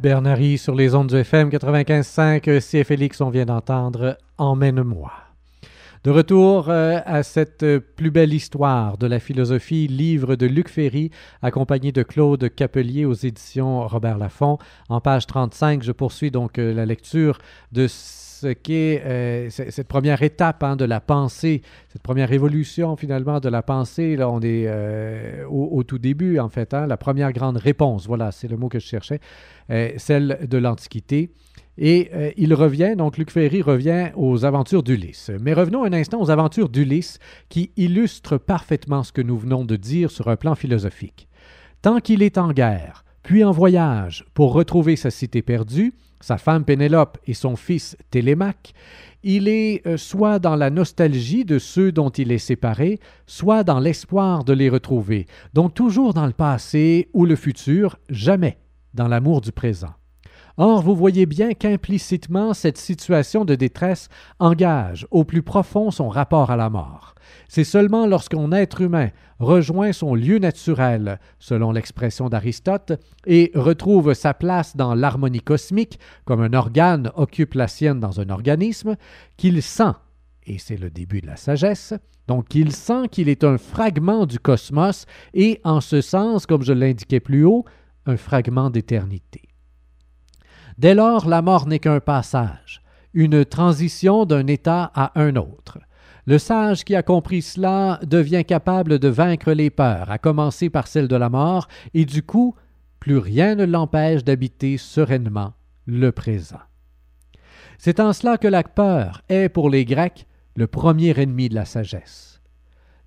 Bernary 0.04 0.58
sur 0.58 0.74
les 0.74 0.94
ondes 0.94 1.06
du 1.06 1.16
FM 1.16 1.48
95.5 1.48 2.60
CFLX, 2.60 3.22
on 3.22 3.30
vient 3.30 3.46
d'entendre 3.46 4.18
Emmène-moi. 4.36 5.10
De 6.04 6.10
retour 6.10 6.68
euh, 6.68 6.98
à 7.06 7.22
cette 7.22 7.64
plus 7.96 8.10
belle 8.10 8.34
histoire 8.34 8.98
de 8.98 9.06
la 9.06 9.18
philosophie, 9.18 9.86
livre 9.86 10.36
de 10.36 10.44
Luc 10.44 10.68
Ferry, 10.68 11.10
accompagné 11.40 11.90
de 11.90 12.02
Claude 12.02 12.54
Capelier 12.54 13.06
aux 13.06 13.14
éditions 13.14 13.88
Robert 13.88 14.18
Laffont. 14.18 14.58
En 14.90 15.00
page 15.00 15.26
35, 15.26 15.82
je 15.82 15.92
poursuis 15.92 16.30
donc 16.30 16.58
euh, 16.58 16.74
la 16.74 16.84
lecture 16.84 17.38
de 17.72 17.86
qu'est 18.52 19.02
euh, 19.04 19.50
cette 19.50 19.88
première 19.88 20.22
étape 20.22 20.62
hein, 20.62 20.76
de 20.76 20.84
la 20.84 21.00
pensée, 21.00 21.62
cette 21.88 22.02
première 22.02 22.32
évolution 22.32 22.96
finalement 22.96 23.40
de 23.40 23.48
la 23.48 23.62
pensée. 23.62 24.16
Là, 24.16 24.28
on 24.30 24.40
est 24.40 24.68
au, 25.48 25.82
tout 25.82 25.98
début, 25.98 26.38
en 26.38 26.48
fait, 26.48 26.74
hein, 26.74 26.86
la 26.86 26.96
première 26.96 27.32
grande 27.32 27.56
réponse, 27.56 28.06
voilà, 28.06 28.32
c'est 28.32 28.48
le 28.48 28.56
mot 28.56 28.68
que 28.68 28.78
je 28.78 28.86
cherchais, 28.86 29.20
celle 29.96 30.46
de 30.48 30.58
l'Antiquité. 30.58 31.30
Et 31.76 32.10
euh, 32.14 32.30
il 32.36 32.54
revient, 32.54 32.94
donc 32.96 33.18
Luc 33.18 33.30
Ferry 33.30 33.60
revient 33.60 34.10
aux 34.14 34.44
aventures 34.44 34.82
d'Ulysse. 34.82 35.30
Mais 35.40 35.52
revenons 35.52 35.84
un 35.84 35.92
instant 35.92 36.20
aux 36.20 36.30
aventures 36.30 36.68
d'Ulysse 36.68 37.18
qui 37.48 37.72
illustrent 37.76 38.38
parfaitement 38.38 39.02
ce 39.02 39.12
que 39.12 39.22
nous 39.22 39.36
venons 39.36 39.64
de 39.64 39.76
dire 39.76 40.10
sur 40.10 40.28
un 40.28 40.36
plan 40.36 40.54
philosophique. 40.54 41.28
Tant 41.82 42.00
qu'il 42.00 42.22
est 42.22 42.38
en 42.38 42.52
guerre, 42.52 43.04
puis 43.24 43.42
en 43.42 43.50
voyage 43.50 44.24
pour 44.34 44.52
retrouver 44.52 44.94
sa 44.96 45.10
cité 45.10 45.42
perdue, 45.42 45.94
sa 46.20 46.36
femme 46.36 46.64
Pénélope 46.64 47.18
et 47.26 47.34
son 47.34 47.56
fils 47.56 47.96
Télémaque, 48.10 48.74
il 49.24 49.48
est 49.48 49.84
euh, 49.86 49.96
soit 49.96 50.38
dans 50.38 50.54
la 50.54 50.68
nostalgie 50.70 51.46
de 51.46 51.58
ceux 51.58 51.90
dont 51.90 52.10
il 52.10 52.30
est 52.30 52.38
séparé, 52.38 53.00
soit 53.26 53.64
dans 53.64 53.80
l'espoir 53.80 54.44
de 54.44 54.52
les 54.52 54.68
retrouver, 54.68 55.26
donc 55.54 55.74
toujours 55.74 56.12
dans 56.12 56.26
le 56.26 56.32
passé 56.32 57.08
ou 57.14 57.24
le 57.24 57.34
futur, 57.34 57.96
jamais 58.10 58.58
dans 58.92 59.08
l'amour 59.08 59.40
du 59.40 59.52
présent. 59.52 59.94
Or, 60.56 60.82
vous 60.82 60.94
voyez 60.94 61.26
bien 61.26 61.52
qu'implicitement, 61.52 62.54
cette 62.54 62.78
situation 62.78 63.44
de 63.44 63.56
détresse 63.56 64.08
engage 64.38 65.06
au 65.10 65.24
plus 65.24 65.42
profond 65.42 65.90
son 65.90 66.08
rapport 66.08 66.52
à 66.52 66.56
la 66.56 66.70
mort. 66.70 67.14
C'est 67.48 67.64
seulement 67.64 68.06
lorsqu'un 68.06 68.52
être 68.52 68.80
humain 68.80 69.10
rejoint 69.40 69.92
son 69.92 70.14
lieu 70.14 70.38
naturel, 70.38 71.18
selon 71.40 71.72
l'expression 71.72 72.28
d'Aristote, 72.28 72.92
et 73.26 73.50
retrouve 73.54 74.14
sa 74.14 74.32
place 74.32 74.76
dans 74.76 74.94
l'harmonie 74.94 75.40
cosmique, 75.40 75.98
comme 76.24 76.40
un 76.42 76.52
organe 76.52 77.10
occupe 77.16 77.54
la 77.54 77.66
sienne 77.66 77.98
dans 77.98 78.20
un 78.20 78.30
organisme, 78.30 78.96
qu'il 79.36 79.60
sent, 79.60 79.92
et 80.46 80.58
c'est 80.58 80.76
le 80.76 80.90
début 80.90 81.20
de 81.20 81.26
la 81.26 81.36
sagesse, 81.36 81.94
donc 82.28 82.48
qu'il 82.48 82.72
sent 82.72 83.08
qu'il 83.10 83.28
est 83.28 83.44
un 83.44 83.58
fragment 83.58 84.26
du 84.26 84.38
cosmos 84.38 85.06
et, 85.34 85.60
en 85.64 85.80
ce 85.80 86.00
sens, 86.00 86.46
comme 86.46 86.62
je 86.62 86.72
l'indiquais 86.72 87.20
plus 87.20 87.44
haut, 87.44 87.64
un 88.06 88.16
fragment 88.16 88.70
d'éternité. 88.70 89.43
Dès 90.78 90.94
lors, 90.94 91.28
la 91.28 91.42
mort 91.42 91.66
n'est 91.66 91.78
qu'un 91.78 92.00
passage, 92.00 92.82
une 93.12 93.44
transition 93.44 94.24
d'un 94.24 94.46
état 94.46 94.90
à 94.94 95.12
un 95.20 95.36
autre. 95.36 95.78
Le 96.26 96.38
sage 96.38 96.84
qui 96.84 96.94
a 96.94 97.02
compris 97.02 97.42
cela 97.42 98.00
devient 98.02 98.44
capable 98.44 98.98
de 98.98 99.08
vaincre 99.08 99.52
les 99.52 99.70
peurs, 99.70 100.10
à 100.10 100.18
commencer 100.18 100.70
par 100.70 100.86
celle 100.86 101.06
de 101.06 101.16
la 101.16 101.28
mort, 101.28 101.68
et 101.92 102.04
du 102.04 102.22
coup, 102.22 102.54
plus 102.98 103.18
rien 103.18 103.54
ne 103.54 103.64
l'empêche 103.64 104.24
d'habiter 104.24 104.78
sereinement 104.78 105.52
le 105.86 106.10
présent. 106.10 106.60
C'est 107.78 108.00
en 108.00 108.12
cela 108.12 108.38
que 108.38 108.48
la 108.48 108.62
peur 108.62 109.22
est 109.28 109.48
pour 109.48 109.68
les 109.68 109.84
Grecs 109.84 110.26
le 110.56 110.66
premier 110.66 111.18
ennemi 111.18 111.48
de 111.48 111.54
la 111.54 111.64
sagesse. 111.64 112.40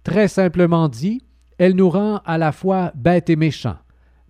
Très 0.03 0.27
simplement 0.27 0.87
dit, 0.87 1.23
elle 1.57 1.75
nous 1.75 1.89
rend 1.89 2.21
à 2.25 2.37
la 2.37 2.51
fois 2.51 2.91
bêtes 2.95 3.29
et 3.29 3.35
méchants. 3.35 3.77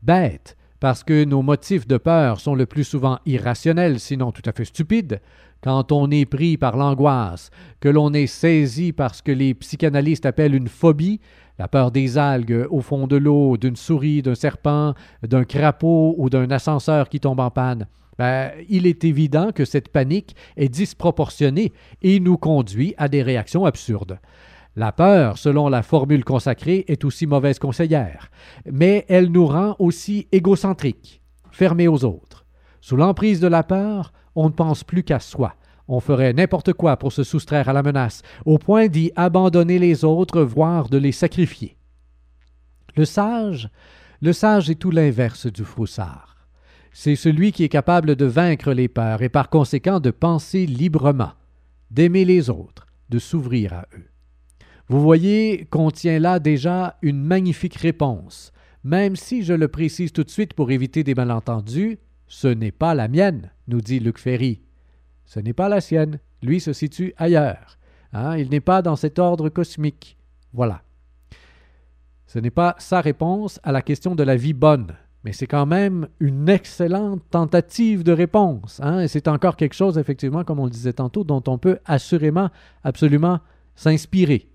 Bêtes, 0.01 0.56
parce 0.79 1.03
que 1.03 1.23
nos 1.23 1.41
motifs 1.41 1.87
de 1.87 1.97
peur 1.97 2.39
sont 2.39 2.55
le 2.55 2.65
plus 2.65 2.83
souvent 2.83 3.19
irrationnels, 3.25 3.99
sinon 3.99 4.31
tout 4.31 4.43
à 4.45 4.51
fait 4.51 4.65
stupides, 4.65 5.21
quand 5.61 5.91
on 5.91 6.11
est 6.11 6.25
pris 6.25 6.57
par 6.57 6.77
l'angoisse, 6.77 7.49
que 7.79 7.89
l'on 7.89 8.13
est 8.13 8.27
saisi 8.27 8.93
par 8.93 9.15
ce 9.15 9.23
que 9.23 9.31
les 9.31 9.53
psychanalystes 9.53 10.25
appellent 10.25 10.55
une 10.55 10.67
phobie, 10.67 11.19
la 11.57 11.67
peur 11.67 11.91
des 11.91 12.17
algues 12.17 12.67
au 12.69 12.81
fond 12.81 13.07
de 13.07 13.15
l'eau, 13.15 13.57
d'une 13.57 13.75
souris, 13.75 14.21
d'un 14.21 14.35
serpent, 14.35 14.93
d'un 15.23 15.43
crapaud 15.43 16.13
ou 16.17 16.29
d'un 16.29 16.51
ascenseur 16.51 17.09
qui 17.09 17.19
tombe 17.19 17.39
en 17.39 17.49
panne. 17.49 17.87
Ben, 18.19 18.51
il 18.69 18.87
est 18.87 19.03
évident 19.03 19.51
que 19.51 19.65
cette 19.65 19.89
panique 19.89 20.35
est 20.55 20.69
disproportionnée 20.69 21.71
et 22.01 22.19
nous 22.19 22.37
conduit 22.37 22.95
à 22.97 23.09
des 23.09 23.21
réactions 23.21 23.65
absurdes. 23.65 24.19
La 24.77 24.91
peur, 24.91 25.39
selon 25.39 25.69
la 25.69 25.81
formule 25.81 26.23
consacrée, 26.23 26.85
est 26.87 27.03
aussi 27.03 27.25
mauvaise 27.25 27.57
conseillère, 27.57 28.29
mais 28.71 29.07
elle 29.09 29.31
nous 29.31 29.47
rend 29.47 29.75
aussi 29.79 30.27
égocentriques, 30.31 31.19
fermés 31.49 31.87
aux 31.87 32.05
autres. 32.05 32.45
Sous 32.79 32.95
l'emprise 32.95 33.39
de 33.39 33.47
la 33.47 33.63
peur, 33.63 34.13
on 34.35 34.49
ne 34.49 34.53
pense 34.53 34.83
plus 34.83 35.01
qu'à 35.01 35.19
soi. 35.19 35.55
On 35.87 35.99
ferait 35.99 36.31
n'importe 36.31 36.73
quoi 36.73 36.95
pour 36.97 37.11
se 37.11 37.23
soustraire 37.23 37.69
à 37.69 37.73
la 37.73 37.81
menace, 37.81 38.21
au 38.45 38.59
point 38.59 38.85
d'y 38.85 39.11
abandonner 39.15 39.79
les 39.79 40.05
autres, 40.05 40.43
voire 40.43 40.89
de 40.89 40.99
les 40.99 41.11
sacrifier. 41.11 41.75
Le 42.95 43.05
sage, 43.05 43.71
le 44.21 44.31
sage 44.31 44.69
est 44.69 44.75
tout 44.75 44.91
l'inverse 44.91 45.47
du 45.47 45.63
froussard. 45.63 46.47
C'est 46.91 47.15
celui 47.15 47.51
qui 47.51 47.63
est 47.63 47.69
capable 47.69 48.15
de 48.15 48.25
vaincre 48.25 48.73
les 48.73 48.89
peurs 48.89 49.23
et 49.23 49.29
par 49.29 49.49
conséquent 49.49 49.99
de 49.99 50.11
penser 50.11 50.67
librement, 50.67 51.31
d'aimer 51.89 52.25
les 52.25 52.51
autres, 52.51 52.85
de 53.09 53.17
s'ouvrir 53.17 53.73
à 53.73 53.87
eux. 53.97 54.05
Vous 54.89 55.01
voyez 55.01 55.67
qu'on 55.69 55.91
tient 55.91 56.19
là 56.19 56.39
déjà 56.39 56.97
une 57.01 57.21
magnifique 57.21 57.75
réponse, 57.75 58.53
même 58.83 59.17
si 59.17 59.43
je 59.43 59.53
le 59.53 59.67
précise 59.67 60.13
tout 60.13 60.23
de 60.23 60.29
suite 60.29 60.53
pour 60.53 60.71
éviter 60.71 61.03
des 61.03 61.13
malentendus, 61.13 61.99
ce 62.27 62.47
n'est 62.47 62.71
pas 62.71 62.95
la 62.95 63.07
mienne, 63.07 63.51
nous 63.67 63.81
dit 63.81 63.99
Luc 63.99 64.17
Ferry. 64.17 64.61
Ce 65.25 65.41
n'est 65.41 65.53
pas 65.53 65.67
la 65.67 65.81
sienne. 65.81 66.19
Lui 66.41 66.59
se 66.61 66.71
situe 66.71 67.13
ailleurs. 67.17 67.77
Hein? 68.13 68.37
Il 68.37 68.49
n'est 68.49 68.61
pas 68.61 68.81
dans 68.81 68.95
cet 68.95 69.19
ordre 69.19 69.49
cosmique. 69.49 70.17
Voilà. 70.53 70.81
Ce 72.25 72.39
n'est 72.39 72.49
pas 72.49 72.75
sa 72.79 73.01
réponse 73.01 73.59
à 73.63 73.71
la 73.71 73.81
question 73.81 74.15
de 74.15 74.23
la 74.23 74.35
vie 74.35 74.53
bonne, 74.53 74.95
mais 75.23 75.33
c'est 75.33 75.47
quand 75.47 75.65
même 75.65 76.07
une 76.19 76.47
excellente 76.47 77.21
tentative 77.29 78.03
de 78.03 78.13
réponse. 78.13 78.79
Hein? 78.81 79.01
Et 79.01 79.07
c'est 79.07 79.27
encore 79.27 79.57
quelque 79.57 79.75
chose, 79.75 79.97
effectivement, 79.97 80.45
comme 80.45 80.59
on 80.59 80.65
le 80.65 80.71
disait 80.71 80.93
tantôt, 80.93 81.25
dont 81.25 81.43
on 81.47 81.57
peut 81.57 81.79
assurément, 81.85 82.49
absolument 82.83 83.39
s'inspirer. 83.75 84.47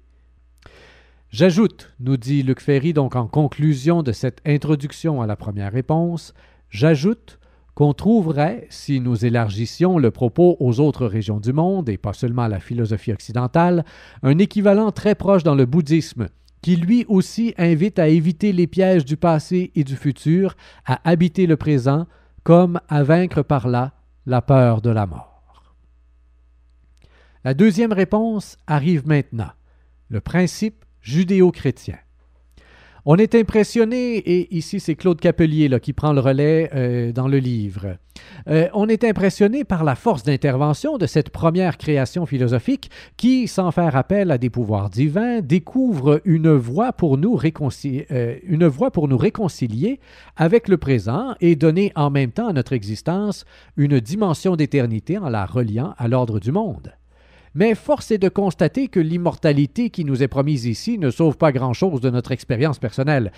J'ajoute, 1.32 1.94
nous 1.98 2.18
dit 2.18 2.42
Luc 2.42 2.60
Ferry 2.60 2.92
donc 2.92 3.16
en 3.16 3.26
conclusion 3.26 4.02
de 4.02 4.12
cette 4.12 4.42
introduction 4.46 5.22
à 5.22 5.26
la 5.26 5.34
première 5.34 5.72
réponse, 5.72 6.34
j'ajoute 6.68 7.38
qu'on 7.74 7.94
trouverait, 7.94 8.66
si 8.68 9.00
nous 9.00 9.24
élargissions 9.24 9.96
le 9.96 10.10
propos 10.10 10.58
aux 10.60 10.78
autres 10.78 11.06
régions 11.06 11.40
du 11.40 11.54
monde, 11.54 11.88
et 11.88 11.96
pas 11.96 12.12
seulement 12.12 12.42
à 12.42 12.48
la 12.48 12.60
philosophie 12.60 13.14
occidentale, 13.14 13.86
un 14.22 14.36
équivalent 14.36 14.92
très 14.92 15.14
proche 15.14 15.42
dans 15.42 15.54
le 15.54 15.64
bouddhisme, 15.64 16.28
qui 16.60 16.76
lui 16.76 17.06
aussi 17.08 17.54
invite 17.56 17.98
à 17.98 18.08
éviter 18.08 18.52
les 18.52 18.66
pièges 18.66 19.06
du 19.06 19.16
passé 19.16 19.72
et 19.74 19.84
du 19.84 19.96
futur, 19.96 20.54
à 20.84 21.00
habiter 21.08 21.46
le 21.46 21.56
présent, 21.56 22.06
comme 22.42 22.78
à 22.90 23.04
vaincre 23.04 23.40
par 23.40 23.68
là 23.68 23.92
la 24.26 24.42
peur 24.42 24.82
de 24.82 24.90
la 24.90 25.06
mort. 25.06 25.74
La 27.42 27.54
deuxième 27.54 27.94
réponse 27.94 28.58
arrive 28.66 29.06
maintenant. 29.08 29.52
Le 30.10 30.20
principe 30.20 30.84
judéo-chrétien. 31.02 31.98
On 33.04 33.16
est 33.16 33.34
impressionné, 33.34 34.16
et 34.18 34.54
ici 34.56 34.78
c'est 34.78 34.94
Claude 34.94 35.18
Capelier 35.18 35.66
là, 35.66 35.80
qui 35.80 35.92
prend 35.92 36.12
le 36.12 36.20
relais 36.20 36.70
euh, 36.72 37.10
dans 37.10 37.26
le 37.26 37.38
livre. 37.38 37.96
Euh, 38.46 38.68
on 38.74 38.88
est 38.88 39.02
impressionné 39.02 39.64
par 39.64 39.82
la 39.82 39.96
force 39.96 40.22
d'intervention 40.22 40.98
de 40.98 41.06
cette 41.06 41.30
première 41.30 41.78
création 41.78 42.26
philosophique 42.26 42.92
qui, 43.16 43.48
sans 43.48 43.72
faire 43.72 43.96
appel 43.96 44.30
à 44.30 44.38
des 44.38 44.50
pouvoirs 44.50 44.88
divins, 44.88 45.40
découvre 45.40 46.20
une 46.24 46.52
voie 46.52 46.92
pour 46.92 47.18
nous, 47.18 47.36
euh, 47.42 48.36
une 48.46 48.66
voie 48.68 48.92
pour 48.92 49.08
nous 49.08 49.18
réconcilier 49.18 49.98
avec 50.36 50.68
le 50.68 50.76
présent 50.76 51.34
et 51.40 51.56
donner 51.56 51.90
en 51.96 52.10
même 52.10 52.30
temps 52.30 52.48
à 52.48 52.52
notre 52.52 52.72
existence 52.72 53.44
une 53.76 53.98
dimension 53.98 54.54
d'éternité 54.54 55.18
en 55.18 55.28
la 55.28 55.44
reliant 55.44 55.94
à 55.98 56.06
l'ordre 56.06 56.38
du 56.38 56.52
monde. 56.52 56.92
Mais 57.54 57.74
force 57.74 58.10
est 58.10 58.18
de 58.18 58.28
constater 58.28 58.88
que 58.88 59.00
l'immortalité 59.00 59.90
qui 59.90 60.04
nous 60.04 60.22
est 60.22 60.28
promise 60.28 60.64
ici 60.64 60.98
ne 60.98 61.10
sauve 61.10 61.36
pas 61.36 61.52
grand-chose 61.52 62.00
de 62.00 62.10
notre 62.10 62.32
expérience 62.32 62.78
personnelle. 62.78 63.30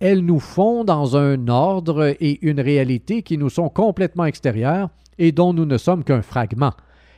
Elle 0.00 0.24
nous 0.24 0.40
fond 0.40 0.84
dans 0.84 1.16
un 1.16 1.48
ordre 1.48 2.14
et 2.20 2.38
une 2.42 2.60
réalité 2.60 3.22
qui 3.22 3.36
nous 3.36 3.50
sont 3.50 3.68
complètement 3.68 4.24
extérieurs 4.24 4.88
et 5.18 5.32
dont 5.32 5.52
nous 5.52 5.66
ne 5.66 5.76
sommes 5.76 6.04
qu'un 6.04 6.22
fragment. 6.22 6.72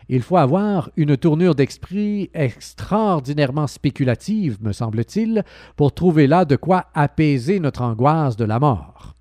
Il 0.08 0.22
faut 0.22 0.38
avoir 0.38 0.90
une 0.96 1.16
tournure 1.16 1.54
d'esprit 1.54 2.30
extraordinairement 2.34 3.68
spéculative, 3.68 4.58
me 4.60 4.72
semble-t-il, 4.72 5.44
pour 5.76 5.94
trouver 5.94 6.26
là 6.26 6.44
de 6.44 6.56
quoi 6.56 6.86
apaiser 6.94 7.60
notre 7.60 7.82
angoisse 7.82 8.36
de 8.36 8.44
la 8.44 8.58
mort. 8.58 9.14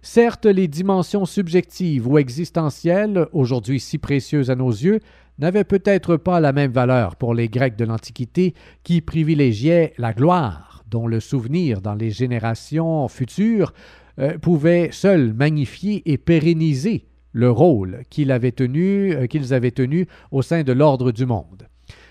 Certes, 0.00 0.46
les 0.46 0.68
dimensions 0.68 1.26
subjectives 1.26 2.08
ou 2.08 2.18
existentielles, 2.18 3.28
aujourd'hui 3.32 3.78
si 3.78 3.98
précieuses 3.98 4.50
à 4.50 4.56
nos 4.56 4.70
yeux, 4.70 5.00
n'avait 5.42 5.64
peut-être 5.64 6.16
pas 6.16 6.38
la 6.38 6.52
même 6.52 6.70
valeur 6.70 7.16
pour 7.16 7.34
les 7.34 7.48
Grecs 7.48 7.76
de 7.76 7.84
l'Antiquité 7.84 8.54
qui 8.84 9.00
privilégiaient 9.00 9.92
la 9.98 10.12
gloire, 10.12 10.84
dont 10.88 11.08
le 11.08 11.18
souvenir 11.18 11.80
dans 11.80 11.94
les 11.94 12.10
générations 12.10 13.08
futures 13.08 13.74
euh, 14.20 14.38
pouvait 14.38 14.90
seul 14.92 15.32
magnifier 15.32 16.02
et 16.10 16.16
pérenniser 16.16 17.06
le 17.32 17.50
rôle 17.50 18.02
qu'ils 18.08 18.30
avaient 18.30 18.52
tenu, 18.52 19.12
euh, 19.12 19.26
qu'ils 19.26 19.52
avaient 19.52 19.72
tenu 19.72 20.06
au 20.30 20.42
sein 20.42 20.62
de 20.62 20.72
l'ordre 20.72 21.10
du 21.10 21.26
monde. 21.26 21.66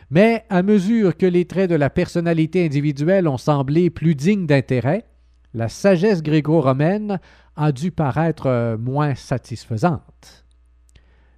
Mais 0.10 0.44
à 0.50 0.62
mesure 0.62 1.16
que 1.16 1.26
les 1.26 1.46
traits 1.46 1.70
de 1.70 1.76
la 1.76 1.90
personnalité 1.90 2.66
individuelle 2.66 3.30
ont 3.30 3.38
semblé 3.38 3.90
plus 3.90 4.14
dignes 4.14 4.46
d'intérêt, 4.46 5.06
la 5.54 5.70
sagesse 5.70 6.22
gréco-romaine 6.22 7.20
a 7.56 7.72
dû 7.72 7.92
paraître 7.92 8.48
euh, 8.48 8.78
moins 8.78 9.16
satisfaisante. 9.16 10.42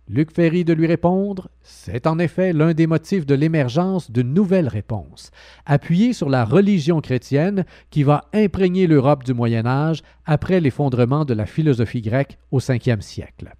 Luc 0.09 0.31
Ferry 0.31 0.65
de 0.65 0.73
lui 0.73 0.85
répondre 0.85 1.49
C'est 1.61 2.07
en 2.07 2.19
effet 2.19 2.51
l'un 2.51 2.73
des 2.73 2.87
motifs 2.87 3.25
de 3.25 3.35
l'émergence 3.35 4.11
d'une 4.11 4.33
nouvelle 4.33 4.67
réponse, 4.67 5.31
appuyée 5.65 6.11
sur 6.11 6.29
la 6.29 6.43
religion 6.43 6.99
chrétienne 6.99 7.65
qui 7.89 8.03
va 8.03 8.25
imprégner 8.33 8.85
l'Europe 8.85 9.23
du 9.23 9.33
Moyen 9.33 9.65
Âge 9.65 10.03
après 10.25 10.59
l'effondrement 10.59 11.23
de 11.23 11.33
la 11.33 11.45
philosophie 11.45 12.01
grecque 12.01 12.37
au 12.51 12.59
Ve 12.59 12.99
siècle. 12.99 13.53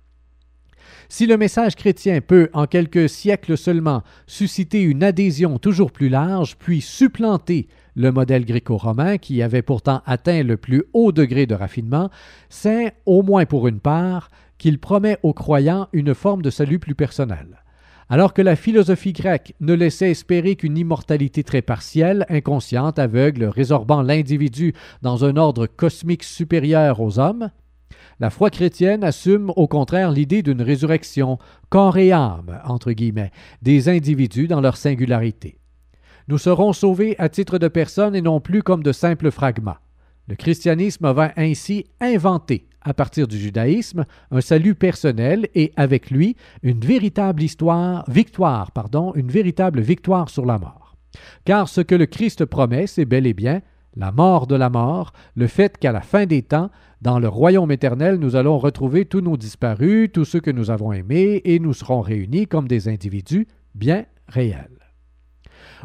Si 1.10 1.26
le 1.26 1.38
message 1.38 1.76
chrétien 1.76 2.22
peut, 2.22 2.50
en 2.54 2.66
quelques 2.66 3.10
siècles 3.10 3.58
seulement, 3.58 4.04
susciter 4.28 4.82
une 4.82 5.04
adhésion 5.04 5.60
toujours 5.60 5.92
plus 5.92 6.10
large, 6.10 6.56
puis 6.58 6.82
supplanter 6.82 7.68
le 7.96 8.12
modèle 8.12 8.46
gréco-romain 8.46 9.18
qui 9.18 9.42
avait 9.42 9.62
pourtant 9.62 10.02
atteint 10.06 10.44
le 10.44 10.58
plus 10.58 10.84
haut 10.94 11.12
degré 11.12 11.46
de 11.46 11.56
raffinement, 11.56 12.10
c'est, 12.50 12.94
au 13.06 13.22
moins 13.22 13.46
pour 13.46 13.68
une 13.68 13.80
part, 13.80 14.30
qu'il 14.58 14.80
promet 14.80 15.18
aux 15.24 15.34
croyants 15.34 15.88
une 15.94 16.14
forme 16.14 16.42
de 16.42 16.50
salut 16.50 16.80
plus 16.80 16.96
personnel. 16.96 17.64
Alors 18.10 18.34
que 18.34 18.42
la 18.42 18.56
philosophie 18.56 19.14
grecque 19.14 19.56
ne 19.60 19.74
laissait 19.74 20.12
espérer 20.12 20.56
qu'une 20.56 20.78
immortalité 20.78 21.44
très 21.44 21.62
partielle, 21.62 22.26
inconsciente, 22.30 23.00
aveugle, 23.00 23.46
résorbant 23.46 24.02
l'individu 24.02 24.74
dans 25.02 25.26
un 25.26 25.38
ordre 25.38 25.68
cosmique 25.68 26.24
supérieur 26.24 27.00
aux 27.00 27.20
hommes, 27.20 27.50
la 28.20 28.30
foi 28.30 28.50
chrétienne 28.50 29.04
assume 29.04 29.52
au 29.56 29.68
contraire 29.68 30.12
l'idée 30.12 30.44
d'une 30.44 30.62
résurrection 30.62 31.38
corps 31.70 31.98
et 31.98 32.12
âme, 32.12 32.60
entre 32.66 32.92
guillemets, 32.92 33.32
des 33.62 33.90
individus 33.90 34.48
dans 34.48 34.62
leur 34.62 34.78
singularité. 34.78 35.58
Nous 36.28 36.38
serons 36.38 36.74
sauvés 36.74 37.16
à 37.20 37.30
titre 37.30 37.58
de 37.58 37.68
personnes 37.68 38.16
et 38.16 38.22
non 38.22 38.40
plus 38.40 38.64
comme 38.64 38.84
de 38.84 38.92
simples 38.92 39.32
fragments. 39.32 39.78
Le 40.28 40.36
christianisme 40.36 41.12
va 41.12 41.34
ainsi 41.36 41.86
inventer, 42.00 42.68
à 42.82 42.94
partir 42.94 43.28
du 43.28 43.38
judaïsme, 43.38 44.06
un 44.32 44.40
salut 44.40 44.76
personnel 44.76 45.50
et 45.54 45.74
avec 45.76 46.12
lui 46.12 46.38
une 46.62 46.80
véritable 46.80 47.44
histoire, 47.44 48.10
victoire, 48.10 48.72
pardon, 48.72 49.12
une 49.16 49.30
véritable 49.30 49.82
victoire 49.82 50.30
sur 50.30 50.46
la 50.46 50.60
mort. 50.60 50.96
Car 51.44 51.68
ce 51.68 51.82
que 51.82 51.96
le 51.96 52.06
Christ 52.06 52.46
promet, 52.46 52.88
c'est 52.88 53.06
bel 53.06 53.28
et 53.28 53.34
bien 53.34 53.62
la 53.96 54.12
mort 54.12 54.48
de 54.48 54.56
la 54.56 54.70
mort, 54.70 55.14
le 55.36 55.48
fait 55.48 55.78
qu'à 55.78 55.92
la 55.92 56.02
fin 56.02 56.26
des 56.26 56.42
temps, 56.42 56.70
dans 57.04 57.20
le 57.20 57.28
royaume 57.28 57.70
éternel, 57.70 58.16
nous 58.16 58.38
allons 58.38 58.58
retrouver 58.58 59.04
tous 59.04 59.20
nos 59.20 59.36
disparus, 59.36 60.10
tous 60.14 60.24
ceux 60.24 60.40
que 60.40 60.52
nous 60.52 60.72
avons 60.72 60.94
aimés, 60.94 61.42
et 61.44 61.60
nous 61.60 61.74
serons 61.74 62.00
réunis 62.00 62.48
comme 62.48 62.66
des 62.66 62.88
individus 62.88 63.46
bien 63.76 64.06
réels. 64.30 64.80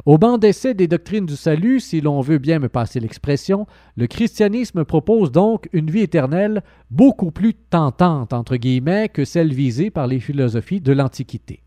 Au 0.06 0.16
banc 0.16 0.38
d'essai 0.38 0.74
des 0.74 0.86
doctrines 0.86 1.26
du 1.26 1.34
salut, 1.34 1.80
si 1.80 2.00
l'on 2.00 2.20
veut 2.20 2.38
bien 2.38 2.60
me 2.60 2.68
passer 2.68 3.00
l'expression, 3.00 3.66
le 3.96 4.06
christianisme 4.06 4.84
propose 4.84 5.32
donc 5.32 5.68
une 5.72 5.90
vie 5.90 6.02
éternelle 6.02 6.62
beaucoup 6.88 7.32
plus 7.32 7.54
tentante, 7.54 8.32
entre 8.32 8.54
guillemets, 8.54 9.08
que 9.08 9.24
celle 9.24 9.52
visée 9.52 9.90
par 9.90 10.06
les 10.06 10.20
philosophies 10.20 10.80
de 10.80 10.92
l'Antiquité. 10.92 11.64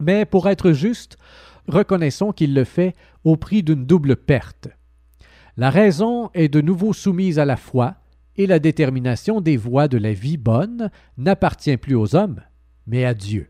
Mais 0.00 0.24
pour 0.24 0.48
être 0.48 0.72
juste, 0.72 1.18
reconnaissons 1.68 2.32
qu'il 2.32 2.54
le 2.54 2.64
fait 2.64 2.94
au 3.22 3.36
prix 3.36 3.62
d'une 3.62 3.84
double 3.84 4.16
perte. 4.16 4.68
La 5.58 5.68
raison 5.68 6.30
est 6.32 6.48
de 6.48 6.62
nouveau 6.62 6.94
soumise 6.94 7.38
à 7.38 7.44
la 7.44 7.56
foi, 7.56 7.96
et 8.36 8.46
la 8.46 8.58
détermination 8.58 9.40
des 9.40 9.56
voies 9.56 9.88
de 9.88 9.98
la 9.98 10.12
vie 10.12 10.36
bonne 10.36 10.90
n'appartient 11.18 11.76
plus 11.76 11.94
aux 11.94 12.14
hommes, 12.14 12.40
mais 12.86 13.04
à 13.04 13.14
Dieu. 13.14 13.48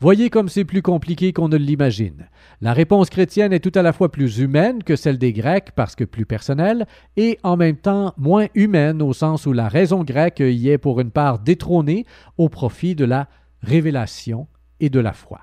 Voyez 0.00 0.30
comme 0.30 0.48
c'est 0.48 0.64
plus 0.64 0.82
compliqué 0.82 1.32
qu'on 1.32 1.48
ne 1.48 1.56
l'imagine. 1.56 2.28
La 2.60 2.72
réponse 2.72 3.10
chrétienne 3.10 3.52
est 3.52 3.58
tout 3.58 3.76
à 3.76 3.82
la 3.82 3.92
fois 3.92 4.12
plus 4.12 4.38
humaine 4.38 4.84
que 4.84 4.94
celle 4.94 5.18
des 5.18 5.32
Grecs 5.32 5.72
parce 5.74 5.96
que 5.96 6.04
plus 6.04 6.24
personnelle, 6.24 6.86
et 7.16 7.38
en 7.42 7.56
même 7.56 7.76
temps 7.76 8.14
moins 8.16 8.46
humaine 8.54 9.02
au 9.02 9.12
sens 9.12 9.46
où 9.46 9.52
la 9.52 9.68
raison 9.68 10.04
grecque 10.04 10.38
y 10.38 10.68
est 10.68 10.78
pour 10.78 11.00
une 11.00 11.10
part 11.10 11.40
détrônée 11.40 12.06
au 12.36 12.48
profit 12.48 12.94
de 12.94 13.04
la 13.04 13.28
révélation 13.60 14.46
et 14.78 14.88
de 14.88 15.00
la 15.00 15.12
foi. 15.12 15.40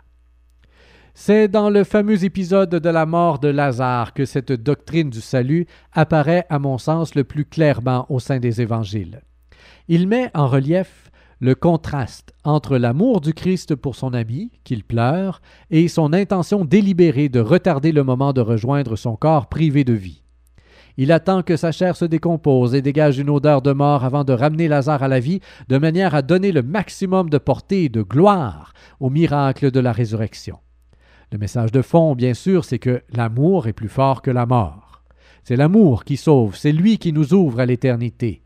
C'est 1.17 1.47
dans 1.47 1.69
le 1.69 1.85
fameux 1.85 2.25
épisode 2.25 2.71
de 2.71 2.89
la 2.89 3.05
mort 3.05 3.39
de 3.39 3.47
Lazare 3.47 4.13
que 4.13 4.25
cette 4.25 4.51
doctrine 4.51 5.09
du 5.09 5.21
salut 5.21 5.65
apparaît 5.93 6.45
à 6.49 6.59
mon 6.59 6.77
sens 6.77 7.15
le 7.15 7.23
plus 7.23 7.45
clairement 7.45 8.05
au 8.09 8.19
sein 8.19 8.39
des 8.39 8.61
évangiles. 8.61 9.21
Il 9.87 10.09
met 10.09 10.29
en 10.33 10.45
relief 10.45 11.09
le 11.39 11.55
contraste 11.55 12.33
entre 12.43 12.77
l'amour 12.77 13.21
du 13.21 13.33
Christ 13.33 13.75
pour 13.75 13.95
son 13.95 14.13
ami, 14.13 14.51
qu'il 14.65 14.83
pleure, 14.83 15.41
et 15.71 15.87
son 15.87 16.11
intention 16.11 16.65
délibérée 16.65 17.29
de 17.29 17.39
retarder 17.39 17.93
le 17.93 18.03
moment 18.03 18.33
de 18.33 18.41
rejoindre 18.41 18.97
son 18.97 19.15
corps 19.15 19.47
privé 19.47 19.85
de 19.85 19.93
vie. 19.93 20.21
Il 20.97 21.13
attend 21.13 21.43
que 21.43 21.55
sa 21.55 21.71
chair 21.71 21.95
se 21.95 22.03
décompose 22.03 22.75
et 22.75 22.81
dégage 22.81 23.19
une 23.19 23.29
odeur 23.29 23.61
de 23.61 23.71
mort 23.71 24.03
avant 24.03 24.25
de 24.25 24.33
ramener 24.33 24.67
Lazare 24.67 25.03
à 25.03 25.07
la 25.07 25.21
vie, 25.21 25.39
de 25.69 25.77
manière 25.77 26.13
à 26.13 26.21
donner 26.21 26.51
le 26.51 26.61
maximum 26.61 27.29
de 27.29 27.37
portée 27.37 27.85
et 27.85 27.89
de 27.89 28.01
gloire 28.01 28.73
au 28.99 29.09
miracle 29.09 29.71
de 29.71 29.79
la 29.79 29.93
résurrection. 29.93 30.59
Le 31.31 31.37
message 31.37 31.71
de 31.71 31.81
fond, 31.81 32.15
bien 32.15 32.33
sûr, 32.33 32.65
c'est 32.65 32.79
que 32.79 33.01
l'amour 33.11 33.67
est 33.67 33.73
plus 33.73 33.89
fort 33.89 34.21
que 34.21 34.31
la 34.31 34.45
mort. 34.45 35.03
C'est 35.43 35.55
l'amour 35.55 36.03
qui 36.05 36.17
sauve, 36.17 36.55
c'est 36.55 36.71
lui 36.71 36.97
qui 36.97 37.13
nous 37.13 37.33
ouvre 37.33 37.59
à 37.59 37.65
l'éternité. 37.65 38.41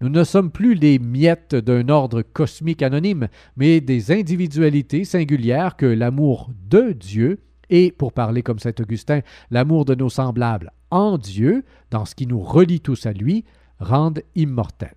Nous 0.00 0.08
ne 0.08 0.24
sommes 0.24 0.50
plus 0.50 0.74
les 0.74 0.98
miettes 0.98 1.54
d'un 1.54 1.88
ordre 1.88 2.22
cosmique 2.22 2.82
anonyme, 2.82 3.28
mais 3.56 3.80
des 3.80 4.12
individualités 4.12 5.04
singulières 5.04 5.76
que 5.76 5.86
l'amour 5.86 6.50
de 6.68 6.92
Dieu 6.92 7.40
et, 7.70 7.90
pour 7.90 8.12
parler 8.12 8.42
comme 8.42 8.58
saint 8.58 8.74
Augustin, 8.80 9.20
l'amour 9.50 9.84
de 9.84 9.94
nos 9.94 10.10
semblables 10.10 10.72
en 10.90 11.18
Dieu, 11.18 11.64
dans 11.90 12.04
ce 12.04 12.14
qui 12.14 12.26
nous 12.26 12.40
relie 12.40 12.80
tous 12.80 13.06
à 13.06 13.12
lui, 13.12 13.44
rendent 13.80 14.22
immortels. 14.34 14.90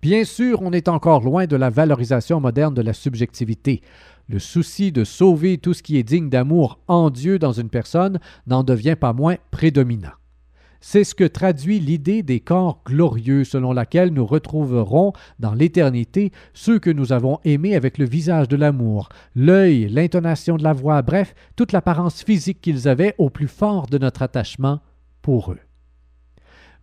Bien 0.00 0.24
sûr, 0.24 0.62
on 0.62 0.72
est 0.72 0.88
encore 0.88 1.22
loin 1.22 1.46
de 1.46 1.56
la 1.56 1.70
valorisation 1.70 2.40
moderne 2.40 2.74
de 2.74 2.82
la 2.82 2.92
subjectivité. 2.92 3.82
Le 4.28 4.38
souci 4.38 4.92
de 4.92 5.04
sauver 5.04 5.56
tout 5.56 5.72
ce 5.72 5.82
qui 5.82 5.96
est 5.96 6.02
digne 6.02 6.28
d'amour 6.28 6.80
en 6.86 7.08
Dieu 7.08 7.38
dans 7.38 7.52
une 7.52 7.70
personne 7.70 8.18
n'en 8.46 8.62
devient 8.62 8.96
pas 8.98 9.14
moins 9.14 9.36
prédominant. 9.50 10.12
C'est 10.80 11.02
ce 11.02 11.14
que 11.14 11.24
traduit 11.24 11.80
l'idée 11.80 12.22
des 12.22 12.38
corps 12.38 12.82
glorieux 12.84 13.44
selon 13.44 13.72
laquelle 13.72 14.12
nous 14.12 14.26
retrouverons 14.26 15.12
dans 15.38 15.54
l'éternité 15.54 16.30
ceux 16.52 16.78
que 16.78 16.90
nous 16.90 17.12
avons 17.12 17.40
aimés 17.44 17.74
avec 17.74 17.98
le 17.98 18.04
visage 18.04 18.48
de 18.48 18.56
l'amour, 18.56 19.08
l'œil, 19.34 19.88
l'intonation 19.88 20.56
de 20.56 20.62
la 20.62 20.74
voix, 20.74 21.02
bref, 21.02 21.34
toute 21.56 21.72
l'apparence 21.72 22.22
physique 22.22 22.60
qu'ils 22.60 22.86
avaient 22.86 23.14
au 23.18 23.30
plus 23.30 23.48
fort 23.48 23.86
de 23.86 23.98
notre 23.98 24.22
attachement 24.22 24.80
pour 25.22 25.52
eux. 25.52 25.58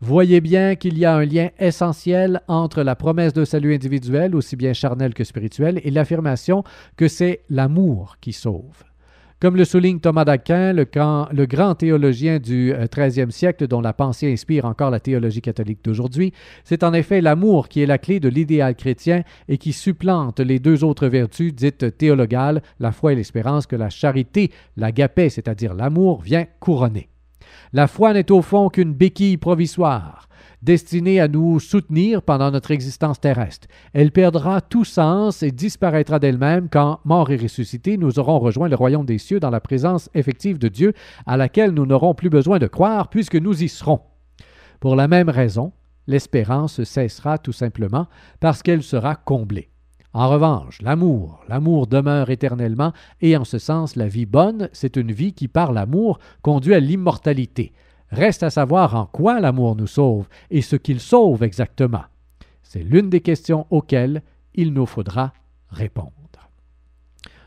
Voyez 0.01 0.41
bien 0.41 0.75
qu'il 0.75 0.97
y 0.97 1.05
a 1.05 1.15
un 1.15 1.23
lien 1.23 1.49
essentiel 1.57 2.41
entre 2.49 2.83
la 2.83 2.95
promesse 2.95 3.33
de 3.33 3.45
salut 3.45 3.73
individuel, 3.73 4.35
aussi 4.35 4.57
bien 4.57 4.73
charnel 4.73 5.13
que 5.13 5.23
spirituel, 5.23 5.79
et 5.83 5.89
l'affirmation 5.89 6.63
que 6.97 7.07
c'est 7.07 7.43
l'amour 7.49 8.17
qui 8.19 8.33
sauve. 8.33 8.83
Comme 9.39 9.55
le 9.55 9.63
souligne 9.65 9.99
Thomas 9.99 10.25
d'Aquin, 10.25 10.73
le, 10.73 10.85
le, 11.31 11.45
grand 11.45 11.75
théologien 11.75 12.39
du 12.39 12.73
XIIIe 12.93 13.27
euh, 13.27 13.31
siècle 13.31 13.67
dont 13.67 13.81
la 13.81 13.93
pensée 13.93 14.31
inspire 14.31 14.65
encore 14.65 14.91
la 14.91 14.99
théologie 14.99 15.41
catholique 15.41 15.83
d'aujourd'hui, 15.83 16.33
c'est 16.63 16.83
en 16.83 16.93
effet 16.93 17.21
l'amour 17.21 17.69
qui 17.69 17.81
est 17.81 17.85
la 17.85 17.97
clé 17.97 18.19
de 18.19 18.29
l'idéal 18.29 18.75
chrétien 18.75 19.23
et 19.47 19.57
qui 19.57 19.71
supplante 19.71 20.39
les 20.39 20.59
deux 20.59 20.83
autres 20.83 21.07
vertus 21.07 21.53
dites 21.53 21.97
théologales, 21.97 22.61
la 22.79 22.91
foi 22.91 23.13
et 23.13 23.15
l'espérance, 23.15 23.67
que 23.67 23.75
la 23.75 23.89
charité, 23.89 24.51
l'agapé, 24.77 25.29
c'est-à-dire 25.29 25.73
l'amour, 25.73 26.21
vient 26.21 26.45
couronner. 26.59 27.09
La 27.75 27.87
foi 27.87 28.13
n'est 28.13 28.31
au 28.31 28.41
fond 28.41 28.69
qu'une 28.69 28.93
béquille 28.93 29.35
provisoire, 29.35 30.29
destinée 30.61 31.19
à 31.19 31.27
nous 31.27 31.59
soutenir 31.59 32.21
pendant 32.21 32.49
notre 32.49 32.71
existence 32.71 33.19
terrestre. 33.19 33.67
Elle 33.91 34.13
perdra 34.13 34.61
tout 34.61 34.85
sens 34.85 35.43
et 35.43 35.51
disparaîtra 35.51 36.19
d'elle-même 36.19 36.69
quand, 36.71 37.01
mort 37.03 37.31
et 37.31 37.35
ressuscité, 37.35 37.97
nous 37.97 38.17
aurons 38.17 38.39
rejoint 38.39 38.69
le 38.69 38.77
royaume 38.77 39.05
des 39.05 39.17
cieux 39.17 39.41
dans 39.41 39.49
la 39.49 39.59
présence 39.59 40.09
effective 40.13 40.57
de 40.57 40.69
Dieu, 40.69 40.93
à 41.25 41.35
laquelle 41.35 41.71
nous 41.71 41.85
n'aurons 41.85 42.13
plus 42.13 42.29
besoin 42.29 42.59
de 42.59 42.67
croire 42.67 43.09
puisque 43.09 43.35
nous 43.35 43.61
y 43.61 43.67
serons. 43.67 43.99
Pour 44.79 44.95
la 44.95 45.09
même 45.09 45.27
raison, 45.27 45.73
l'espérance 46.07 46.81
cessera 46.85 47.37
tout 47.39 47.51
simplement 47.51 48.07
parce 48.39 48.63
qu'elle 48.63 48.83
sera 48.83 49.17
comblée. 49.17 49.69
En 50.15 50.29
revanche, 50.29 50.81
l'amour, 50.81 51.43
l'amour 51.49 51.87
demeure 51.87 52.29
éternellement, 52.29 52.93
et 53.19 53.35
en 53.35 53.43
ce 53.43 53.59
sens, 53.59 53.97
la 53.97 54.07
vie 54.07 54.25
bonne, 54.25 54.69
c'est 54.71 54.95
une 54.95 55.11
vie 55.11 55.33
qui, 55.33 55.49
par 55.49 55.73
l'amour, 55.73 56.19
conduit 56.41 56.73
à 56.73 56.79
l'immortalité. 56.79 57.73
Reste 58.11 58.41
à 58.41 58.49
savoir 58.49 58.95
en 58.95 59.07
quoi 59.07 59.41
l'amour 59.41 59.75
nous 59.75 59.87
sauve 59.87 60.29
et 60.51 60.61
ce 60.61 60.77
qu'il 60.77 61.01
sauve 61.01 61.43
exactement. 61.43 62.03
C'est 62.63 62.81
l'une 62.81 63.09
des 63.09 63.19
questions 63.19 63.67
auxquelles 63.71 64.21
il 64.53 64.71
nous 64.71 64.85
faudra 64.85 65.33
répondre. 65.67 66.13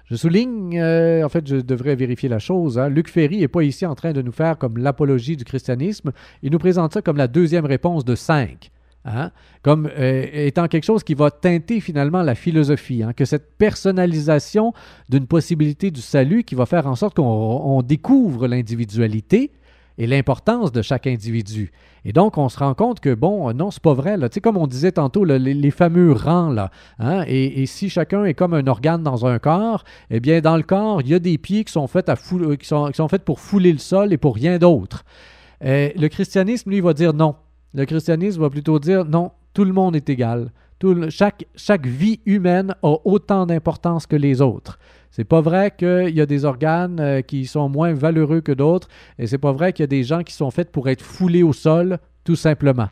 Je 0.05 0.17
souligne, 0.17 0.79
euh, 0.79 1.25
en 1.25 1.31
fait, 1.31 1.47
je 1.49 1.57
devrais 1.57 1.97
vérifier 1.97 2.29
la 2.29 2.39
chose. 2.39 2.79
Hein. 2.79 2.91
Luc 2.91 3.09
Ferry 3.09 3.39
n'est 3.39 3.49
pas 3.49 3.63
ici 3.63 3.87
en 3.87 3.95
train 3.95 4.13
de 4.13 4.21
nous 4.21 4.33
faire 4.33 4.59
comme 4.59 4.77
l'apologie 4.77 5.39
du 5.39 5.45
christianisme. 5.45 6.13
Il 6.43 6.53
nous 6.53 6.59
présente 6.59 6.93
ça 6.93 7.01
comme 7.01 7.17
la 7.17 7.29
deuxième 7.29 7.65
réponse 7.65 8.05
de 8.05 8.15
cinq 8.15 8.71
hein, 9.09 9.31
comme 9.63 9.89
euh, 9.99 10.27
étant 10.33 10.69
quelque 10.69 10.85
chose 10.85 11.03
qui 11.03 11.15
va 11.15 11.31
teinter 11.31 11.81
finalement 11.81 12.23
la 12.23 12.35
philosophie, 12.35 13.03
hein, 13.03 13.13
que 13.13 13.25
cette 13.25 13.57
personnalisation 13.57 14.73
d'une 15.09 15.27
possibilité 15.27 15.91
du 15.91 16.01
salut 16.01 16.45
qui 16.45 16.55
va 16.55 16.67
faire 16.67 16.87
en 16.87 16.95
sorte 16.95 17.15
qu'on 17.17 17.83
découvre 17.83 18.47
l'individualité 18.47 19.53
et 19.99 20.07
l'importance 20.07 20.71
de 20.73 20.81
chaque 20.81 21.07
individu. 21.07 21.73
Et 22.05 22.13
donc, 22.13 22.39
on 22.39 22.49
se 22.49 22.59
rend 22.59 22.75
compte 22.75 23.01
que, 23.01 23.13
bon, 23.15 23.53
non, 23.53 23.71
c'est 23.71 23.83
pas 23.83 23.95
vrai. 23.95 24.17
Là. 24.17 24.29
Tu 24.29 24.35
sais, 24.35 24.41
comme 24.41 24.57
on 24.57 24.69
disait 24.69 24.93
tantôt, 24.93 25.25
les, 25.25 25.71
fameux 25.73 26.13
rangs, 26.13 26.51
là. 26.51 26.71
Hein, 27.01 27.25
et, 27.27 27.67
si 27.67 27.91
chacun 27.91 28.25
est 28.25 28.35
comme 28.35 28.55
un 28.55 28.67
organe 28.69 29.03
dans 29.03 29.27
un 29.27 29.39
corps, 29.41 29.85
eh 30.11 30.21
bien, 30.21 30.41
dans 30.41 30.57
le 30.57 30.63
corps, 30.63 31.03
il 31.03 31.09
y 31.09 31.15
a 31.15 31.19
des 31.19 31.37
pieds 31.37 31.65
qui 31.65 31.73
sont 31.73 31.89
faits, 31.89 32.09
à 32.09 32.15
euh, 32.33 32.57
qui 32.57 32.67
sont, 32.67 32.93
pour 33.25 33.41
fouler 33.41 33.73
le 33.73 33.79
sol 33.79 34.13
et 34.13 34.17
pour 34.17 34.37
rien 34.37 34.59
d'autre. 34.59 35.05
Euh, 35.65 35.91
le 35.97 36.09
christianisme, 36.09 36.71
lui, 36.71 36.81
va 36.81 36.95
dire 36.95 37.13
non. 37.13 37.35
Le 37.75 37.85
christianisme 37.85 38.41
va 38.41 38.51
plutôt 38.51 38.79
dire 38.79 39.05
non, 39.05 39.33
tout 39.53 39.65
le 39.65 39.73
monde 39.73 39.97
est 39.97 40.09
égal. 40.09 40.51
Chaque, 41.11 41.45
chaque 41.57 41.87
vie 41.87 42.21
humaine 42.25 42.75
a 42.83 42.97
autant 43.05 43.47
d'importance 43.47 44.07
que 44.07 44.17
les 44.17 44.41
autres. 44.41 44.79
C'est 45.11 45.25
pas 45.25 45.41
vrai 45.41 45.73
qu'il 45.77 46.15
y 46.15 46.21
a 46.21 46.27
des 46.27 46.45
organes 46.45 47.01
euh, 47.01 47.23
qui 47.23 47.47
sont 47.47 47.69
moins 47.69 47.93
valeureux 47.93 48.41
que 48.41 48.53
d'autres, 48.53 48.89
et 49.19 49.27
c'est 49.27 49.39
pas 49.39 49.53
vrai 49.53 49.73
qu'il 49.73 49.83
y 49.83 49.85
a 49.85 49.89
des 49.89 50.05
gens 50.05 50.23
qui 50.23 50.33
sont 50.33 50.51
faits 50.51 50.71
pour 50.71 50.89
être 50.89 51.03
foulés 51.03 51.43
au 51.43 51.53
sol, 51.53 51.99
tout 52.23 52.37
simplement. 52.37 52.89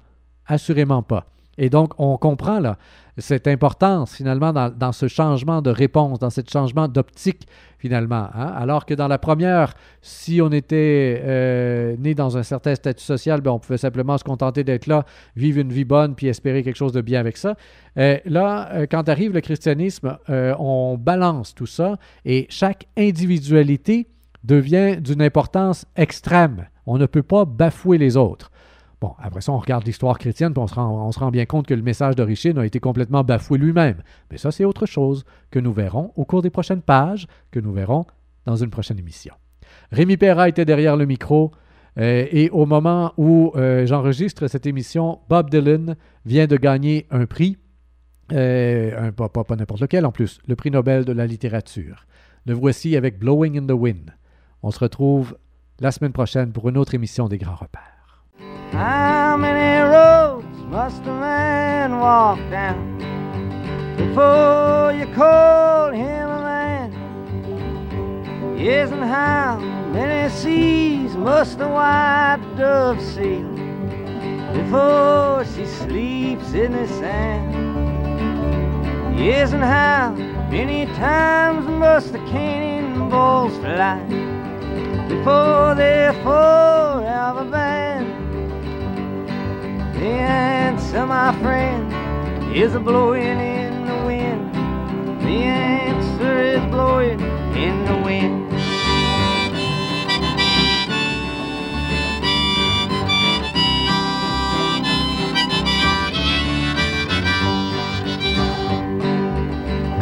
Assurément 0.46 1.02
pas. 1.02 1.26
Et 1.58 1.70
donc, 1.70 1.92
on 1.98 2.16
comprend 2.16 2.60
là 2.60 2.76
cette 3.18 3.48
importance 3.48 4.14
finalement 4.14 4.52
dans, 4.52 4.92
ce 4.92 5.08
changement 5.08 5.62
de 5.62 5.70
réponse, 5.70 6.18
dans 6.18 6.30
ce 6.30 6.42
changement 6.50 6.86
d'optique 6.86 7.46
finalement. 7.78 8.28
Hein. 8.34 8.52
Alors 8.54 8.84
que 8.84 8.94
dans 8.94 9.08
la 9.08 9.18
première, 9.18 9.74
si 10.02 10.42
on 10.42 10.50
était 10.50 11.22
euh, 11.24 11.96
né 11.98 12.14
dans 12.14 12.36
un 12.36 12.42
certain 12.42 12.74
statut 12.74 13.04
social, 13.04 13.40
ben, 13.40 13.52
on 13.52 13.58
pouvait 13.58 13.78
simplement 13.78 14.18
se 14.18 14.24
contenter 14.24 14.64
d'être 14.64 14.86
là, 14.86 15.04
vivre 15.34 15.60
une 15.60 15.72
vie 15.72 15.84
bonne, 15.84 16.14
puis 16.14 16.26
espérer 16.26 16.62
quelque 16.62 16.76
chose 16.76 16.92
de 16.92 17.00
bien 17.00 17.20
avec 17.20 17.36
ça. 17.36 17.56
Euh, 17.96 18.18
là, 18.26 18.68
euh, 18.72 18.86
quand 18.90 19.08
arrive 19.08 19.32
le 19.32 19.40
christianisme, 19.40 20.18
on 20.28 20.98
balance 20.98 21.54
tout 21.54 21.66
ça 21.66 21.96
et 22.24 22.46
chaque 22.50 22.86
individualité 22.98 24.08
devient 24.44 24.96
d'une 25.00 25.22
importance 25.22 25.86
extrême. 25.96 26.66
On 26.86 26.98
ne 26.98 27.06
peut 27.06 27.22
pas 27.22 27.44
bafouer 27.44 27.98
les 27.98 28.16
autres. 28.16 28.50
Bon, 29.00 29.12
après 29.18 29.42
ça, 29.42 29.52
on 29.52 29.58
regarde 29.58 29.84
l'histoire 29.84 30.18
chrétienne, 30.18 30.52
puis 30.52 30.62
on 30.62 30.66
se, 31.12 31.18
rend, 31.18 31.30
bien 31.30 31.44
compte 31.44 31.66
que 31.66 31.74
le 31.74 31.82
message 31.82 32.16
d'origine 32.16 32.56
a 32.58 32.64
été 32.64 32.80
complètement 32.80 33.24
bafoué 33.24 33.58
lui-même. 33.58 34.02
Mais 34.30 34.38
ça, 34.38 34.50
c'est 34.50 34.64
autre 34.64 34.86
chose 34.86 35.24
que 35.50 35.58
nous 35.58 35.72
verrons 35.72 36.12
au 36.16 36.24
cours 36.24 36.40
des 36.40 36.50
prochaines 36.50 36.80
pages, 36.80 37.26
que 37.50 37.60
nous 37.60 37.72
verrons 37.72 38.06
dans 38.46 38.56
une 38.56 38.70
prochaine 38.70 38.98
émission. 38.98 39.34
Rémi 39.92 40.16
Perra 40.16 40.48
était 40.48 40.64
derrière 40.64 40.96
le 40.96 41.04
micro. 41.04 41.52
Euh, 41.98 42.26
et 42.30 42.50
au 42.50 42.66
moment 42.66 43.12
où 43.16 43.52
euh, 43.56 43.86
j'enregistre 43.86 44.48
cette 44.48 44.66
émission, 44.66 45.20
Bob 45.28 45.50
Dylan 45.50 45.96
vient 46.24 46.46
de 46.46 46.56
gagner 46.56 47.06
un 47.10 47.26
prix, 47.26 47.56
euh, 48.32 49.12
pas 49.12 49.56
n'importe 49.56 49.80
lequel 49.80 50.04
en 50.04 50.12
plus, 50.12 50.40
le 50.46 50.56
prix 50.56 50.70
Nobel 50.70 51.04
de 51.04 51.12
la 51.12 51.26
littérature. 51.26 52.06
Le 52.44 52.54
voici 52.54 52.96
avec 52.96 53.18
Blowing 53.18 53.58
in 53.58 53.66
the 53.66 53.78
Wind. 53.78 54.14
On 54.62 54.70
se 54.70 54.78
retrouve 54.78 55.36
la 55.80 55.90
semaine 55.90 56.12
prochaine 56.12 56.52
pour 56.52 56.68
une 56.68 56.76
autre 56.76 56.94
émission 56.94 57.28
des 57.28 57.38
Grands 57.38 57.56
Repères. 57.56 57.95
How 58.72 59.36
many 59.36 59.82
roads 59.90 60.58
must 60.68 61.02
a 61.02 61.12
man 61.12 61.98
walk 61.98 62.38
down 62.50 62.98
before 63.96 64.92
you 64.92 65.06
call 65.14 65.92
him 65.92 66.28
a 66.28 66.42
man? 66.42 66.92
Yes, 68.58 68.90
and 68.90 69.04
how 69.04 69.60
many 69.92 70.28
seas 70.30 71.16
must 71.16 71.58
the 71.58 71.68
white 71.68 72.42
dove 72.56 73.00
sail 73.00 73.48
before 74.52 75.44
she 75.44 75.64
sleeps 75.64 76.52
in 76.52 76.72
the 76.72 76.86
sand? 76.88 77.54
Yes, 79.18 79.52
and 79.52 79.62
how 79.62 80.10
many 80.50 80.86
times 80.94 81.66
must 81.66 82.12
the 82.12 82.18
cannonballs 82.18 83.56
fly 83.58 84.02
before 85.08 85.74
they're 85.74 86.12
forever 86.24 87.44
banned? 87.50 88.25
The 89.96 90.02
answer, 90.02 91.06
my 91.06 91.32
friend, 91.40 92.54
is 92.54 92.74
a 92.74 92.80
blowing 92.80 93.40
in 93.40 93.86
the 93.86 93.96
wind. 94.04 94.54
The 95.22 95.42
answer 95.42 96.38
is 96.38 96.60
blowing 96.70 97.18
in 97.56 97.84
the 97.86 97.96
wind. 98.04 98.52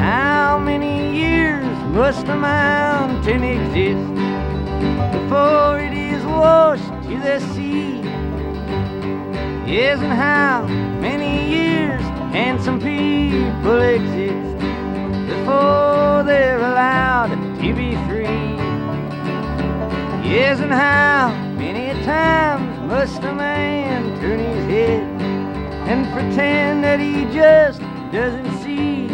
How 0.01 0.59
many 0.59 1.17
years 1.17 1.65
must 1.95 2.27
a 2.27 2.35
mountain 2.35 3.45
exist 3.45 4.15
before 5.13 5.79
it 5.79 5.93
is 5.93 6.25
washed 6.25 6.83
to 7.05 7.17
the 7.21 7.39
sea? 7.55 8.04
Yes, 9.75 9.99
and 9.99 10.13
how 10.13 10.69
many 11.01 11.51
years 11.51 12.01
can 12.31 12.63
some 12.63 12.79
people 12.79 13.81
exist 13.81 14.59
before 15.27 16.23
they're 16.23 16.59
allowed 16.59 17.35
to 17.61 17.75
be 17.75 17.97
free? 18.07 18.55
Yes, 20.31 20.61
and 20.61 20.71
how 20.71 21.35
many 21.59 21.93
times 22.05 22.89
must 22.89 23.21
a 23.25 23.35
man 23.35 24.17
turn 24.21 24.39
his 24.39 24.65
head 24.67 25.03
and 25.91 26.07
pretend 26.13 26.85
that 26.85 27.01
he 27.01 27.25
just 27.35 27.81
doesn't 28.13 28.57
see? 28.63 29.09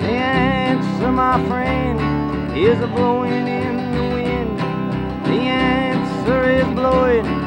The 0.00 0.10
answer, 0.10 1.12
my 1.12 1.38
friend, 1.46 2.58
is 2.58 2.80
a 2.80 2.88
blowing 2.88 3.46
in 3.46 3.76
the 3.94 4.02
wind. 4.12 4.58
The 5.24 5.38
answer 5.38 6.50
is 6.50 6.64
blowing 6.74 7.45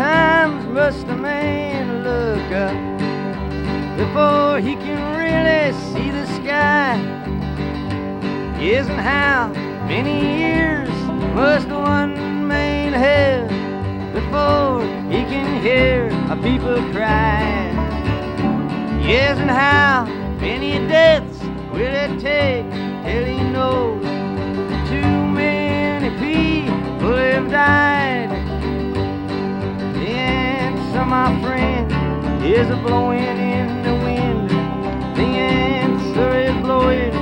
times 0.00 0.64
must 0.68 1.06
a 1.08 1.14
man 1.14 2.02
look 2.08 2.50
up 2.68 2.80
before 3.98 4.58
he 4.58 4.74
can 4.84 5.00
really 5.20 5.78
see 5.92 6.10
the 6.10 6.26
sky? 6.38 6.94
And 8.58 8.88
how 8.88 9.48
many 9.86 10.38
years 10.38 10.88
must 11.34 11.68
one 11.68 12.48
man 12.48 12.94
have 12.94 13.50
before 14.14 14.80
he 15.12 15.20
can 15.32 15.60
hear 15.60 16.08
a 16.32 16.36
people 16.46 16.80
cry? 16.94 17.42
And 19.02 19.50
how 19.50 20.06
many 20.40 20.78
deaths 20.88 21.40
will 21.72 21.94
it 22.04 22.18
take 22.18 22.70
till 23.04 23.24
he 23.32 23.40
knows 23.52 24.02
too 24.88 25.12
many 25.40 26.08
people 26.24 27.16
have 27.16 27.50
died? 27.50 28.39
to 31.00 31.06
my 31.06 31.40
friend 31.40 31.90
is 32.44 32.68
a 32.68 32.76
blowing 32.76 33.18
in 33.20 33.82
the 33.82 33.94
wind. 34.04 34.50
The 35.16 35.22
answer 35.22 36.40
is 36.40 36.54
blowing. 36.62 37.19